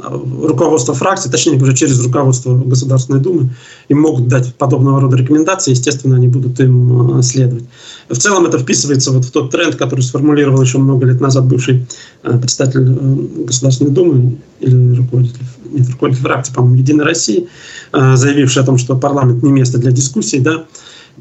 руководство 0.03 0.93
фракции, 0.93 1.29
точнее 1.29 1.57
говоря, 1.57 1.75
через 1.75 2.03
руководство 2.03 2.55
Государственной 2.55 3.19
Думы, 3.19 3.49
им 3.89 4.01
могут 4.01 4.27
дать 4.27 4.53
подобного 4.55 4.99
рода 5.01 5.15
рекомендации, 5.17 5.71
естественно, 5.71 6.15
они 6.15 6.27
будут 6.27 6.59
им 6.59 7.19
э, 7.19 7.23
следовать. 7.23 7.65
В 8.09 8.17
целом 8.17 8.45
это 8.45 8.59
вписывается 8.59 9.11
вот 9.11 9.25
в 9.25 9.31
тот 9.31 9.51
тренд, 9.51 9.75
который 9.75 10.01
сформулировал 10.01 10.61
еще 10.61 10.77
много 10.77 11.05
лет 11.05 11.21
назад 11.21 11.45
бывший 11.45 11.85
э, 12.23 12.37
председатель 12.37 12.81
э, 12.81 13.45
Государственной 13.45 13.91
Думы 13.91 14.37
или 14.59 14.95
руководитель, 14.95 15.41
нет, 15.71 15.89
руководитель 15.89 16.23
фракции, 16.23 16.53
по-моему, 16.53 16.77
Единой 16.77 17.05
России, 17.05 17.47
заявивший 17.91 18.61
о 18.61 18.65
том, 18.65 18.77
что 18.77 18.95
парламент 18.95 19.43
не 19.43 19.51
место 19.51 19.77
для 19.77 19.91
дискуссий, 19.91 20.39
да, 20.39 20.65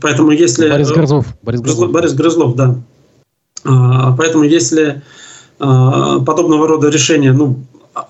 Поэтому 0.00 0.30
если... 0.30 0.70
Борис 0.70 0.90
Грызлов. 0.90 1.26
Борис 1.42 1.60
Грызлов, 1.60 1.90
Борис 1.90 2.14
Грызлов 2.14 2.56
да. 2.56 2.76
Поэтому 3.62 4.44
если 4.44 5.02
подобного 5.58 6.66
рода 6.66 6.88
решения 6.88 7.32
ну, 7.32 7.58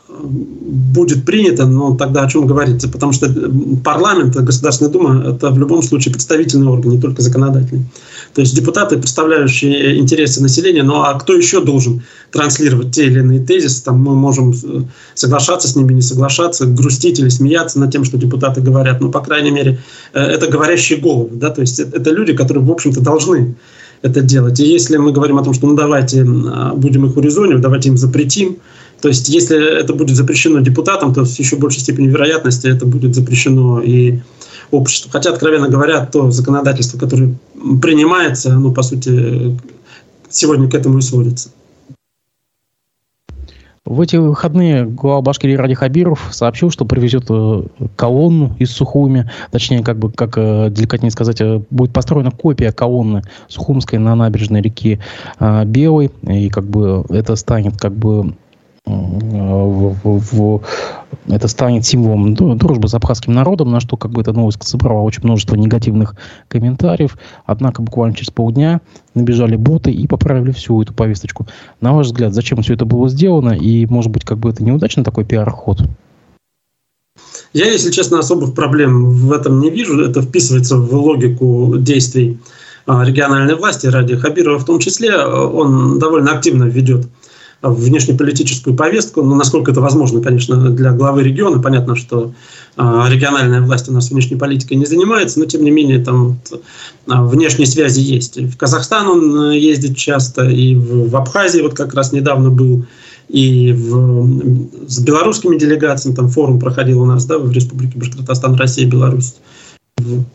будет 0.09 1.25
принято, 1.25 1.67
но 1.67 1.97
тогда 1.97 2.23
о 2.23 2.29
чем 2.29 2.47
говорится? 2.47 2.89
Потому 2.89 3.13
что 3.13 3.29
парламент, 3.83 4.37
Государственная 4.37 4.93
Дума– 4.93 5.25
это 5.35 5.51
в 5.51 5.59
любом 5.59 5.83
случае 5.83 6.13
представительный 6.13 6.69
орган, 6.69 6.93
не 6.93 7.01
только 7.01 7.23
законодательный. 7.23 7.85
То 8.35 8.41
есть 8.41 8.55
депутаты, 8.55 8.97
представляющие 8.97 9.99
интересы 9.99 10.41
населения, 10.41 10.83
ну 10.83 11.03
а 11.03 11.19
кто 11.19 11.35
еще 11.35 11.63
должен 11.65 12.03
транслировать 12.31 12.93
те 12.93 13.07
или 13.07 13.19
иные 13.19 13.41
тезисы? 13.41 13.83
Там 13.83 14.01
мы 14.01 14.15
можем 14.15 14.53
э, 14.53 14.83
соглашаться 15.15 15.69
с 15.69 15.75
ними, 15.75 15.95
не 15.95 16.03
соглашаться, 16.03 16.67
грустить 16.67 17.19
или 17.19 17.29
смеяться 17.29 17.81
над 17.81 17.91
тем, 17.91 18.05
что 18.05 18.17
депутаты 18.17 18.61
говорят. 18.61 19.01
Но, 19.01 19.11
по 19.11 19.21
крайней 19.21 19.51
мере, 19.51 19.81
э, 20.15 20.21
это 20.21 20.47
говорящие 20.47 21.01
головы. 21.01 21.31
Да? 21.33 21.51
То 21.51 21.61
есть 21.61 21.81
это 21.81 22.11
люди, 22.11 22.35
которые, 22.35 22.65
в 22.65 22.71
общем-то, 22.71 23.01
должны 23.01 23.57
это 24.03 24.21
делать. 24.21 24.61
И 24.61 24.65
если 24.65 24.97
мы 24.97 25.13
говорим 25.13 25.39
о 25.39 25.45
том, 25.45 25.55
что 25.55 25.67
ну 25.67 25.75
давайте 25.75 26.25
будем 26.25 27.07
их 27.07 27.17
урезонивать, 27.17 27.63
давайте 27.63 27.89
им 27.89 27.97
запретим, 27.97 28.59
то 29.03 29.09
есть, 29.09 29.29
если 29.29 29.81
это 29.81 29.95
будет 29.95 30.17
запрещено 30.17 30.61
депутатам, 30.61 31.13
то 31.13 31.25
с 31.25 31.37
еще 31.37 31.57
большей 31.57 31.81
степенью 31.81 32.13
вероятности 32.13 32.69
это 32.69 32.87
будет 32.87 33.17
запрещено 33.17 33.81
и 33.81 34.21
обществу. 34.71 35.11
Хотя, 35.11 35.31
откровенно 35.31 35.69
говоря, 35.69 36.07
то 36.07 36.31
законодательство, 36.31 36.99
которое 36.99 37.35
принимается, 37.83 38.55
оно, 38.55 38.71
по 38.71 38.83
сути, 38.83 39.59
сегодня 40.31 40.71
к 40.71 40.75
этому 40.75 40.99
и 40.99 41.03
сводится. 41.03 41.51
В 43.85 44.01
эти 44.01 44.15
выходные 44.15 44.87
глава 44.87 45.21
Башкирии 45.21 45.57
Ради 45.57 45.75
Хабиров 45.75 46.29
сообщил, 46.31 46.71
что 46.71 46.85
привезет 46.85 47.25
э, 47.29 47.63
колонну 47.97 48.55
из 48.61 48.71
Сухуми, 48.71 49.29
точнее, 49.51 49.83
как 49.83 49.99
бы, 49.99 50.13
как 50.13 50.39
э, 50.39 50.71
деликатнее 50.71 51.11
сказать, 51.11 51.41
э, 51.41 51.61
будет 51.71 51.93
построена 51.93 52.31
копия 52.31 52.71
колонны 52.71 53.23
Сухумской 53.49 53.99
на 53.99 54.15
набережной 54.15 54.63
реки 54.63 55.01
Белой, 55.67 56.13
и 56.23 56.49
как 56.49 56.65
бы 56.65 57.05
это 57.09 57.35
станет 57.35 57.77
как 57.77 57.93
бы 57.93 58.35
в, 58.85 59.97
в, 60.03 60.19
в, 60.33 60.63
это 61.29 61.49
станет 61.49 61.85
символом 61.85 62.35
дружбы 62.35 62.89
с 62.89 62.95
абхазским 62.95 63.33
народом, 63.33 63.71
на 63.71 63.81
что 63.81 63.97
как 63.97 64.11
бы 64.11 64.21
эта 64.21 64.33
новость 64.33 64.67
собрала 64.67 65.03
очень 65.03 65.23
множество 65.23 65.55
негативных 65.55 66.17
комментариев. 66.49 67.17
Однако 67.47 67.83
буквально 67.83 68.17
через 68.17 68.31
полдня 68.31 68.81
набежали 69.15 69.57
боты 69.57 69.93
и 69.93 70.07
поправили 70.07 70.51
всю 70.53 70.83
эту 70.83 70.93
повесточку. 70.95 71.47
На 71.81 71.93
ваш 71.93 72.07
взгляд, 72.07 72.35
зачем 72.35 72.63
все 72.63 72.75
это 72.75 72.85
было 72.85 73.09
сделано? 73.09 73.53
И, 73.53 73.87
может 73.87 74.11
быть, 74.11 74.25
как 74.25 74.39
бы 74.39 74.51
это 74.51 74.65
неудачный 74.65 75.05
такой 75.05 75.25
пиар-ход? 75.25 75.83
Я, 77.53 77.67
если 77.67 77.91
честно, 77.91 78.19
особых 78.19 78.55
проблем 78.55 79.11
в 79.11 79.33
этом 79.33 79.61
не 79.61 79.71
вижу. 79.71 80.01
Это 80.01 80.23
вписывается 80.23 80.77
в 80.79 80.93
логику 80.95 81.77
действий 81.79 82.41
а, 82.87 83.05
региональной 83.05 83.55
власти 83.55 83.87
ради 83.87 84.17
Хабирова 84.17 84.59
в 84.59 84.65
том 84.65 84.79
числе. 84.81 85.17
Он 85.17 85.99
довольно 85.99 86.33
активно 86.33 86.65
ведет 86.65 87.07
внешнеполитическую 87.63 88.75
повестку, 88.75 89.23
но 89.23 89.37
насколько 89.37 89.71
это 89.71 89.81
возможно, 89.81 90.21
конечно, 90.21 90.71
для 90.71 90.93
главы 90.93 91.23
региона. 91.23 91.63
Понятно, 91.63 91.95
что 91.95 92.33
а, 92.77 93.09
региональная 93.09 93.61
власть 93.61 93.89
у 93.89 93.93
нас 93.93 94.11
внешней 94.11 94.37
политикой 94.37 94.75
не 94.75 94.85
занимается, 94.85 95.39
но 95.39 95.47
тем 95.47 95.63
не 95.63 95.71
менее 95.71 96.05
там 96.05 96.41
а, 97.07 97.25
внешние 97.25 97.67
связи 97.67 98.01
есть. 98.01 98.37
В 98.37 98.57
Казахстан 98.57 99.09
он 99.09 99.53
э, 99.53 99.59
ездит 99.59 99.97
часто, 99.97 100.49
и 100.49 100.75
в 100.75 101.15
Абхазии 101.15 101.61
вот 101.61 101.75
как 101.75 101.95
раз 101.95 102.13
недавно 102.13 102.51
был, 102.51 102.85
и 103.29 103.73
в, 103.73 104.89
с 104.89 104.99
белорусскими 104.99 105.57
делегациями, 105.57 106.17
там 106.17 106.29
форум 106.29 106.59
проходил 106.59 107.01
у 107.03 107.07
нас, 107.07 107.25
да, 107.27 107.39
в 107.39 107.53
Республике 107.53 107.97
Башкортостан, 107.97 108.57
Россия, 108.57 108.87
Беларусь 108.87 109.35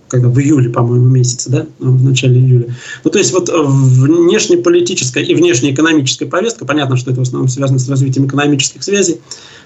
когда 0.08 0.30
в 0.30 0.40
июле, 0.40 0.70
по-моему, 0.70 1.08
месяце, 1.08 1.50
да, 1.50 1.66
в 1.80 2.04
начале 2.04 2.40
июля. 2.40 2.76
Ну, 3.04 3.12
то 3.12 3.18
есть 3.18 3.34
вот 3.34 3.50
внешнеполитическая 3.50 5.24
и 5.24 5.36
внешнеэкономическая 5.36 6.30
повестка, 6.30 6.66
понятно, 6.66 6.98
что 6.98 7.12
это 7.12 7.20
в 7.20 7.24
основном 7.24 7.50
связано 7.50 7.80
с 7.80 7.90
развитием 7.90 8.28
экономических 8.28 8.84
связей, 8.84 9.20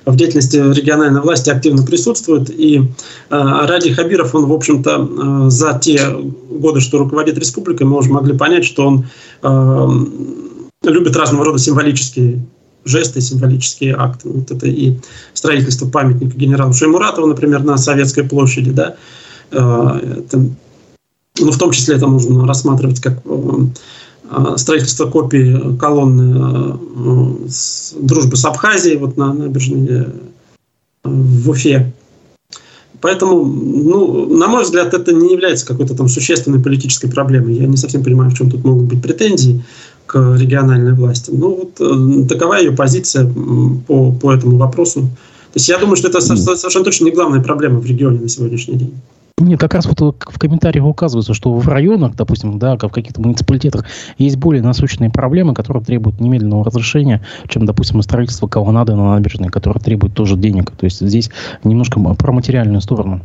в 0.05 0.15
деятельности 0.15 0.57
региональной 0.57 1.21
власти 1.21 1.49
активно 1.49 1.83
присутствует. 1.83 2.49
И 2.49 2.79
э, 2.79 2.81
Ради 3.29 3.93
Хабиров, 3.93 4.33
он, 4.33 4.45
в 4.45 4.53
общем-то, 4.53 5.45
э, 5.45 5.49
за 5.49 5.79
те 5.79 6.01
годы, 6.49 6.79
что 6.79 6.97
руководит 6.97 7.37
республикой, 7.37 7.85
мы 7.85 7.97
уже 7.97 8.09
могли 8.09 8.35
понять, 8.35 8.65
что 8.65 8.87
он 8.87 9.05
э, 9.43 9.87
любит 10.83 11.15
разного 11.15 11.45
рода 11.45 11.59
символические 11.59 12.43
жесты, 12.83 13.21
символические 13.21 13.95
акты. 13.95 14.29
Вот 14.29 14.49
это 14.49 14.67
и 14.67 14.97
строительство 15.33 15.87
памятника 15.87 16.35
генералу 16.35 16.73
Шеймуратову, 16.73 17.27
например, 17.27 17.63
на 17.63 17.77
Советской 17.77 18.23
площади, 18.23 18.71
да, 18.71 18.95
это, 19.51 20.45
ну, 21.39 21.51
в 21.51 21.57
том 21.57 21.71
числе 21.71 21.95
это 21.95 22.07
можно 22.07 22.47
рассматривать 22.47 22.99
как 23.01 23.21
Э, 24.31 24.55
строительство 24.55 25.07
копии 25.07 25.77
колонны 25.77 26.77
э, 27.45 27.49
с, 27.49 27.93
дружбы 27.99 28.37
с 28.37 28.45
Абхазией 28.45 28.97
вот 28.97 29.17
на 29.17 29.33
набережной 29.33 29.87
э, 29.89 30.05
в 31.03 31.49
Уфе. 31.49 31.91
Поэтому, 33.01 33.43
ну, 33.43 34.37
на 34.37 34.47
мой 34.47 34.63
взгляд, 34.63 34.93
это 34.93 35.11
не 35.11 35.33
является 35.33 35.65
какой-то 35.65 35.95
там 35.95 36.07
существенной 36.07 36.61
политической 36.61 37.09
проблемой. 37.09 37.55
Я 37.55 37.65
не 37.65 37.75
совсем 37.75 38.03
понимаю, 38.03 38.29
в 38.29 38.35
чем 38.35 38.49
тут 38.49 38.63
могут 38.63 38.85
быть 38.85 39.01
претензии 39.01 39.65
к 40.05 40.35
региональной 40.37 40.93
власти. 40.93 41.31
Ну, 41.33 41.55
вот 41.55 42.27
такова 42.29 42.59
ее 42.59 42.71
позиция 42.71 43.25
по, 43.87 44.11
по 44.11 44.31
этому 44.31 44.57
вопросу. 44.57 45.01
То 45.01 45.55
есть 45.55 45.67
я 45.67 45.79
думаю, 45.79 45.95
что 45.95 46.09
это 46.09 46.21
совершенно 46.21 46.85
точно 46.85 47.05
не 47.05 47.11
главная 47.11 47.41
проблема 47.41 47.79
в 47.79 47.85
регионе 47.85 48.19
на 48.19 48.29
сегодняшний 48.29 48.75
день. 48.75 48.93
Нет, 49.41 49.59
как 49.59 49.73
раз 49.73 49.87
вот 49.87 49.99
в 49.99 50.39
комментариях 50.39 50.85
указывается, 50.85 51.33
что 51.33 51.51
в 51.53 51.67
районах, 51.67 52.15
допустим, 52.15 52.59
да, 52.59 52.75
в 52.75 52.89
каких-то 52.89 53.21
муниципалитетах 53.21 53.85
есть 54.19 54.37
более 54.37 54.61
насущные 54.61 55.09
проблемы, 55.09 55.55
которые 55.55 55.83
требуют 55.83 56.19
немедленного 56.19 56.63
разрешения, 56.63 57.25
чем, 57.47 57.65
допустим, 57.65 58.01
строительство 58.03 58.47
колоннады 58.47 58.95
на 58.95 59.15
набережной, 59.15 59.49
которое 59.49 59.79
требует 59.79 60.13
тоже 60.13 60.37
денег. 60.37 60.71
То 60.71 60.85
есть 60.85 61.01
здесь 61.01 61.31
немножко 61.63 61.99
про 61.99 62.31
материальную 62.31 62.81
сторону. 62.81 63.21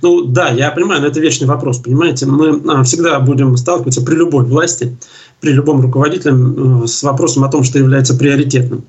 Ну 0.00 0.24
да, 0.24 0.48
я 0.50 0.70
понимаю, 0.70 1.00
но 1.00 1.08
это 1.08 1.18
вечный 1.18 1.48
вопрос, 1.48 1.78
понимаете. 1.78 2.26
Мы 2.26 2.62
а, 2.72 2.82
всегда 2.84 3.18
будем 3.18 3.56
сталкиваться 3.56 4.02
при 4.02 4.14
любой 4.14 4.44
власти, 4.44 4.96
при 5.40 5.52
любом 5.52 5.80
руководителе 5.80 6.86
с 6.86 7.02
вопросом 7.02 7.44
о 7.44 7.48
том, 7.48 7.64
что 7.64 7.78
является 7.78 8.16
приоритетным 8.16 8.84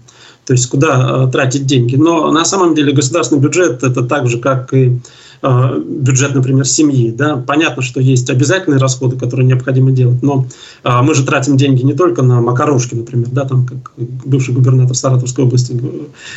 то 0.45 0.53
есть 0.53 0.67
куда 0.67 1.27
э, 1.27 1.31
тратить 1.31 1.67
деньги. 1.67 1.95
Но 1.95 2.31
на 2.31 2.43
самом 2.43 2.73
деле 2.73 2.91
государственный 2.91 3.39
бюджет 3.39 3.83
это 3.83 4.01
так 4.01 4.27
же, 4.27 4.39
как 4.39 4.73
и 4.73 4.99
э, 5.41 5.79
бюджет, 5.85 6.35
например, 6.35 6.65
семьи. 6.65 7.11
Да? 7.11 7.37
Понятно, 7.37 7.81
что 7.81 7.99
есть 7.99 8.29
обязательные 8.29 8.79
расходы, 8.79 9.17
которые 9.17 9.47
необходимо 9.47 9.91
делать, 9.91 10.21
но 10.21 10.45
э, 10.83 11.01
мы 11.01 11.13
же 11.13 11.25
тратим 11.25 11.57
деньги 11.57 11.83
не 11.83 11.93
только 11.93 12.21
на 12.21 12.41
макарошки, 12.41 12.95
например, 12.95 13.29
да, 13.31 13.45
там, 13.45 13.65
как 13.65 13.91
бывший 13.97 14.53
губернатор 14.53 14.95
Саратовской 14.95 15.45
области 15.45 15.79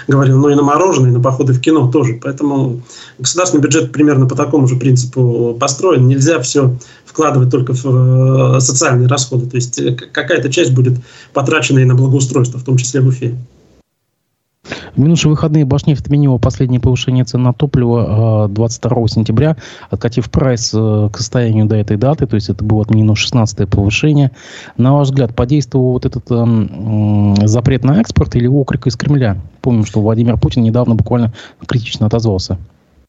говорил, 0.09 0.39
но 0.39 0.51
и 0.51 0.55
на 0.55 0.63
мороженое, 0.63 1.11
и 1.11 1.13
на 1.15 1.21
походы 1.21 1.53
в 1.53 1.61
кино 1.61 1.91
тоже. 1.91 2.19
Поэтому 2.23 2.83
государственный 3.19 3.63
бюджет 3.63 3.93
примерно 3.93 4.27
по 4.27 4.35
такому 4.35 4.67
же 4.67 4.77
принципу 4.77 5.57
построен. 5.59 6.07
Нельзя 6.07 6.41
все 6.41 6.77
вкладывать 7.05 7.51
только 7.51 7.75
в 7.75 8.61
социальные 8.61 9.09
расходы. 9.09 9.47
То 9.47 9.57
есть 9.57 9.81
какая-то 10.13 10.51
часть 10.51 10.73
будет 10.73 10.95
потрачена 11.33 11.81
и 11.81 11.85
на 11.85 11.95
благоустройство, 11.95 12.59
в 12.59 12.65
том 12.65 12.77
числе 12.77 13.01
в 13.01 13.09
Уфе. 13.09 13.37
В 14.95 15.01
минувшие 15.01 15.31
выходные 15.31 15.65
Башнефть 15.65 16.03
отменила 16.03 16.37
последнее 16.37 16.81
повышение 16.81 17.25
цен 17.25 17.43
на 17.43 17.55
топливо 17.55 18.47
22 18.51 19.09
сентября, 19.09 19.57
откатив 19.89 20.31
прайс 20.31 20.73
э, 20.75 21.09
к 21.11 21.17
состоянию 21.17 21.65
до 21.65 21.77
этой 21.77 21.97
даты, 21.97 22.27
то 22.27 22.35
есть 22.35 22.51
это 22.51 22.63
было 22.63 22.83
отменено 22.83 23.17
16 23.17 23.69
повышение. 23.71 24.33
На 24.77 24.95
ваш 24.95 25.09
взгляд, 25.09 25.35
подействовал 25.35 25.93
вот 25.93 26.05
этот 26.05 26.25
э, 26.31 27.47
запрет 27.47 27.85
на 27.85 28.01
экспорт 28.01 28.37
или 28.37 28.47
окрик 28.47 28.87
из 28.87 28.97
Кремля? 28.97 29.39
Помним, 29.63 29.87
что 29.87 30.03
Владимир 30.03 30.39
Путин 30.39 30.63
недавно 30.63 30.95
буквально 30.95 31.33
критично 31.67 32.07
отозвался. 32.07 32.59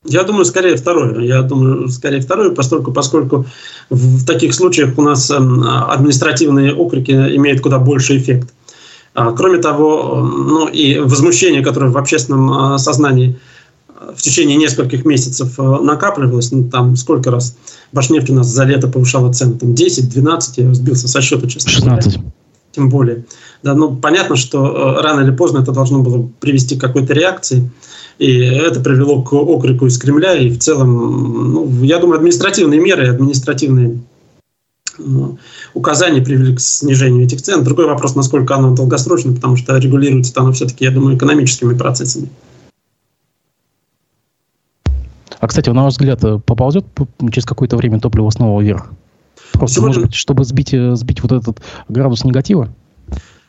Я 0.05 0.23
думаю, 0.23 0.45
скорее 0.45 0.75
второе. 0.75 1.21
Я 1.21 1.41
думаю, 1.41 1.89
скорее 1.89 2.21
второе, 2.21 2.51
поскольку, 2.51 2.91
поскольку 2.91 3.45
в 3.89 4.25
таких 4.25 4.53
случаях 4.53 4.97
у 4.97 5.01
нас 5.01 5.29
эм, 5.31 5.63
административные 5.63 6.73
окрики 6.73 7.11
имеют 7.11 7.61
куда 7.61 7.79
больше 7.79 8.17
эффект. 8.17 8.53
А, 9.13 9.31
кроме 9.31 9.59
того, 9.59 10.21
ну 10.23 10.67
и 10.67 10.97
возмущение, 10.99 11.63
которое 11.63 11.91
в 11.91 11.97
общественном 11.97 12.51
а, 12.51 12.77
сознании 12.79 13.39
а, 13.87 14.13
в 14.15 14.21
течение 14.21 14.57
нескольких 14.57 15.05
месяцев 15.05 15.57
накапливалось, 15.57 16.51
ну, 16.51 16.67
там 16.69 16.95
сколько 16.95 17.29
раз 17.29 17.55
Башнефть 17.91 18.31
у 18.31 18.33
нас 18.33 18.47
за 18.47 18.63
лето 18.63 18.87
повышала 18.87 19.31
цены, 19.31 19.55
там 19.59 19.75
10, 19.75 20.09
12, 20.09 20.57
я 20.57 20.73
сбился 20.73 21.07
со 21.07 21.21
счета, 21.21 21.47
честно 21.47 21.71
16. 21.71 22.13
Говоря. 22.13 22.31
Тем 22.71 22.89
более. 22.89 23.25
Да, 23.61 23.75
ну, 23.75 23.95
понятно, 23.95 24.35
что 24.35 24.97
рано 24.99 25.21
или 25.21 25.31
поздно 25.31 25.59
это 25.59 25.71
должно 25.71 25.99
было 26.01 26.27
привести 26.39 26.75
к 26.75 26.81
какой-то 26.81 27.13
реакции. 27.13 27.69
И 28.17 28.31
это 28.31 28.79
привело 28.79 29.21
к 29.21 29.31
окрику 29.33 29.85
из 29.85 29.99
Кремля. 29.99 30.33
И 30.33 30.49
в 30.49 30.57
целом, 30.57 31.53
ну, 31.53 31.83
я 31.83 31.99
думаю, 31.99 32.17
административные 32.17 32.79
меры, 32.79 33.09
административные 33.09 33.99
указания 35.73 36.21
привели 36.21 36.55
к 36.55 36.59
снижению 36.59 37.25
этих 37.25 37.41
цен. 37.41 37.63
Другой 37.63 37.87
вопрос, 37.87 38.15
насколько 38.15 38.55
оно 38.55 38.75
долгосрочно, 38.75 39.33
потому 39.33 39.55
что 39.55 39.77
регулируется 39.77 40.33
оно 40.35 40.51
все-таки, 40.53 40.85
я 40.85 40.91
думаю, 40.91 41.17
экономическими 41.17 41.77
процессами. 41.77 42.29
А, 45.39 45.47
кстати, 45.47 45.69
на 45.69 45.83
ваш 45.83 45.93
взгляд, 45.93 46.23
э, 46.23 46.39
поползет 46.39 46.85
через 47.31 47.45
какое-то 47.45 47.75
время 47.75 47.99
топливо 47.99 48.29
снова 48.29 48.61
вверх? 48.61 48.91
Просто, 49.51 49.75
Сегодня... 49.75 49.87
может 49.87 50.01
быть, 50.03 50.15
чтобы 50.15 50.45
сбить, 50.45 50.73
э, 50.73 50.95
сбить 50.95 51.21
вот 51.21 51.33
этот 51.33 51.61
градус 51.89 52.23
негатива? 52.23 52.69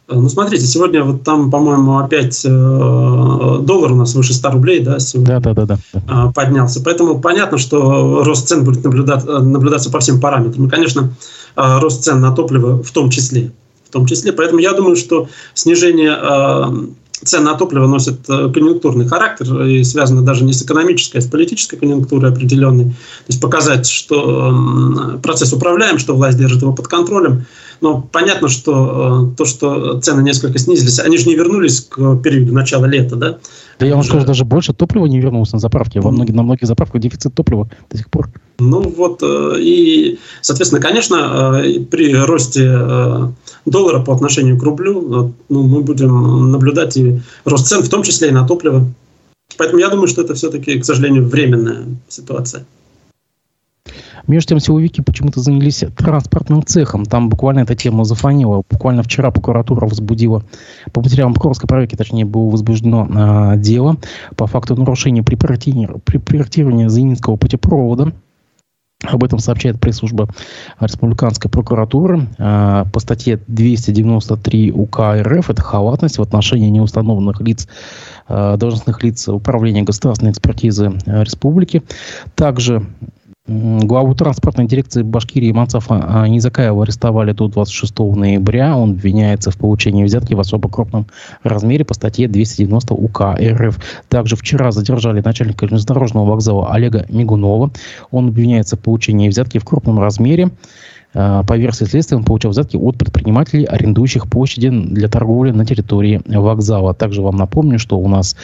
Э, 0.07 0.15
ну, 0.15 0.29
смотрите, 0.29 0.67
сегодня 0.67 1.03
вот 1.03 1.23
там, 1.23 1.51
по-моему, 1.51 1.99
опять 1.99 2.45
э, 2.45 2.49
доллар 2.49 3.93
у 3.93 3.97
нас 3.97 4.15
выше 4.15 4.35
100 4.35 4.51
рублей, 4.51 4.81
да, 4.81 4.99
сегодня 4.99 5.41
да, 5.41 5.55
да, 5.55 5.67
да, 5.67 5.79
да. 5.93 6.29
Э, 6.29 6.33
поднялся. 6.33 6.83
Поэтому 6.83 7.21
понятно, 7.21 7.59
что 7.59 8.23
рост 8.25 8.49
цен 8.49 8.65
будет 8.65 8.85
наблюдаться, 8.85 9.29
э, 9.29 9.39
наблюдаться 9.41 9.91
по 9.91 10.01
всем 10.01 10.21
параметрам. 10.21 10.67
И, 10.67 10.71
конечно, 10.71 11.11
э, 11.57 11.79
рост 11.79 12.05
цен 12.05 12.21
на 12.21 12.33
топливо 12.33 12.83
в 12.83 12.91
том 12.91 13.11
числе. 13.11 13.53
В 13.89 13.93
том 13.93 14.07
числе. 14.07 14.33
Поэтому 14.33 14.61
я 14.61 14.73
думаю, 14.73 14.97
что 14.97 15.29
снижение 15.55 16.17
э, 17.25 17.27
цен 17.27 17.45
на 17.45 17.55
топливо 17.55 17.87
носят 17.87 18.29
э, 18.29 18.51
конъюнктурный 18.53 19.07
характер 19.07 19.65
и 19.65 19.85
связано 19.85 20.23
даже 20.23 20.45
не 20.45 20.53
с 20.53 20.63
экономической, 20.63 21.19
а 21.19 21.21
с 21.21 21.27
политической 21.27 21.77
конъюнктурой 21.77 22.31
определенной. 22.31 22.85
То 22.87 23.29
есть 23.29 23.41
показать, 23.41 23.87
что 23.87 25.19
процесс 25.23 25.53
управляем, 25.53 25.99
что 25.99 26.15
власть 26.15 26.39
держит 26.39 26.63
его 26.63 26.73
под 26.73 26.89
контролем. 26.89 27.47
Но 27.81 28.01
понятно, 28.01 28.49
что 28.49 29.31
э, 29.33 29.37
то, 29.37 29.45
что 29.45 30.01
цены 30.01 30.23
несколько 30.23 30.59
снизились, 30.59 30.99
они 31.01 31.19
же 31.19 31.27
не 31.27 31.35
вернулись 31.35 31.81
к 31.81 32.17
периоду 32.17 32.53
начала 32.53 32.87
лета, 32.87 33.17
да? 33.17 33.39
Да 33.79 33.87
я 33.87 33.95
вам 33.95 34.05
скажу, 34.05 34.25
даже 34.25 34.45
больше 34.45 34.73
топлива 34.73 35.07
не 35.07 35.21
вернулось 35.21 35.53
на 35.53 35.59
заправке. 35.59 36.01
Во 36.01 36.11
многих, 36.11 36.35
на 36.35 36.43
многих 36.43 36.67
заправках 36.67 37.01
дефицит 37.01 37.35
топлива 37.35 37.69
до 37.91 37.99
сих 37.99 38.09
пор. 38.09 38.31
Ну 38.59 38.81
вот, 38.81 39.21
э, 39.23 39.57
и, 39.59 40.19
соответственно, 40.41 40.81
конечно, 40.81 41.63
при 41.91 42.15
росте 42.15 43.35
доллара 43.67 44.01
по 44.01 44.15
отношению 44.15 44.59
к 44.59 44.63
рублю 44.63 45.33
ну, 45.49 45.63
мы 45.63 45.83
будем 45.83 46.51
наблюдать 46.51 46.97
и 46.97 47.21
рост 47.45 47.67
цен, 47.67 47.83
в 47.83 47.89
том 47.89 48.03
числе 48.03 48.29
и 48.29 48.33
на 48.33 48.47
топливо. 48.47 48.87
Поэтому 49.57 49.81
я 49.81 49.89
думаю, 49.89 50.09
что 50.09 50.23
это 50.23 50.35
все-таки, 50.35 50.79
к 50.79 50.85
сожалению, 50.85 51.29
временная 51.29 51.85
ситуация. 52.09 52.65
Между 54.27 54.51
тем, 54.51 54.61
силовики 54.61 55.03
почему-то 55.03 55.41
занялись 55.41 55.85
транспортным 55.97 56.65
цехом. 56.65 57.05
Там 57.05 57.29
буквально 57.29 57.61
эта 57.61 57.75
тема 57.75 58.05
зафонила. 58.05 58.63
Буквально 58.71 59.03
вчера 59.03 59.31
прокуратура 59.31 59.87
возбудила, 59.87 60.43
по 60.93 61.03
материалам 61.03 61.35
прокурорской 61.35 61.69
проверки, 61.69 61.95
точнее, 61.95 62.25
было 62.25 62.49
возбуждено 62.49 63.53
э, 63.55 63.59
дело 63.59 63.99
по 64.37 64.47
факту 64.47 64.77
нарушения 64.77 65.23
при 65.23 65.37
проектировании 65.37 66.89
Зенинского 66.89 67.37
путепровода 67.37 68.15
об 69.07 69.25
этом 69.25 69.39
сообщает 69.39 69.81
пресс-служба 69.81 70.29
Республиканской 70.81 71.51
прокуратуры. 71.51 72.27
А, 72.39 72.87
по 72.87 73.01
статье 73.01 73.41
293 73.47 74.73
УК 74.73 75.01
РФ 75.21 75.51
это 75.51 75.63
халатность 75.63 76.19
в 76.19 76.23
отношении 76.23 76.69
неустановленных 76.69 77.41
лиц, 77.41 77.69
а, 78.29 78.57
должностных 78.57 79.03
лиц 79.03 79.29
Управления 79.29 79.83
государственной 79.83 80.33
экспертизы 80.33 80.93
республики. 81.07 81.83
Также 82.35 82.87
Главу 83.47 84.15
транспортной 84.15 84.67
дирекции 84.67 85.03
Башкирии 85.03 85.53
Мансафа 85.53 86.27
Низакаева 86.27 86.83
арестовали 86.83 87.33
до 87.33 87.49
26 87.49 87.99
ноября. 87.99 88.75
Он 88.75 88.93
обвиняется 88.93 89.51
в 89.51 89.59
получении 89.59 90.03
взятки 90.03 90.33
в 90.33 90.41
особо 90.41 90.71
крупном 90.71 91.07
размере 91.43 91.85
по 91.85 91.93
статье 91.93 92.27
290 92.27 92.95
УК 92.95 93.37
РФ. 93.39 93.79
Также 94.09 94.37
вчера 94.37 94.73
задержали 94.73 95.21
начальника 95.21 95.69
железнодорожного 95.69 96.25
вокзала 96.25 96.73
Олега 96.73 97.05
Мигунова. 97.11 97.71
Он 98.11 98.29
обвиняется 98.29 98.77
в 98.77 98.81
получении 98.81 99.29
взятки 99.29 99.59
в 99.59 99.65
крупном 99.67 100.01
размере. 100.01 100.49
А, 101.13 101.43
по 101.43 101.59
версии 101.59 101.85
следствия, 101.85 102.17
он 102.17 102.25
получал 102.25 102.53
взятки 102.53 102.77
от 102.77 102.97
предпринимателей, 102.97 103.65
арендующих 103.65 104.27
площади 104.27 104.71
для 104.71 105.09
торговли 105.09 105.51
на 105.51 105.67
территории 105.67 106.23
вокзала. 106.27 106.95
Также 106.95 107.21
вам 107.21 107.37
напомню, 107.37 107.79
что 107.79 107.99
у 107.99 108.09
нас 108.09 108.37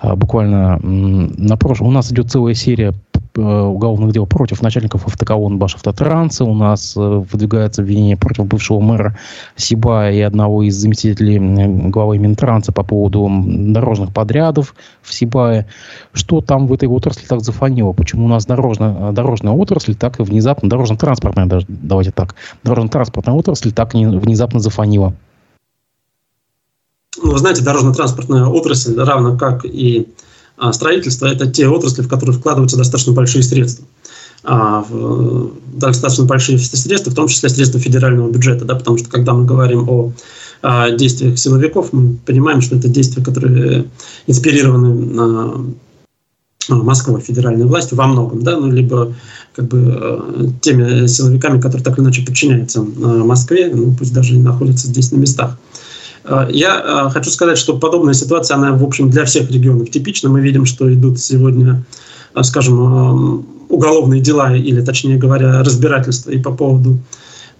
а, 0.00 0.16
буквально 0.16 0.80
на 0.80 1.56
прошлом... 1.56 1.86
У 1.86 1.92
нас 1.92 2.10
идет 2.10 2.28
целая 2.28 2.54
серия 2.54 2.92
уголовных 3.36 4.12
дел 4.12 4.26
против 4.26 4.62
начальников 4.62 5.06
автоколонн 5.06 5.58
Башавтотранса. 5.58 6.44
У 6.44 6.54
нас 6.54 6.94
выдвигается 6.96 7.82
обвинение 7.82 8.16
против 8.16 8.46
бывшего 8.46 8.80
мэра 8.80 9.16
Сиба 9.56 10.10
и 10.10 10.20
одного 10.20 10.62
из 10.62 10.76
заместителей 10.76 11.38
главы 11.90 12.18
Минтранса 12.18 12.72
по 12.72 12.82
поводу 12.82 13.28
дорожных 13.46 14.12
подрядов 14.12 14.74
в 15.02 15.12
Сибае. 15.12 15.66
Что 16.12 16.40
там 16.40 16.66
в 16.66 16.72
этой 16.72 16.88
отрасли 16.88 17.26
так 17.26 17.40
зафонило? 17.40 17.92
Почему 17.92 18.26
у 18.26 18.28
нас 18.28 18.46
дорожная, 18.46 19.12
дорожная 19.12 19.52
отрасль 19.52 19.94
так 19.94 20.18
внезапно, 20.18 20.68
дорожно-транспортная 20.68 21.46
даже, 21.46 21.66
давайте 21.68 22.10
так, 22.10 22.34
дорожно-транспортная 22.64 23.34
отрасль 23.34 23.72
так 23.72 23.94
внезапно 23.94 24.60
зафонила? 24.60 25.14
Ну, 27.22 27.32
вы 27.32 27.38
знаете, 27.38 27.62
дорожно-транспортная 27.62 28.46
отрасль, 28.46 28.98
равно 28.98 29.36
как 29.36 29.64
и 29.64 30.08
а, 30.62 30.72
строительство, 30.72 31.26
это 31.26 31.50
те 31.50 31.66
отрасли, 31.66 32.02
в 32.02 32.08
которые 32.08 32.36
вкладываются 32.36 32.76
достаточно 32.76 33.12
большие 33.12 33.42
средства. 33.42 33.84
А, 34.44 34.84
в, 34.88 35.50
достаточно 35.74 36.24
большие 36.24 36.56
средства, 36.56 37.10
в 37.10 37.16
том 37.16 37.26
числе 37.26 37.48
средства 37.48 37.80
федерального 37.80 38.30
бюджета, 38.30 38.64
да, 38.64 38.76
потому 38.76 38.96
что 38.96 39.10
когда 39.10 39.32
мы 39.32 39.44
говорим 39.44 39.88
о 39.88 40.12
а, 40.62 40.90
действиях 40.90 41.36
силовиков, 41.36 41.92
мы 41.92 42.16
понимаем, 42.24 42.60
что 42.60 42.76
это 42.76 42.86
действия, 42.86 43.24
которые 43.24 43.86
инспирированы 44.28 45.20
а, 46.68 46.74
Москвой, 46.74 47.20
федеральной 47.20 47.66
властью 47.66 47.98
во 47.98 48.06
многом, 48.06 48.44
да, 48.44 48.56
ну, 48.56 48.70
либо 48.70 49.14
как 49.56 49.66
бы 49.66 50.52
теми 50.60 51.08
силовиками, 51.08 51.60
которые 51.60 51.82
так 51.82 51.98
или 51.98 52.04
иначе 52.04 52.24
подчиняются 52.24 52.82
Москве, 52.82 53.68
ну, 53.74 53.92
пусть 53.98 54.14
даже 54.14 54.36
и 54.36 54.38
находятся 54.38 54.86
здесь 54.86 55.10
на 55.10 55.16
местах. 55.16 55.58
Я 56.24 57.10
хочу 57.12 57.30
сказать, 57.30 57.58
что 57.58 57.76
подобная 57.76 58.14
ситуация, 58.14 58.56
она, 58.56 58.72
в 58.72 58.84
общем, 58.84 59.10
для 59.10 59.24
всех 59.24 59.50
регионов 59.50 59.90
типична. 59.90 60.28
Мы 60.28 60.40
видим, 60.40 60.66
что 60.66 60.92
идут 60.92 61.18
сегодня, 61.18 61.84
скажем, 62.42 63.44
уголовные 63.68 64.20
дела, 64.20 64.54
или, 64.54 64.80
точнее 64.82 65.16
говоря, 65.16 65.62
разбирательства 65.64 66.30
и 66.30 66.38
по 66.38 66.52
поводу 66.52 67.00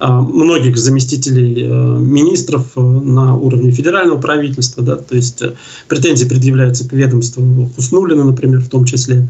многих 0.09 0.77
заместителей 0.79 1.65
э, 1.65 1.99
министров 1.99 2.73
э, 2.77 2.81
на 2.81 3.37
уровне 3.37 3.71
федерального 3.71 4.21
правительства, 4.21 4.83
да, 4.83 4.97
то 4.97 5.15
есть 5.15 5.43
э, 5.43 5.53
претензии 5.89 6.25
предъявляются 6.25 6.89
к 6.89 6.93
ведомству 6.93 7.71
Хуснулина, 7.77 8.25
например, 8.25 8.61
в 8.61 8.69
том 8.69 8.85
числе. 8.85 9.29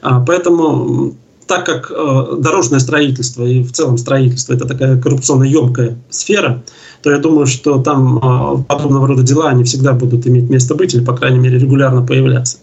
А, 0.00 0.20
поэтому 0.20 1.14
так 1.46 1.66
как 1.66 1.92
дорожное 2.40 2.80
строительство 2.80 3.44
и 3.44 3.62
в 3.62 3.72
целом 3.72 3.98
строительство 3.98 4.54
это 4.54 4.66
такая 4.66 5.00
коррупционно 5.00 5.44
емкая 5.44 5.96
сфера, 6.10 6.62
то 7.02 7.10
я 7.10 7.18
думаю, 7.18 7.46
что 7.46 7.82
там 7.82 8.64
подобного 8.64 9.06
рода 9.08 9.22
дела, 9.22 9.50
они 9.50 9.64
всегда 9.64 9.92
будут 9.92 10.26
иметь 10.26 10.48
место 10.48 10.74
быть 10.74 10.94
или, 10.94 11.04
по 11.04 11.14
крайней 11.14 11.38
мере, 11.38 11.58
регулярно 11.58 12.00
появляться. 12.00 12.58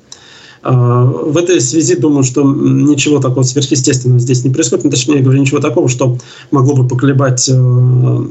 А, 0.64 1.04
в 1.06 1.38
этой 1.38 1.60
связи 1.60 1.96
думаю, 1.96 2.24
что 2.24 2.44
ничего 2.44 3.20
такого 3.20 3.44
сверхъестественного 3.44 4.20
здесь 4.20 4.44
не 4.44 4.52
происходит. 4.52 4.86
Ну, 4.86 4.92
точнее, 4.92 5.18
я 5.18 5.24
говорю, 5.24 5.40
ничего 5.40 5.60
такого, 5.60 5.90
что 5.90 6.18
могло 6.52 6.76
бы 6.76 6.88
поколебать 6.88 7.50
э, 7.52 8.26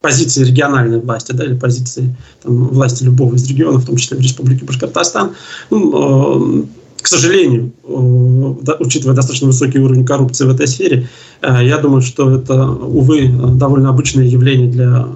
позиции 0.00 0.44
региональной 0.44 1.00
власти 1.00 1.32
да, 1.32 1.44
или 1.44 1.54
позиции 1.54 2.16
там, 2.42 2.68
власти 2.68 3.04
любого 3.04 3.34
из 3.34 3.46
регионов, 3.48 3.82
в 3.82 3.86
том 3.86 3.96
числе 3.96 4.16
в 4.16 4.20
Республике 4.20 4.64
Башкортостан. 4.64 5.32
Ну, 5.70 6.62
э, 6.62 6.64
к 7.04 7.06
сожалению, 7.06 7.72
э, 7.84 8.72
учитывая 8.80 9.14
достаточно 9.14 9.48
высокий 9.48 9.78
уровень 9.78 10.06
коррупции 10.06 10.46
в 10.46 10.50
этой 10.54 10.66
сфере, 10.66 11.06
я 11.42 11.76
думаю, 11.76 12.00
что 12.00 12.34
это, 12.34 12.66
увы, 12.66 13.28
довольно 13.28 13.90
обычное 13.90 14.24
явление 14.24 14.70
для 14.70 15.08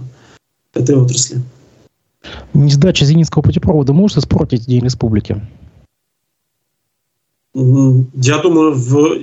этой 0.75 0.97
отрасли. 0.97 1.41
Несдача 2.53 3.07
Зенитского 3.07 3.41
путепровода 3.41 3.95
может 3.95 4.19
испортить 4.19 4.67
День 4.67 4.85
Республики? 4.85 5.41
Я 8.15 8.39
думаю, 8.39 8.73
в, 8.75 9.19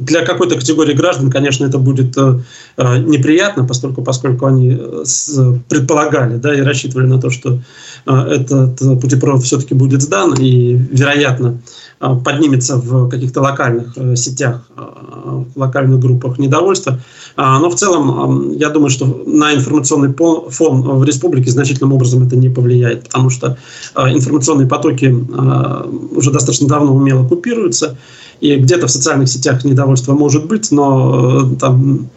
для 0.00 0.24
какой-то 0.24 0.56
категории 0.56 0.94
граждан, 0.94 1.30
конечно, 1.30 1.64
это 1.64 1.78
будет 1.78 2.16
э, 2.16 2.40
э 2.76 2.98
неприятно, 2.98 3.64
поскольку, 3.64 4.02
поскольку 4.02 4.46
они 4.46 4.76
э, 4.80 5.02
с, 5.04 5.40
предполагали 5.68 6.36
да, 6.36 6.54
и 6.54 6.62
рассчитывали 6.62 7.06
на 7.06 7.20
то, 7.20 7.30
что 7.30 7.60
э, 8.06 8.12
этот 8.12 8.78
путепровод 9.00 9.44
все-таки 9.44 9.74
будет 9.74 10.02
сдан, 10.02 10.34
и, 10.34 10.74
вероятно, 10.74 11.48
э, 11.48 11.54
поднимется 11.98 12.76
в 12.76 13.08
каких-то 13.08 13.40
локальных 13.40 13.92
э, 13.96 14.16
сетях, 14.16 14.62
э, 14.76 14.82
в 15.54 15.58
локальных 15.58 16.00
группах 16.00 16.38
недовольства. 16.38 17.00
А, 17.36 17.58
но 17.58 17.70
в 17.70 17.74
целом, 17.74 18.52
я 18.52 18.70
думаю, 18.70 18.90
что 18.90 19.06
на 19.26 19.54
информационный 19.54 20.12
фон 20.12 20.82
в 20.82 21.04
республике 21.04 21.50
значительным 21.50 21.92
образом 21.92 22.26
это 22.26 22.36
не 22.36 22.48
повлияет, 22.48 23.04
потому 23.04 23.30
что 23.30 23.58
информационные 23.96 24.68
потоки 24.68 25.06
уже 26.16 26.30
достаточно 26.30 26.68
давно 26.68 26.94
умело 26.94 27.26
купируются, 27.26 27.96
и 28.40 28.56
где-то 28.56 28.86
в 28.86 28.90
социальных 28.90 29.28
сетях 29.28 29.64
недовольство 29.64 30.12
может 30.12 30.46
быть, 30.46 30.70
но 30.70 31.40
э, 31.42 31.56
там 31.56 32.08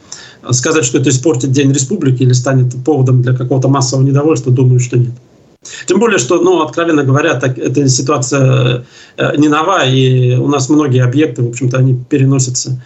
сказать, 0.52 0.86
что 0.86 0.98
это 0.98 1.10
испортит 1.10 1.52
День 1.52 1.72
Республики 1.72 2.24
или 2.24 2.34
станет 2.34 2.76
поводом 2.84 3.22
для 3.22 3.34
какого-то 3.34 3.68
массового 3.68 4.06
недовольства, 4.06 4.52
думаю, 4.52 4.80
что 4.80 4.98
нет. 4.98 5.14
Тем 5.86 6.00
более, 6.00 6.18
что, 6.18 6.40
ну, 6.42 6.62
откровенно 6.62 7.04
говоря, 7.04 7.40
так, 7.40 7.58
эта 7.58 7.88
ситуация 7.88 8.86
э, 9.18 9.38
не 9.38 9.48
нова, 9.48 9.86
и 9.86 10.36
у 10.36 10.48
нас 10.48 10.70
многие 10.70 11.04
объекты, 11.04 11.42
в 11.44 11.50
общем-то, 11.50 11.78
они 11.78 11.98
переносятся 12.10 12.82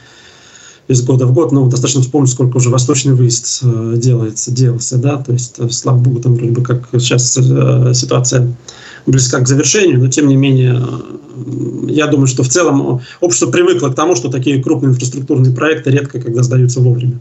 из 0.87 1.01
года 1.03 1.25
в 1.25 1.33
год, 1.33 1.51
но 1.51 1.67
достаточно 1.67 2.01
вспомнить, 2.01 2.31
сколько 2.31 2.57
уже 2.57 2.69
восточный 2.69 3.13
выезд 3.13 3.61
э, 3.63 3.93
делается, 3.97 4.51
делался, 4.51 4.97
да, 4.97 5.17
то 5.17 5.31
есть, 5.31 5.55
э, 5.57 5.69
слава 5.69 5.97
богу, 5.97 6.19
там 6.19 6.35
вроде 6.35 6.51
бы 6.51 6.63
как 6.63 6.89
сейчас 6.93 7.37
э, 7.37 7.93
ситуация 7.93 8.53
близка 9.05 9.39
к 9.39 9.47
завершению, 9.47 9.99
но 9.99 10.09
тем 10.09 10.27
не 10.27 10.35
менее, 10.35 10.81
я 11.87 12.07
думаю, 12.07 12.27
что 12.27 12.43
в 12.43 12.49
целом 12.49 13.01
общество 13.19 13.49
привыкло 13.49 13.89
к 13.89 13.95
тому, 13.95 14.15
что 14.15 14.29
такие 14.29 14.61
крупные 14.61 14.91
инфраструктурные 14.91 15.53
проекты 15.53 15.89
редко 15.89 16.19
когда 16.19 16.43
сдаются 16.43 16.81
вовремя. 16.81 17.19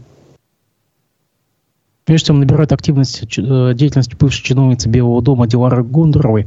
Прежде 2.11 2.27
чем 2.27 2.41
набирает 2.41 2.73
активность 2.73 3.23
э, 3.37 3.71
деятельность 3.73 4.17
бывшей 4.17 4.43
чиновницы 4.43 4.89
Белого 4.89 5.21
дома 5.21 5.47
Дилары 5.47 5.81
Гундеровой. 5.81 6.45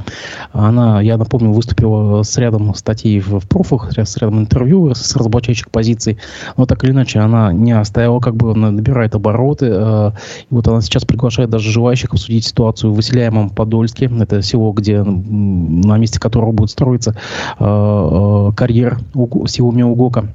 Она, 0.53 1.01
я 1.01 1.17
напомню, 1.17 1.53
выступила 1.53 2.23
с 2.23 2.37
рядом 2.37 2.75
статей 2.75 3.19
в, 3.19 3.41
в 3.41 3.49
профах, 3.49 3.97
с 3.97 4.17
рядом 4.19 4.41
интервью 4.41 4.95
с 4.95 5.17
разоблачающих 5.17 5.71
позиций. 5.71 6.19
Но 6.59 6.67
так 6.67 6.85
или 6.85 6.91
иначе, 6.91 7.21
она 7.21 7.51
не 7.51 7.73
оставила, 7.73 8.21
как 8.21 8.37
бы 8.37 8.53
она 8.53 8.73
набирает 8.73 9.15
обороты. 9.15 9.71
Э, 9.71 10.11
и 10.51 10.55
вот 10.55 10.69
она 10.69 10.83
сейчас 10.83 11.07
приглашает 11.07 11.49
даже 11.49 11.71
желающих 11.71 12.12
обсудить 12.12 12.45
ситуацию 12.45 12.93
в 12.93 12.97
выселяемом 12.97 13.49
Подольске. 13.49 14.12
Это 14.21 14.43
село, 14.43 14.71
где 14.73 15.03
на 15.03 15.97
месте 15.97 16.21
которого 16.21 16.53
будет 16.53 16.73
строиться 16.73 17.17
э, 17.59 18.51
карьер 18.55 18.99
силами 19.47 19.81
УГОКа. 19.83 20.29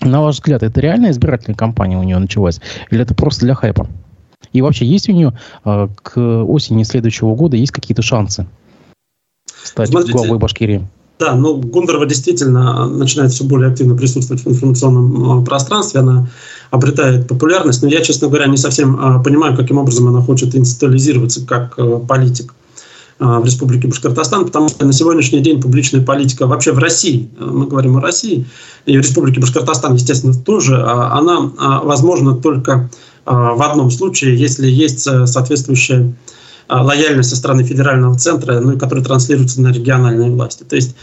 На 0.00 0.22
ваш 0.22 0.36
взгляд, 0.36 0.62
это 0.62 0.80
реальная 0.80 1.10
избирательная 1.10 1.58
кампания 1.58 1.98
у 1.98 2.02
нее 2.02 2.16
началась? 2.16 2.62
Или 2.90 3.02
это 3.02 3.14
просто 3.14 3.44
для 3.44 3.54
хайпа? 3.54 3.86
И 4.52 4.62
вообще, 4.62 4.86
есть 4.86 5.08
у 5.08 5.12
нее 5.12 5.38
э, 5.64 5.88
к 6.02 6.18
осени 6.44 6.82
следующего 6.82 7.34
года 7.34 7.56
есть 7.56 7.72
какие-то 7.72 8.02
шансы 8.02 8.46
стать 9.62 9.88
Смотрите, 9.88 10.12
главой 10.12 10.38
Башкирии? 10.38 10.86
Да, 11.18 11.34
ну 11.34 11.54
Гундарова 11.56 12.06
действительно 12.06 12.88
начинает 12.88 13.32
все 13.32 13.44
более 13.44 13.70
активно 13.70 13.94
присутствовать 13.94 14.42
в 14.42 14.48
информационном 14.48 15.44
пространстве, 15.44 16.00
она 16.00 16.28
обретает 16.70 17.28
популярность, 17.28 17.82
но 17.82 17.88
я, 17.88 18.00
честно 18.00 18.28
говоря, 18.28 18.46
не 18.46 18.56
совсем 18.56 18.98
а, 18.98 19.22
понимаю, 19.22 19.54
каким 19.54 19.76
образом 19.76 20.08
она 20.08 20.22
хочет 20.22 20.54
институализироваться 20.54 21.46
как 21.46 21.74
а, 21.78 21.98
политик 21.98 22.54
в 23.18 23.44
Республике 23.44 23.86
Башкортостан, 23.86 24.46
потому 24.46 24.70
что 24.70 24.86
на 24.86 24.94
сегодняшний 24.94 25.40
день 25.40 25.60
публичная 25.60 26.02
политика 26.02 26.46
вообще 26.46 26.72
в 26.72 26.78
России, 26.78 27.28
мы 27.38 27.66
говорим 27.66 27.98
о 27.98 28.00
России, 28.00 28.46
и 28.86 28.96
в 28.96 29.00
Республике 29.02 29.40
Башкортостан, 29.42 29.92
естественно, 29.92 30.32
тоже, 30.32 30.82
она 30.82 31.52
возможна 31.84 32.34
только 32.34 32.72
а, 32.72 32.88
в 33.54 33.62
одном 33.62 33.90
случае, 33.90 34.36
если 34.36 34.66
есть 34.68 35.06
э, 35.06 35.26
соответствующая 35.26 36.12
лояльность 36.70 37.30
со 37.30 37.36
стороны 37.36 37.64
федерального 37.64 38.16
центра, 38.16 38.60
ну 38.60 38.72
и 38.72 38.78
которая 38.78 39.04
транслируется 39.04 39.60
на 39.60 39.72
региональные 39.72 40.30
власти. 40.30 40.64
То 40.64 40.76
есть 40.76 40.94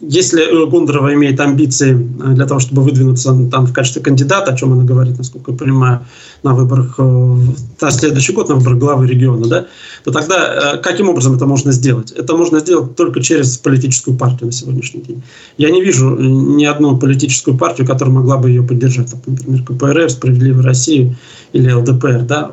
если 0.00 0.66
Гундарова 0.66 1.14
имеет 1.14 1.40
амбиции 1.40 1.92
э, 1.92 2.34
для 2.34 2.46
того, 2.46 2.60
чтобы 2.60 2.82
выдвинуться 2.82 3.34
там 3.50 3.66
в 3.66 3.72
качестве 3.72 4.02
кандидата, 4.02 4.52
о 4.52 4.56
чем 4.56 4.74
она 4.74 4.84
говорит, 4.84 5.16
насколько 5.16 5.52
я 5.52 5.56
понимаю, 5.56 6.00
на 6.42 6.54
выборах 6.54 6.96
э, 6.98 7.36
на 7.80 7.90
следующий 7.90 8.32
год, 8.32 8.50
на 8.50 8.56
выборах 8.56 8.78
главы 8.78 9.06
региона, 9.06 9.46
да, 9.46 9.66
то 10.04 10.12
тогда 10.12 10.76
каким 10.82 11.08
образом 11.08 11.34
это 11.34 11.46
можно 11.46 11.72
сделать? 11.72 12.12
Это 12.12 12.36
можно 12.36 12.60
сделать 12.60 12.94
только 12.94 13.22
через 13.22 13.56
политическую 13.56 14.16
партию 14.18 14.46
на 14.46 14.52
сегодняшний 14.52 15.00
день. 15.00 15.22
Я 15.56 15.70
не 15.70 15.82
вижу 15.82 16.14
ни 16.14 16.64
одну 16.66 16.98
политическую 16.98 17.56
партию, 17.56 17.86
которая 17.86 18.14
могла 18.14 18.36
бы 18.36 18.50
ее 18.50 18.62
поддержать, 18.62 19.14
например, 19.26 19.62
КПРФ, 19.62 20.10
Справедливая 20.10 20.62
Россия 20.62 21.16
или 21.56 21.72
ЛДПР, 21.72 22.22
да, 22.22 22.50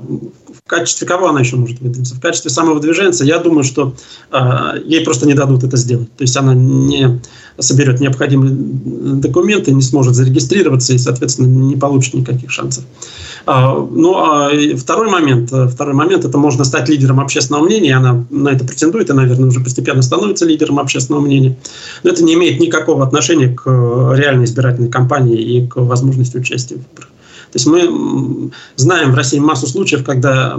в 0.65 0.69
качестве 0.69 1.05
кого 1.05 1.27
она 1.27 1.41
еще 1.41 1.57
может 1.57 1.81
выдвинуться? 1.81 2.15
В 2.15 2.21
качестве 2.21 2.49
самого 2.49 2.79
движенца, 2.79 3.25
я 3.25 3.39
думаю, 3.39 3.63
что 3.63 3.93
э, 4.31 4.37
ей 4.85 5.03
просто 5.03 5.27
не 5.27 5.33
дадут 5.33 5.63
это 5.63 5.75
сделать. 5.75 6.15
То 6.15 6.21
есть 6.23 6.37
она 6.37 6.53
не 6.53 7.19
соберет 7.59 7.99
необходимые 7.99 8.53
документы, 8.55 9.71
не 9.73 9.81
сможет 9.81 10.15
зарегистрироваться 10.15 10.93
и, 10.93 10.97
соответственно, 10.97 11.47
не 11.47 11.75
получит 11.75 12.13
никаких 12.13 12.49
шансов. 12.49 12.85
А, 13.45 13.75
ну, 13.75 14.15
а 14.15 14.49
второй 14.77 15.09
момент, 15.09 15.51
второй 15.51 15.93
момент, 15.93 16.23
это 16.23 16.37
можно 16.37 16.63
стать 16.63 16.87
лидером 16.87 17.19
общественного 17.19 17.63
мнения, 17.65 17.97
она 17.97 18.25
на 18.29 18.49
это 18.49 18.63
претендует 18.65 19.09
и, 19.09 19.13
наверное, 19.13 19.49
уже 19.49 19.59
постепенно 19.59 20.01
становится 20.01 20.45
лидером 20.45 20.79
общественного 20.79 21.21
мнения. 21.21 21.57
Но 22.03 22.11
это 22.11 22.23
не 22.23 22.35
имеет 22.35 22.61
никакого 22.61 23.05
отношения 23.05 23.49
к 23.49 23.65
реальной 24.15 24.45
избирательной 24.45 24.89
кампании 24.89 25.39
и 25.41 25.67
к 25.67 25.75
возможности 25.75 26.37
участия 26.37 26.75
в 26.75 26.77
выборах. 26.77 27.09
То 27.53 27.57
есть 27.57 27.67
мы 27.67 28.51
знаем 28.75 29.11
в 29.11 29.15
России 29.15 29.37
массу 29.37 29.67
случаев, 29.67 30.03
когда 30.03 30.57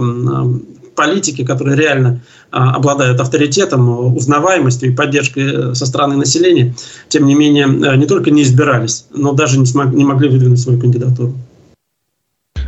политики, 0.95 1.43
которые 1.43 1.75
реально 1.75 2.21
а, 2.51 2.73
обладают 2.73 3.19
авторитетом, 3.19 4.15
узнаваемостью 4.15 4.89
и 4.91 4.95
поддержкой 4.95 5.75
со 5.75 5.85
стороны 5.85 6.15
населения, 6.15 6.73
тем 7.09 7.25
не 7.25 7.35
менее, 7.35 7.65
э, 7.65 7.97
не 7.97 8.05
только 8.05 8.31
не 8.31 8.43
избирались, 8.43 9.05
но 9.13 9.33
даже 9.33 9.59
не, 9.59 9.65
смог, 9.65 9.87
не 9.93 10.05
могли 10.05 10.29
выдвинуть 10.29 10.61
свою 10.61 10.79
кандидатуру. 10.79 11.33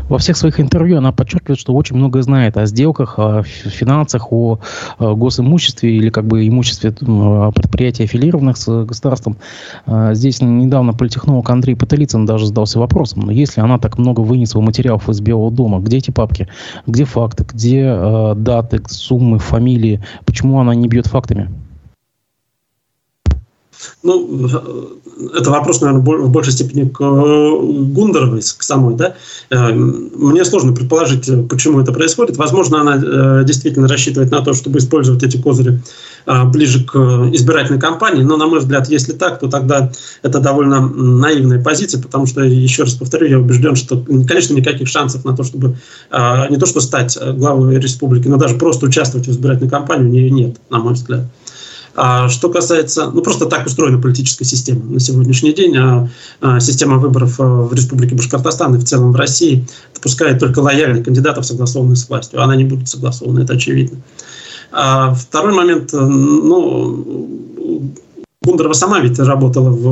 Во 0.10 0.18
всех 0.18 0.38
своих 0.38 0.60
интервью 0.60 0.98
она 0.98 1.12
подчеркивает, 1.12 1.60
что 1.60 1.74
очень 1.74 1.96
много 1.98 2.22
знает 2.22 2.58
о 2.58 2.66
сделках, 2.66 3.20
о 3.20 3.44
финансах, 3.44 4.32
о 4.32 4.60
госимуществе 5.00 5.96
или 5.96 6.10
как 6.10 6.26
бы 6.26 6.48
имуществе 6.48 6.92
предприятий, 6.92 8.04
аффилированных 8.04 8.58
с 8.58 8.86
государством. 8.86 9.38
А, 9.86 10.14
здесь 10.14 10.42
недавно 10.42 10.94
политехнолог 10.94 11.50
Андрей 11.50 11.76
Потылицын 11.76 12.26
даже 12.26 12.48
задался 12.48 12.80
вопросом, 12.80 13.24
но 13.24 13.32
если 13.32 13.62
она 13.62 13.78
так 13.80 13.98
много 13.98 14.22
вынесла 14.22 14.62
материалов 14.62 15.10
из 15.10 15.20
Белого 15.20 15.52
дома, 15.52 15.80
где 15.80 15.98
эти 15.98 16.12
папки, 16.12 16.48
где 16.86 17.06
факты, 17.06 17.46
где 17.48 17.84
э, 17.86 18.34
даты, 18.36 18.82
суммы, 18.88 19.40
фамилии, 19.40 20.04
почему 20.26 20.60
она 20.60 20.74
не 20.76 20.88
бьет 20.88 21.08
фактами? 21.08 21.50
Ну, 24.04 25.00
это 25.36 25.50
вопрос, 25.50 25.82
наверное, 25.82 26.04
в 26.04 26.30
большей 26.30 26.54
степени 26.54 26.88
к 26.88 27.02
э, 27.02 27.04
Гундеровой, 27.04 28.42
к 28.42 28.64
самой, 28.64 28.96
да. 28.96 29.16
Э, 29.50 29.72
мне 29.74 30.46
сложно 30.46 30.74
предположить, 30.74 31.30
почему 31.50 31.80
это 31.80 31.92
происходит. 31.92 32.38
Возможно, 32.38 32.82
она 32.82 32.98
э, 32.98 33.44
действительно 33.46 33.88
рассчитывает 33.88 34.32
на 34.32 34.42
то, 34.42 34.54
чтобы 34.54 34.80
использовать 34.80 35.24
эти 35.24 35.38
козыри 35.38 35.82
ближе 36.48 36.84
к 36.84 36.98
избирательной 37.34 37.80
кампании, 37.80 38.22
но, 38.22 38.36
на 38.36 38.48
мой 38.48 38.60
взгляд, 38.60 38.90
если 38.90 39.14
так, 39.14 39.40
то 39.40 39.48
тогда 39.48 39.94
это 40.24 40.40
довольно 40.42 40.82
наивная 40.82 41.64
позиция, 41.64 42.02
потому 42.02 42.26
что, 42.26 42.42
еще 42.42 42.84
раз 42.84 42.96
повторю, 42.96 43.28
я 43.28 43.40
убежден, 43.40 43.78
что, 43.78 44.04
конечно, 44.28 44.54
никаких 44.54 44.90
шансов 44.90 45.24
на 45.24 45.38
то, 45.38 45.46
чтобы 45.46 45.78
не 46.12 46.58
то, 46.58 46.66
что 46.66 46.82
стать 46.82 47.18
главой 47.18 47.80
республики, 47.80 48.28
но 48.28 48.36
даже 48.36 48.56
просто 48.56 48.88
участвовать 48.88 49.26
в 49.26 49.32
избирательной 49.32 49.70
кампании 49.70 50.06
у 50.06 50.12
нее 50.12 50.30
нет, 50.30 50.58
на 50.70 50.80
мой 50.80 50.96
взгляд. 50.96 51.28
А 52.00 52.30
что 52.30 52.50
касается, 52.50 53.10
ну 53.10 53.24
просто 53.24 53.48
так 53.48 53.66
устроена 53.66 54.00
политическая 54.00 54.46
система 54.46 54.86
на 54.86 55.00
сегодняшний 55.00 55.52
день, 55.52 55.76
а, 55.78 56.08
а 56.42 56.60
система 56.60 57.00
выборов 57.00 57.40
а, 57.40 57.64
в 57.64 57.74
Республике 57.74 58.14
Башкортостан 58.14 58.76
и 58.76 58.78
в 58.78 58.84
целом 58.84 59.12
в 59.12 59.16
России 59.16 59.66
допускает 59.96 60.40
только 60.40 60.60
лояльных 60.60 61.06
кандидатов, 61.06 61.48
согласованных 61.48 61.98
с 61.98 62.08
властью. 62.08 62.44
Она 62.44 62.56
не 62.56 62.66
будет 62.66 62.88
согласована, 62.88 63.40
это 63.40 63.54
очевидно. 63.54 63.98
А 64.72 65.16
второй 65.16 65.54
момент, 65.54 65.92
ну, 65.92 67.92
Гундарова 68.48 68.74
сама 68.74 69.02
ведь 69.02 69.20
работала 69.20 69.70
в 69.70 69.88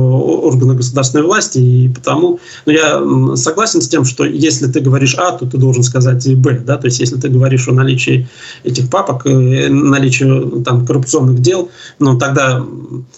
органах 0.46 0.78
государственной 0.78 1.24
власти, 1.24 1.58
и 1.58 1.88
потому 1.90 2.40
ну, 2.64 2.72
я 2.72 3.36
согласен 3.36 3.82
с 3.82 3.88
тем, 3.88 4.06
что 4.06 4.24
если 4.24 4.66
ты 4.66 4.80
говоришь 4.80 5.14
А, 5.18 5.32
то 5.32 5.44
ты 5.44 5.58
должен 5.58 5.82
сказать 5.82 6.26
и 6.26 6.34
Б. 6.34 6.62
Да? 6.64 6.78
То 6.78 6.86
есть 6.86 6.98
если 6.98 7.16
ты 7.16 7.28
говоришь 7.28 7.68
о 7.68 7.72
наличии 7.72 8.26
этих 8.64 8.88
папок, 8.88 9.26
э, 9.26 9.68
наличии 9.68 10.62
там, 10.62 10.86
коррупционных 10.86 11.40
дел, 11.42 11.68
ну, 11.98 12.18
тогда 12.18 12.64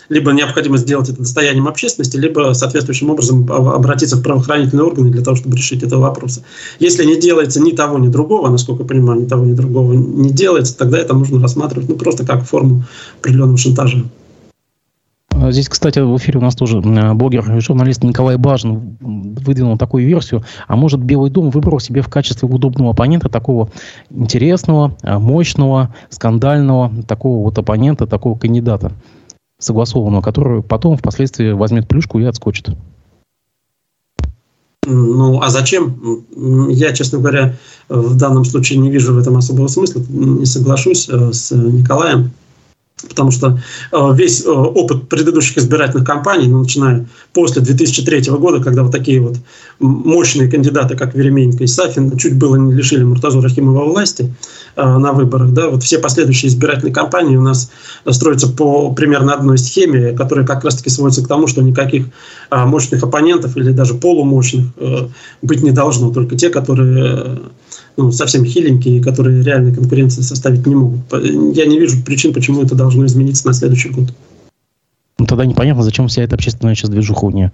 либо 0.09 0.32
необходимо 0.32 0.76
сделать 0.76 1.09
это 1.09 1.18
достоянием 1.18 1.68
общественности, 1.68 2.16
либо 2.16 2.53
соответствующим 2.53 3.11
образом 3.11 3.51
обратиться 3.51 4.16
в 4.16 4.22
правоохранительные 4.22 4.86
органы 4.86 5.11
для 5.11 5.22
того, 5.22 5.36
чтобы 5.36 5.57
решить 5.57 5.84
этот 5.84 6.01
вопрос. 6.01 6.41
Если 6.80 7.05
не 7.05 7.16
делается 7.16 7.61
ни 7.61 7.70
того, 7.70 7.99
ни 7.99 8.09
другого, 8.09 8.49
насколько 8.49 8.82
я 8.82 8.89
понимаю, 8.89 9.20
ни 9.20 9.26
того, 9.26 9.45
ни 9.45 9.53
другого 9.53 9.93
не 9.93 10.30
делается, 10.30 10.76
тогда 10.76 10.99
это 10.99 11.14
можно 11.14 11.41
рассматривать 11.41 11.89
ну, 11.89 11.95
просто 11.95 12.26
как 12.26 12.45
форму 12.45 12.82
определенного 13.20 13.57
шантажа. 13.57 14.05
А 15.49 15.53
здесь, 15.53 15.70
кстати, 15.70 15.99
в 15.99 16.14
эфире 16.18 16.40
у 16.40 16.42
нас 16.42 16.55
тоже 16.55 16.82
блогер, 16.82 17.59
журналист 17.62 18.05
Николай 18.05 18.36
Бажин 18.36 18.99
выдвинул 19.01 19.78
такую 19.78 20.07
версию. 20.07 20.44
А 20.66 20.76
может, 20.76 21.01
Белый 21.01 21.30
дом 21.30 21.49
выбрал 21.49 21.80
себе 21.80 22.03
в 22.03 22.09
качестве 22.09 22.46
удобного 22.46 22.90
оппонента 22.90 23.30
такого 23.30 23.70
интересного, 24.11 24.94
а, 25.01 25.18
мощного, 25.18 25.94
скандального, 26.11 26.92
такого 27.05 27.44
вот 27.44 27.57
оппонента, 27.57 28.07
такого 28.07 28.38
кандидата 28.38 28.92
согласованного, 29.59 30.20
который 30.20 30.62
потом 30.62 30.99
впоследствии 30.99 31.53
возьмет 31.53 31.88
плюшку 31.88 32.18
и 32.18 32.24
отскочит. 32.24 32.68
Ну, 34.86 35.40
а 35.40 35.49
зачем? 35.49 36.26
Я, 36.68 36.92
честно 36.92 37.20
говоря, 37.20 37.57
в 37.88 38.18
данном 38.18 38.44
случае 38.44 38.80
не 38.80 38.90
вижу 38.90 39.14
в 39.14 39.18
этом 39.18 39.38
особого 39.38 39.68
смысла. 39.68 40.03
Не 40.11 40.44
соглашусь 40.44 41.09
э, 41.09 41.32
с 41.32 41.53
Николаем. 41.53 42.32
Потому 43.07 43.30
что 43.30 43.61
э, 43.92 44.14
весь 44.14 44.44
э, 44.44 44.51
опыт 44.51 45.09
предыдущих 45.09 45.59
избирательных 45.59 46.05
кампаний, 46.05 46.49
ну, 46.49 46.61
начиная 46.61 47.07
после 47.32 47.62
2003 47.62 48.32
года, 48.32 48.62
когда 48.62 48.82
вот 48.82 48.90
такие 48.90 49.20
вот 49.20 49.36
мощные 49.78 50.51
кандидаты, 50.51 50.96
как 50.96 51.14
Веременко 51.14 51.62
и 51.62 51.68
Сафин, 51.68 52.16
чуть 52.16 52.36
было 52.36 52.57
не 52.57 52.72
лишили 52.72 53.05
Муртазу 53.05 53.40
Рахимова 53.40 53.84
власти 53.84 54.34
э, 54.74 54.82
на 54.82 55.12
выборах, 55.12 55.53
да, 55.53 55.68
вот 55.68 55.84
все 55.84 56.01
последующие 56.01 56.49
избирательные 56.49 56.92
кампании 56.92 57.36
у 57.36 57.42
нас 57.42 57.70
строятся 58.11 58.49
по 58.49 58.92
примерно 58.92 59.32
одной 59.32 59.59
схеме, 59.59 60.12
которая 60.12 60.44
как 60.44 60.64
раз-таки 60.64 60.90
сводится 60.90 61.22
к 61.24 61.28
тому, 61.28 61.46
что 61.46 61.62
никаких 61.62 62.07
мощных 62.51 63.03
оппонентов 63.05 63.57
или 63.57 63.70
даже 63.72 63.94
полумощных 63.94 64.66
быть 65.42 65.62
не 65.62 65.70
должно, 65.70 66.11
только 66.11 66.36
те, 66.36 66.49
которые 66.49 67.38
ну, 67.99 68.12
совсем 68.12 68.44
хиленькие, 68.44 69.03
которые 69.03 69.42
реальной 69.42 69.74
конкуренции 69.74 70.22
составить 70.22 70.64
не 70.66 70.74
могут. 70.76 71.01
Я 71.12 71.66
не 71.66 71.80
вижу 71.80 72.03
причин, 72.05 72.32
почему 72.32 72.62
это 72.62 72.76
должно 72.76 73.05
измениться 73.05 73.46
на 73.46 73.53
следующий 73.53 73.88
год. 73.88 74.14
Ну, 75.18 75.26
тогда 75.26 75.44
непонятно, 75.44 75.82
зачем 75.82 76.07
вся 76.07 76.22
эта 76.22 76.36
общественная 76.36 76.76
сейчас 76.76 76.90
движуха 76.90 77.24
у 77.24 77.30
нее. 77.32 77.53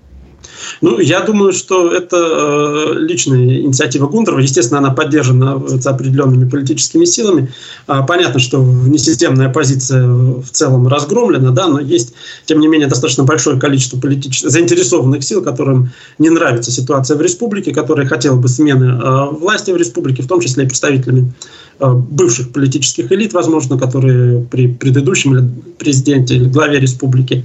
Ну, 0.81 0.99
я 0.99 1.21
думаю, 1.21 1.53
что 1.53 1.91
это 1.91 2.17
э, 2.17 2.99
личная 2.99 3.61
инициатива 3.61 4.07
Гундерова. 4.07 4.41
Естественно, 4.41 4.79
она 4.79 4.91
поддержана 4.91 5.63
с 5.67 5.87
определенными 5.87 6.49
политическими 6.49 7.05
силами. 7.05 7.53
А, 7.87 8.03
понятно, 8.03 8.41
что 8.41 8.63
несистемная 8.63 9.49
оппозиция 9.49 10.07
в 10.07 10.51
целом 10.51 10.89
разгромлена, 10.89 11.51
да, 11.51 11.67
но 11.67 11.81
есть, 11.81 12.15
тем 12.47 12.61
не 12.61 12.69
менее, 12.69 12.89
достаточно 12.89 13.25
большое 13.25 13.59
количество 13.59 13.99
политических 13.99 14.51
заинтересованных 14.51 15.25
сил, 15.25 15.43
которым 15.43 15.91
не 16.19 16.31
нравится 16.31 16.71
ситуация 16.71 17.17
в 17.17 17.21
республике, 17.21 17.73
которые 17.73 18.09
хотели 18.09 18.35
бы 18.35 18.49
смены 18.49 19.01
э, 19.01 19.25
власти 19.31 19.71
в 19.71 19.77
республике, 19.77 20.23
в 20.23 20.29
том 20.29 20.41
числе 20.41 20.65
и 20.65 20.67
представителями 20.67 21.33
э, 21.81 21.93
бывших 21.93 22.51
политических 22.51 23.11
элит, 23.13 23.33
возможно, 23.33 23.79
которые 23.79 24.41
при 24.41 24.69
предыдущем 24.69 25.63
президенте 25.79 26.37
или 26.37 26.49
главе 26.49 26.81
республики 26.81 27.45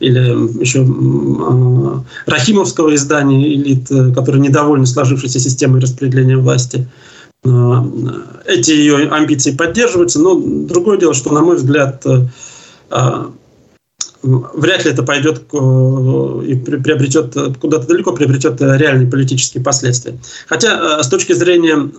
или 0.00 0.60
еще 0.60 0.80
э, 0.80 2.30
Рахимовского 2.30 2.94
издания 2.94 3.54
«Элит», 3.54 3.90
э, 3.90 4.12
которые 4.12 4.40
недовольны 4.40 4.86
сложившейся 4.86 5.40
системой 5.40 5.80
распределения 5.80 6.36
власти. 6.36 6.88
Э, 7.44 7.50
эти 8.46 8.70
ее 8.70 9.08
амбиции 9.08 9.52
поддерживаются, 9.52 10.20
но 10.20 10.34
другое 10.40 10.98
дело, 10.98 11.14
что, 11.14 11.32
на 11.32 11.40
мой 11.40 11.56
взгляд, 11.56 12.04
вряд 14.22 14.84
ли 14.84 14.90
это 14.90 15.02
пойдет 15.02 15.42
и 15.52 16.54
приобретет 16.54 17.34
куда-то 17.60 17.86
далеко, 17.86 18.12
приобретет 18.12 18.60
реальные 18.60 19.08
политические 19.08 19.62
последствия. 19.62 20.18
Хотя 20.46 21.02
с 21.02 21.08
точки 21.08 21.32
зрения 21.32 21.90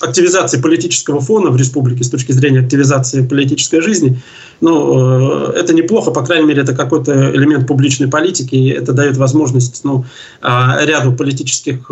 активизации 0.00 0.60
политического 0.60 1.20
фона 1.20 1.50
в 1.50 1.56
республике, 1.56 2.04
с 2.04 2.10
точки 2.10 2.32
зрения 2.32 2.60
активизации 2.60 3.26
политической 3.26 3.80
жизни, 3.80 4.20
ну, 4.60 5.46
это 5.46 5.72
неплохо, 5.72 6.10
по 6.10 6.24
крайней 6.24 6.48
мере, 6.48 6.62
это 6.62 6.74
какой-то 6.74 7.30
элемент 7.34 7.66
публичной 7.66 8.08
политики, 8.08 8.54
и 8.54 8.68
это 8.68 8.92
дает 8.92 9.16
возможность 9.16 9.80
ну, 9.84 10.04
ряду 10.42 11.12
политических 11.12 11.90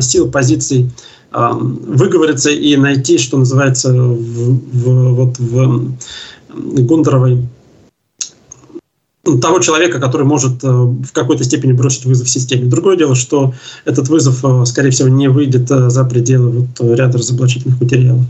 сил, 0.00 0.30
позиций 0.30 0.90
выговориться 1.30 2.50
и 2.50 2.74
найти, 2.76 3.18
что 3.18 3.36
называется, 3.36 3.92
в, 3.92 4.60
в, 4.72 5.14
вот 5.14 5.38
в 5.38 5.94
Гундеровой 6.54 7.46
того 9.36 9.60
человека, 9.60 10.00
который 10.00 10.26
может 10.26 10.64
э, 10.64 10.68
в 10.68 11.12
какой-то 11.12 11.44
степени 11.44 11.72
бросить 11.72 12.06
вызов 12.06 12.28
системе. 12.28 12.66
Другое 12.66 12.96
дело, 12.96 13.14
что 13.14 13.52
этот 13.84 14.08
вызов, 14.08 14.44
э, 14.44 14.64
скорее 14.64 14.90
всего, 14.90 15.08
не 15.08 15.28
выйдет 15.28 15.70
э, 15.70 15.90
за 15.90 16.04
пределы 16.04 16.50
вот 16.50 16.96
ряда 16.96 17.18
разоблачительных 17.18 17.80
материалов. 17.80 18.24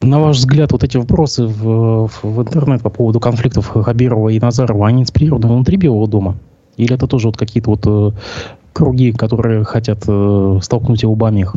На 0.00 0.20
ваш 0.20 0.36
взгляд, 0.38 0.72
вот 0.72 0.84
эти 0.84 0.96
вопросы 0.96 1.44
в, 1.44 2.10
в 2.22 2.42
интернет 2.42 2.82
по 2.82 2.90
поводу 2.90 3.20
конфликтов 3.20 3.68
Хабирова 3.68 4.28
и 4.28 4.38
Назарова, 4.38 4.86
они 4.86 5.02
инспирированы 5.02 5.48
внутри 5.48 5.76
Белого 5.76 6.06
дома? 6.06 6.36
Или 6.76 6.94
это 6.94 7.06
тоже 7.06 7.28
вот 7.28 7.36
какие-то 7.36 7.70
вот 7.70 8.14
круги, 8.72 9.12
которые 9.12 9.64
хотят 9.64 10.02
столкнуть 10.62 11.02
его 11.02 11.14
обоих? 11.14 11.56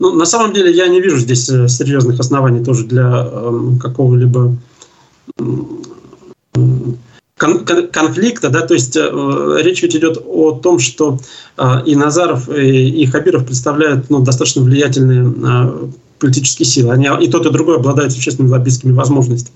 Ну, 0.00 0.12
на 0.14 0.26
самом 0.26 0.52
деле 0.52 0.72
я 0.72 0.88
не 0.88 1.00
вижу 1.00 1.18
здесь 1.18 1.44
серьезных 1.44 2.18
оснований 2.18 2.64
тоже 2.64 2.86
для 2.86 3.24
э, 3.24 3.70
какого-либо 3.80 4.56
конфликта, 7.36 8.50
да, 8.50 8.62
то 8.62 8.74
есть 8.74 8.96
э, 8.96 9.58
речь 9.62 9.82
ведь 9.82 9.96
идет 9.96 10.20
о 10.26 10.52
том, 10.52 10.78
что 10.78 11.18
э, 11.56 11.84
и 11.86 11.94
Назаров, 11.94 12.48
и, 12.48 13.02
и 13.02 13.06
Хабиров 13.06 13.46
представляют 13.46 14.10
ну, 14.10 14.20
достаточно 14.20 14.62
влиятельные 14.62 15.32
э, 15.46 15.88
политические 16.18 16.66
силы. 16.66 16.92
Они 16.92 17.08
и 17.24 17.30
тот, 17.30 17.46
и 17.46 17.50
другой 17.50 17.76
обладают 17.76 18.12
существенными 18.12 18.50
лоббистскими 18.50 18.92
возможностями 18.92 19.54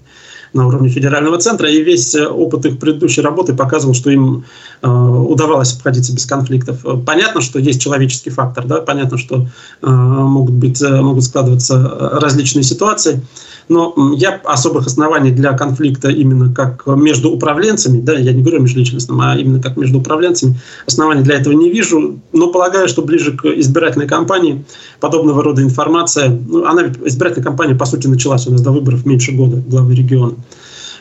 на 0.52 0.66
уровне 0.66 0.88
федерального 0.88 1.38
центра, 1.38 1.70
и 1.70 1.82
весь 1.82 2.14
э, 2.14 2.26
опыт 2.26 2.66
их 2.66 2.78
предыдущей 2.78 3.20
работы 3.20 3.54
показывал, 3.54 3.94
что 3.94 4.10
им 4.10 4.44
э, 4.82 4.88
удавалось 4.88 5.74
обходиться 5.74 6.14
без 6.14 6.26
конфликтов. 6.26 6.84
Понятно, 7.06 7.40
что 7.40 7.58
есть 7.58 7.80
человеческий 7.80 8.30
фактор, 8.30 8.66
да, 8.66 8.80
понятно, 8.80 9.18
что 9.18 9.46
э, 9.82 9.90
могут, 9.90 10.54
быть, 10.54 10.80
э, 10.82 11.00
могут 11.00 11.24
складываться 11.24 11.78
различные 12.20 12.62
ситуации, 12.62 13.22
но 13.68 13.94
я 14.16 14.40
особых 14.44 14.86
оснований 14.86 15.30
для 15.30 15.52
конфликта 15.52 16.08
именно 16.08 16.52
как 16.52 16.86
между 16.86 17.30
управленцами, 17.30 18.00
да, 18.00 18.14
я 18.14 18.32
не 18.32 18.42
говорю 18.42 18.60
межличностным, 18.60 19.20
а 19.20 19.36
именно 19.36 19.62
как 19.62 19.76
между 19.76 20.00
управленцами, 20.00 20.58
оснований 20.86 21.22
для 21.22 21.36
этого 21.36 21.54
не 21.54 21.70
вижу, 21.70 22.18
но 22.32 22.48
полагаю, 22.48 22.88
что 22.88 23.02
ближе 23.02 23.36
к 23.36 23.46
избирательной 23.46 24.08
кампании 24.08 24.64
подобного 25.00 25.42
рода 25.42 25.62
информация, 25.62 26.28
ну, 26.28 26.64
она 26.66 26.82
избирательная 27.04 27.44
кампания, 27.44 27.74
по 27.74 27.86
сути, 27.86 28.06
началась 28.06 28.46
у 28.46 28.52
нас 28.52 28.60
до 28.60 28.72
выборов 28.72 29.06
меньше 29.06 29.32
года 29.32 29.56
главы 29.56 29.94
региона. 29.94 30.34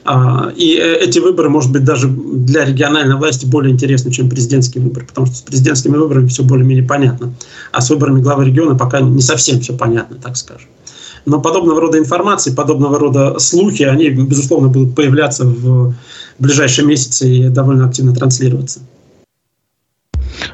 А, 0.04 0.52
и 0.56 0.78
э, 0.78 0.95
эти 0.95 1.20
выборы, 1.20 1.49
может 1.49 1.72
быть, 1.72 1.84
даже 1.84 2.08
для 2.08 2.66
региональной 2.66 3.16
власти 3.16 3.45
более 3.45 3.72
интересны, 3.72 4.12
чем 4.12 4.30
президентские 4.30 4.84
выборы, 4.84 5.06
потому 5.06 5.28
что 5.28 5.36
с 5.36 5.41
президентскими 5.41 5.95
выборами 5.95 6.28
все 6.28 6.43
более-менее 6.43 6.86
понятно. 6.86 7.34
А 7.72 7.82
с 7.82 7.89
выборами 7.89 8.22
главы 8.22 8.45
региона 8.45 8.76
пока 8.76 9.02
не 9.02 9.22
совсем 9.22 9.60
все 9.60 9.74
понятно, 9.74 10.18
так 10.18 10.38
скажем. 10.38 10.68
Но 11.26 11.39
подобного 11.39 11.80
рода 11.82 11.99
информации, 11.99 12.52
подобного 12.52 12.97
рода 12.97 13.38
слухи, 13.38 13.84
они, 13.84 14.10
безусловно, 14.10 14.70
будут 14.70 14.95
появляться 14.95 15.45
в 15.45 15.93
ближайшие 16.39 16.88
месяцы 16.88 17.30
и 17.30 17.49
довольно 17.49 17.86
активно 17.86 18.16
транслироваться. 18.16 18.80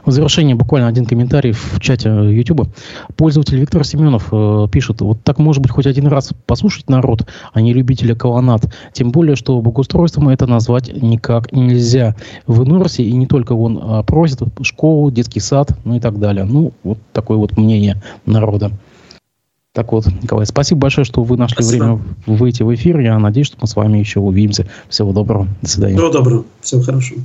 В 0.06 0.12
завершение 0.12 0.56
буквально 0.56 0.88
один 0.88 1.06
комментарий 1.06 1.52
в 1.52 1.80
чате 1.80 2.10
YouTube. 2.10 2.68
Пользователь 3.16 3.58
Виктор 3.58 3.84
Семенов 3.84 4.30
э, 4.32 4.68
пишет, 4.72 5.02
вот 5.02 5.24
так 5.24 5.40
может 5.40 5.62
быть 5.62 5.72
хоть 5.72 5.86
один 5.86 6.08
раз 6.08 6.32
послушать 6.46 6.90
народ, 6.90 7.28
а 7.54 7.62
не 7.62 7.74
любителя 7.74 8.16
колоннад. 8.16 8.74
Тем 8.94 9.12
более, 9.12 9.36
что 9.36 9.60
богоустройством 9.62 10.30
это 10.30 10.48
назвать 10.48 10.92
никак 11.02 11.52
нельзя. 11.52 12.16
В 12.46 12.64
Инорсе 12.64 13.04
и 13.04 13.12
не 13.14 13.28
только 13.28 13.54
он 13.54 13.80
а, 13.82 14.04
просит 14.04 14.42
школу, 14.62 15.12
детский 15.12 15.40
сад, 15.40 15.78
ну 15.84 15.96
и 15.96 16.00
так 16.00 16.20
далее. 16.20 16.46
Ну, 16.46 16.74
вот 16.84 16.98
такое 17.14 17.38
вот 17.38 17.58
мнение 17.58 18.02
народа. 18.26 18.72
Так 19.74 19.92
вот, 19.92 20.08
Николай, 20.24 20.48
спасибо 20.48 20.82
большое, 20.82 21.06
что 21.06 21.22
вы 21.22 21.38
нашли 21.38 21.64
спасибо. 21.64 21.84
время 21.84 22.02
выйти 22.26 22.64
в 22.64 22.74
эфир. 22.74 23.00
Я 23.00 23.20
надеюсь, 23.20 23.46
что 23.46 23.58
мы 23.62 23.68
с 23.68 23.76
вами 23.76 24.00
еще 24.00 24.20
увидимся. 24.20 24.68
Всего 24.90 25.14
доброго. 25.14 25.48
До 25.62 25.70
свидания. 25.70 25.98
Всего 25.98 26.10
доброго. 26.10 26.46
Всего 26.62 26.82
хорошего. 26.82 27.22